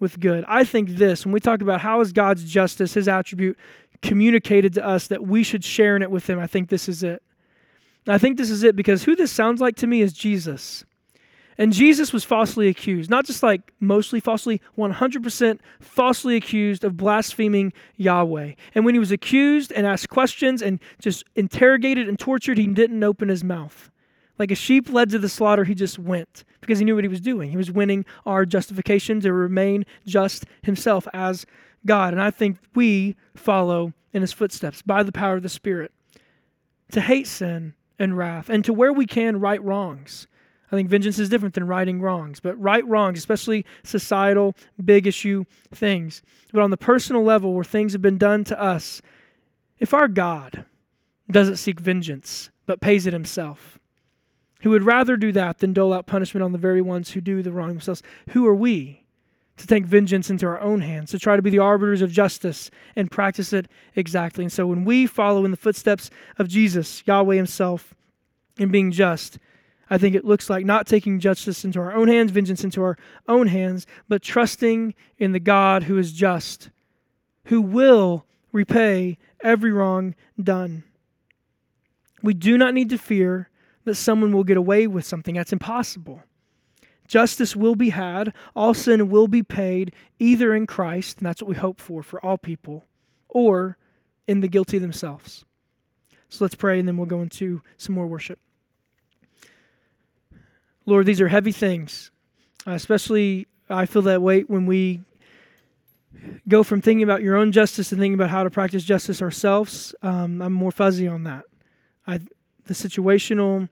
with 0.00 0.18
good. 0.18 0.44
I 0.48 0.64
think 0.64 0.90
this, 0.90 1.24
when 1.24 1.32
we 1.32 1.40
talk 1.40 1.60
about 1.60 1.82
how 1.82 2.00
is 2.00 2.12
God's 2.12 2.44
justice, 2.44 2.94
his 2.94 3.08
attribute, 3.08 3.58
communicated 4.04 4.74
to 4.74 4.86
us 4.86 5.08
that 5.08 5.26
we 5.26 5.42
should 5.42 5.64
share 5.64 5.96
in 5.96 6.02
it 6.02 6.10
with 6.10 6.26
them. 6.26 6.38
I 6.38 6.46
think 6.46 6.68
this 6.68 6.88
is 6.88 7.02
it. 7.02 7.22
I 8.06 8.18
think 8.18 8.36
this 8.36 8.50
is 8.50 8.62
it 8.62 8.76
because 8.76 9.04
who 9.04 9.16
this 9.16 9.32
sounds 9.32 9.60
like 9.60 9.76
to 9.76 9.86
me 9.86 10.02
is 10.02 10.12
Jesus. 10.12 10.84
And 11.56 11.72
Jesus 11.72 12.12
was 12.12 12.24
falsely 12.24 12.68
accused, 12.68 13.08
not 13.08 13.24
just 13.24 13.42
like 13.42 13.72
mostly 13.80 14.20
falsely, 14.20 14.60
100% 14.76 15.58
falsely 15.80 16.36
accused 16.36 16.84
of 16.84 16.96
blaspheming 16.96 17.72
Yahweh. 17.96 18.54
And 18.74 18.84
when 18.84 18.94
he 18.94 18.98
was 18.98 19.12
accused 19.12 19.72
and 19.72 19.86
asked 19.86 20.08
questions 20.08 20.60
and 20.62 20.80
just 21.00 21.24
interrogated 21.36 22.08
and 22.08 22.18
tortured, 22.18 22.58
he 22.58 22.66
didn't 22.66 23.02
open 23.02 23.28
his 23.28 23.44
mouth. 23.44 23.90
Like 24.36 24.50
a 24.50 24.56
sheep 24.56 24.92
led 24.92 25.10
to 25.10 25.18
the 25.18 25.28
slaughter, 25.28 25.62
he 25.64 25.74
just 25.74 25.98
went 25.98 26.44
because 26.60 26.80
he 26.80 26.84
knew 26.84 26.96
what 26.96 27.04
he 27.04 27.08
was 27.08 27.20
doing. 27.20 27.50
He 27.50 27.56
was 27.56 27.70
winning 27.70 28.04
our 28.26 28.44
justification 28.44 29.20
to 29.20 29.32
remain 29.32 29.86
just 30.06 30.44
himself 30.62 31.06
as 31.14 31.46
God. 31.86 32.14
And 32.14 32.22
I 32.22 32.30
think 32.30 32.58
we 32.74 33.16
follow 33.34 33.92
in 34.12 34.22
his 34.22 34.32
footsteps 34.32 34.82
by 34.82 35.02
the 35.02 35.12
power 35.12 35.36
of 35.36 35.42
the 35.42 35.48
Spirit 35.48 35.92
to 36.92 37.00
hate 37.00 37.26
sin 37.26 37.74
and 37.98 38.16
wrath 38.16 38.48
and 38.48 38.64
to 38.64 38.72
where 38.72 38.92
we 38.92 39.06
can 39.06 39.40
right 39.40 39.62
wrongs. 39.62 40.26
I 40.72 40.76
think 40.76 40.88
vengeance 40.88 41.18
is 41.18 41.28
different 41.28 41.54
than 41.54 41.66
righting 41.66 42.00
wrongs, 42.00 42.40
but 42.40 42.60
right 42.60 42.86
wrongs, 42.86 43.18
especially 43.18 43.64
societal, 43.84 44.56
big 44.84 45.06
issue 45.06 45.44
things. 45.72 46.22
But 46.52 46.62
on 46.62 46.70
the 46.70 46.76
personal 46.76 47.22
level 47.22 47.54
where 47.54 47.64
things 47.64 47.92
have 47.92 48.02
been 48.02 48.18
done 48.18 48.44
to 48.44 48.60
us, 48.60 49.00
if 49.78 49.94
our 49.94 50.08
God 50.08 50.64
doesn't 51.30 51.56
seek 51.56 51.80
vengeance 51.80 52.50
but 52.66 52.80
pays 52.80 53.06
it 53.06 53.12
himself, 53.12 53.78
who 54.62 54.70
would 54.70 54.82
rather 54.82 55.16
do 55.16 55.30
that 55.32 55.58
than 55.58 55.74
dole 55.74 55.92
out 55.92 56.06
punishment 56.06 56.42
on 56.42 56.52
the 56.52 56.58
very 56.58 56.80
ones 56.80 57.10
who 57.10 57.20
do 57.20 57.42
the 57.42 57.52
wrong 57.52 57.68
themselves, 57.68 58.02
who 58.30 58.46
are 58.46 58.54
we 58.54 59.03
to 59.56 59.66
take 59.66 59.86
vengeance 59.86 60.30
into 60.30 60.46
our 60.46 60.60
own 60.60 60.80
hands, 60.80 61.10
to 61.10 61.18
try 61.18 61.36
to 61.36 61.42
be 61.42 61.50
the 61.50 61.58
arbiters 61.58 62.02
of 62.02 62.10
justice 62.10 62.70
and 62.96 63.10
practice 63.10 63.52
it 63.52 63.68
exactly. 63.94 64.44
And 64.44 64.52
so 64.52 64.66
when 64.66 64.84
we 64.84 65.06
follow 65.06 65.44
in 65.44 65.50
the 65.50 65.56
footsteps 65.56 66.10
of 66.38 66.48
Jesus, 66.48 67.02
Yahweh 67.06 67.36
Himself, 67.36 67.94
in 68.58 68.70
being 68.70 68.90
just, 68.90 69.38
I 69.90 69.98
think 69.98 70.14
it 70.14 70.24
looks 70.24 70.48
like 70.48 70.64
not 70.64 70.86
taking 70.86 71.20
justice 71.20 71.64
into 71.64 71.78
our 71.78 71.92
own 71.94 72.08
hands, 72.08 72.30
vengeance 72.30 72.64
into 72.64 72.82
our 72.82 72.96
own 73.28 73.46
hands, 73.46 73.86
but 74.08 74.22
trusting 74.22 74.94
in 75.18 75.32
the 75.32 75.40
God 75.40 75.84
who 75.84 75.98
is 75.98 76.12
just, 76.12 76.70
who 77.44 77.60
will 77.60 78.24
repay 78.52 79.18
every 79.42 79.72
wrong 79.72 80.14
done. 80.42 80.84
We 82.22 82.34
do 82.34 82.56
not 82.56 82.74
need 82.74 82.88
to 82.90 82.98
fear 82.98 83.50
that 83.84 83.96
someone 83.96 84.32
will 84.32 84.44
get 84.44 84.56
away 84.56 84.86
with 84.86 85.04
something. 85.04 85.34
That's 85.34 85.52
impossible. 85.52 86.22
Justice 87.06 87.54
will 87.54 87.74
be 87.74 87.90
had, 87.90 88.32
all 88.56 88.74
sin 88.74 89.10
will 89.10 89.28
be 89.28 89.42
paid, 89.42 89.92
either 90.18 90.54
in 90.54 90.66
Christ, 90.66 91.18
and 91.18 91.26
that's 91.26 91.42
what 91.42 91.48
we 91.48 91.56
hope 91.56 91.80
for 91.80 92.02
for 92.02 92.24
all 92.24 92.38
people, 92.38 92.84
or 93.28 93.76
in 94.26 94.40
the 94.40 94.48
guilty 94.48 94.78
themselves. 94.78 95.44
So 96.28 96.44
let's 96.44 96.54
pray, 96.54 96.78
and 96.78 96.88
then 96.88 96.96
we'll 96.96 97.06
go 97.06 97.22
into 97.22 97.62
some 97.76 97.94
more 97.94 98.06
worship. 98.06 98.38
Lord, 100.86 101.06
these 101.06 101.20
are 101.20 101.28
heavy 101.28 101.52
things, 101.52 102.10
uh, 102.66 102.72
especially 102.72 103.46
I 103.68 103.86
feel 103.86 104.02
that 104.02 104.22
weight 104.22 104.50
when 104.50 104.66
we 104.66 105.02
go 106.48 106.62
from 106.62 106.80
thinking 106.80 107.02
about 107.02 107.22
your 107.22 107.36
own 107.36 107.52
justice 107.52 107.88
to 107.88 107.96
thinking 107.96 108.14
about 108.14 108.30
how 108.30 108.44
to 108.44 108.50
practice 108.50 108.84
justice 108.84 109.22
ourselves. 109.22 109.94
Um, 110.02 110.42
I'm 110.42 110.52
more 110.52 110.72
fuzzy 110.72 111.08
on 111.08 111.24
that. 111.24 111.44
I, 112.06 112.18
the 112.66 112.74
situational 112.74 113.68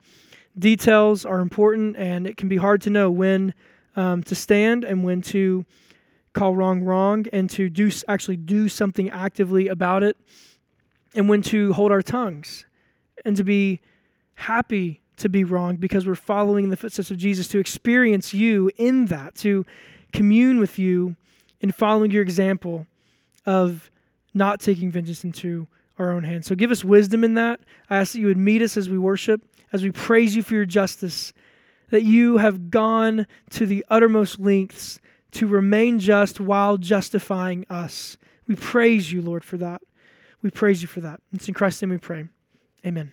details 0.59 1.25
are 1.25 1.41
important, 1.41 1.97
and 1.97 2.27
it 2.27 2.37
can 2.37 2.49
be 2.49 2.57
hard 2.57 2.83
to 2.83 2.91
know 2.91 3.11
when 3.11 3.55
um, 3.97 4.23
to 4.25 4.35
stand 4.35 4.85
and 4.85 5.05
when 5.05 5.23
to 5.23 5.65
call 6.33 6.57
wrong 6.57 6.83
wrong, 6.83 7.27
and 7.33 7.51
to 7.51 7.69
do 7.69 7.91
actually 8.09 8.37
do 8.37 8.69
something 8.69 9.11
actively 9.11 9.69
about 9.69 10.03
it, 10.03 10.17
and 11.15 11.29
when 11.29 11.43
to 11.43 11.73
hold 11.75 11.93
our 11.93 12.03
tongues, 12.03 12.65
and 13.25 13.37
to 13.37 13.45
be 13.45 13.81
happy 14.35 15.01
to 15.19 15.29
be 15.29 15.45
wrong 15.45 15.77
because 15.77 16.07
we're 16.07 16.15
following 16.15 16.65
in 16.65 16.71
the 16.71 16.77
footsteps 16.77 17.11
of 17.11 17.19
Jesus, 17.19 17.49
to 17.49 17.59
experience 17.59 18.33
you 18.33 18.71
in 18.77 19.07
that, 19.07 19.35
to 19.37 19.65
commune 20.13 20.59
with 20.59 20.79
you 20.79 21.17
in 21.61 21.71
following 21.71 22.11
your 22.11 22.23
example 22.23 22.87
of 23.47 23.91
not 24.35 24.61
taking 24.61 24.91
vengeance 24.91 25.25
into 25.25 25.67
our 25.99 26.11
own 26.11 26.25
hands. 26.25 26.47
So 26.47 26.55
give 26.55 26.71
us 26.71 26.83
wisdom 26.83 27.25
in 27.25 27.35
that. 27.35 27.61
I 27.91 27.99
ask 27.99 28.13
that 28.13 28.21
you 28.21 28.27
would 28.27 28.39
meet 28.39 28.63
us 28.63 28.77
as 28.77 28.89
we 28.89 28.99
worship 28.99 29.43
as 29.73 29.83
we 29.83 29.91
praise 29.91 30.37
you 30.37 30.43
for 30.43 30.55
your 30.55 30.65
justice, 30.67 31.33
that 31.91 32.03
you 32.03 32.39
have 32.39 32.71
gone 32.71 33.27
to 33.51 33.67
the 33.67 33.85
uttermost 33.89 34.39
lengths 34.39 35.01
to 35.33 35.47
remain 35.47 35.99
just 35.99 36.41
while 36.41 36.77
justifying 36.77 37.67
us. 37.71 38.17
We 38.47 38.55
praise 38.55 39.13
you, 39.13 39.23
Lord, 39.23 39.45
for 39.45 39.57
that. 39.59 39.83
We 40.43 40.51
praise 40.51 40.83
you 40.83 40.89
for 40.89 41.01
that. 41.01 41.21
It's 41.33 41.49
in 41.49 41.55
Christ's 41.55 41.83
name 41.83 41.91
we 41.91 41.99
pray. 41.99 42.29
Amen. 42.85 43.13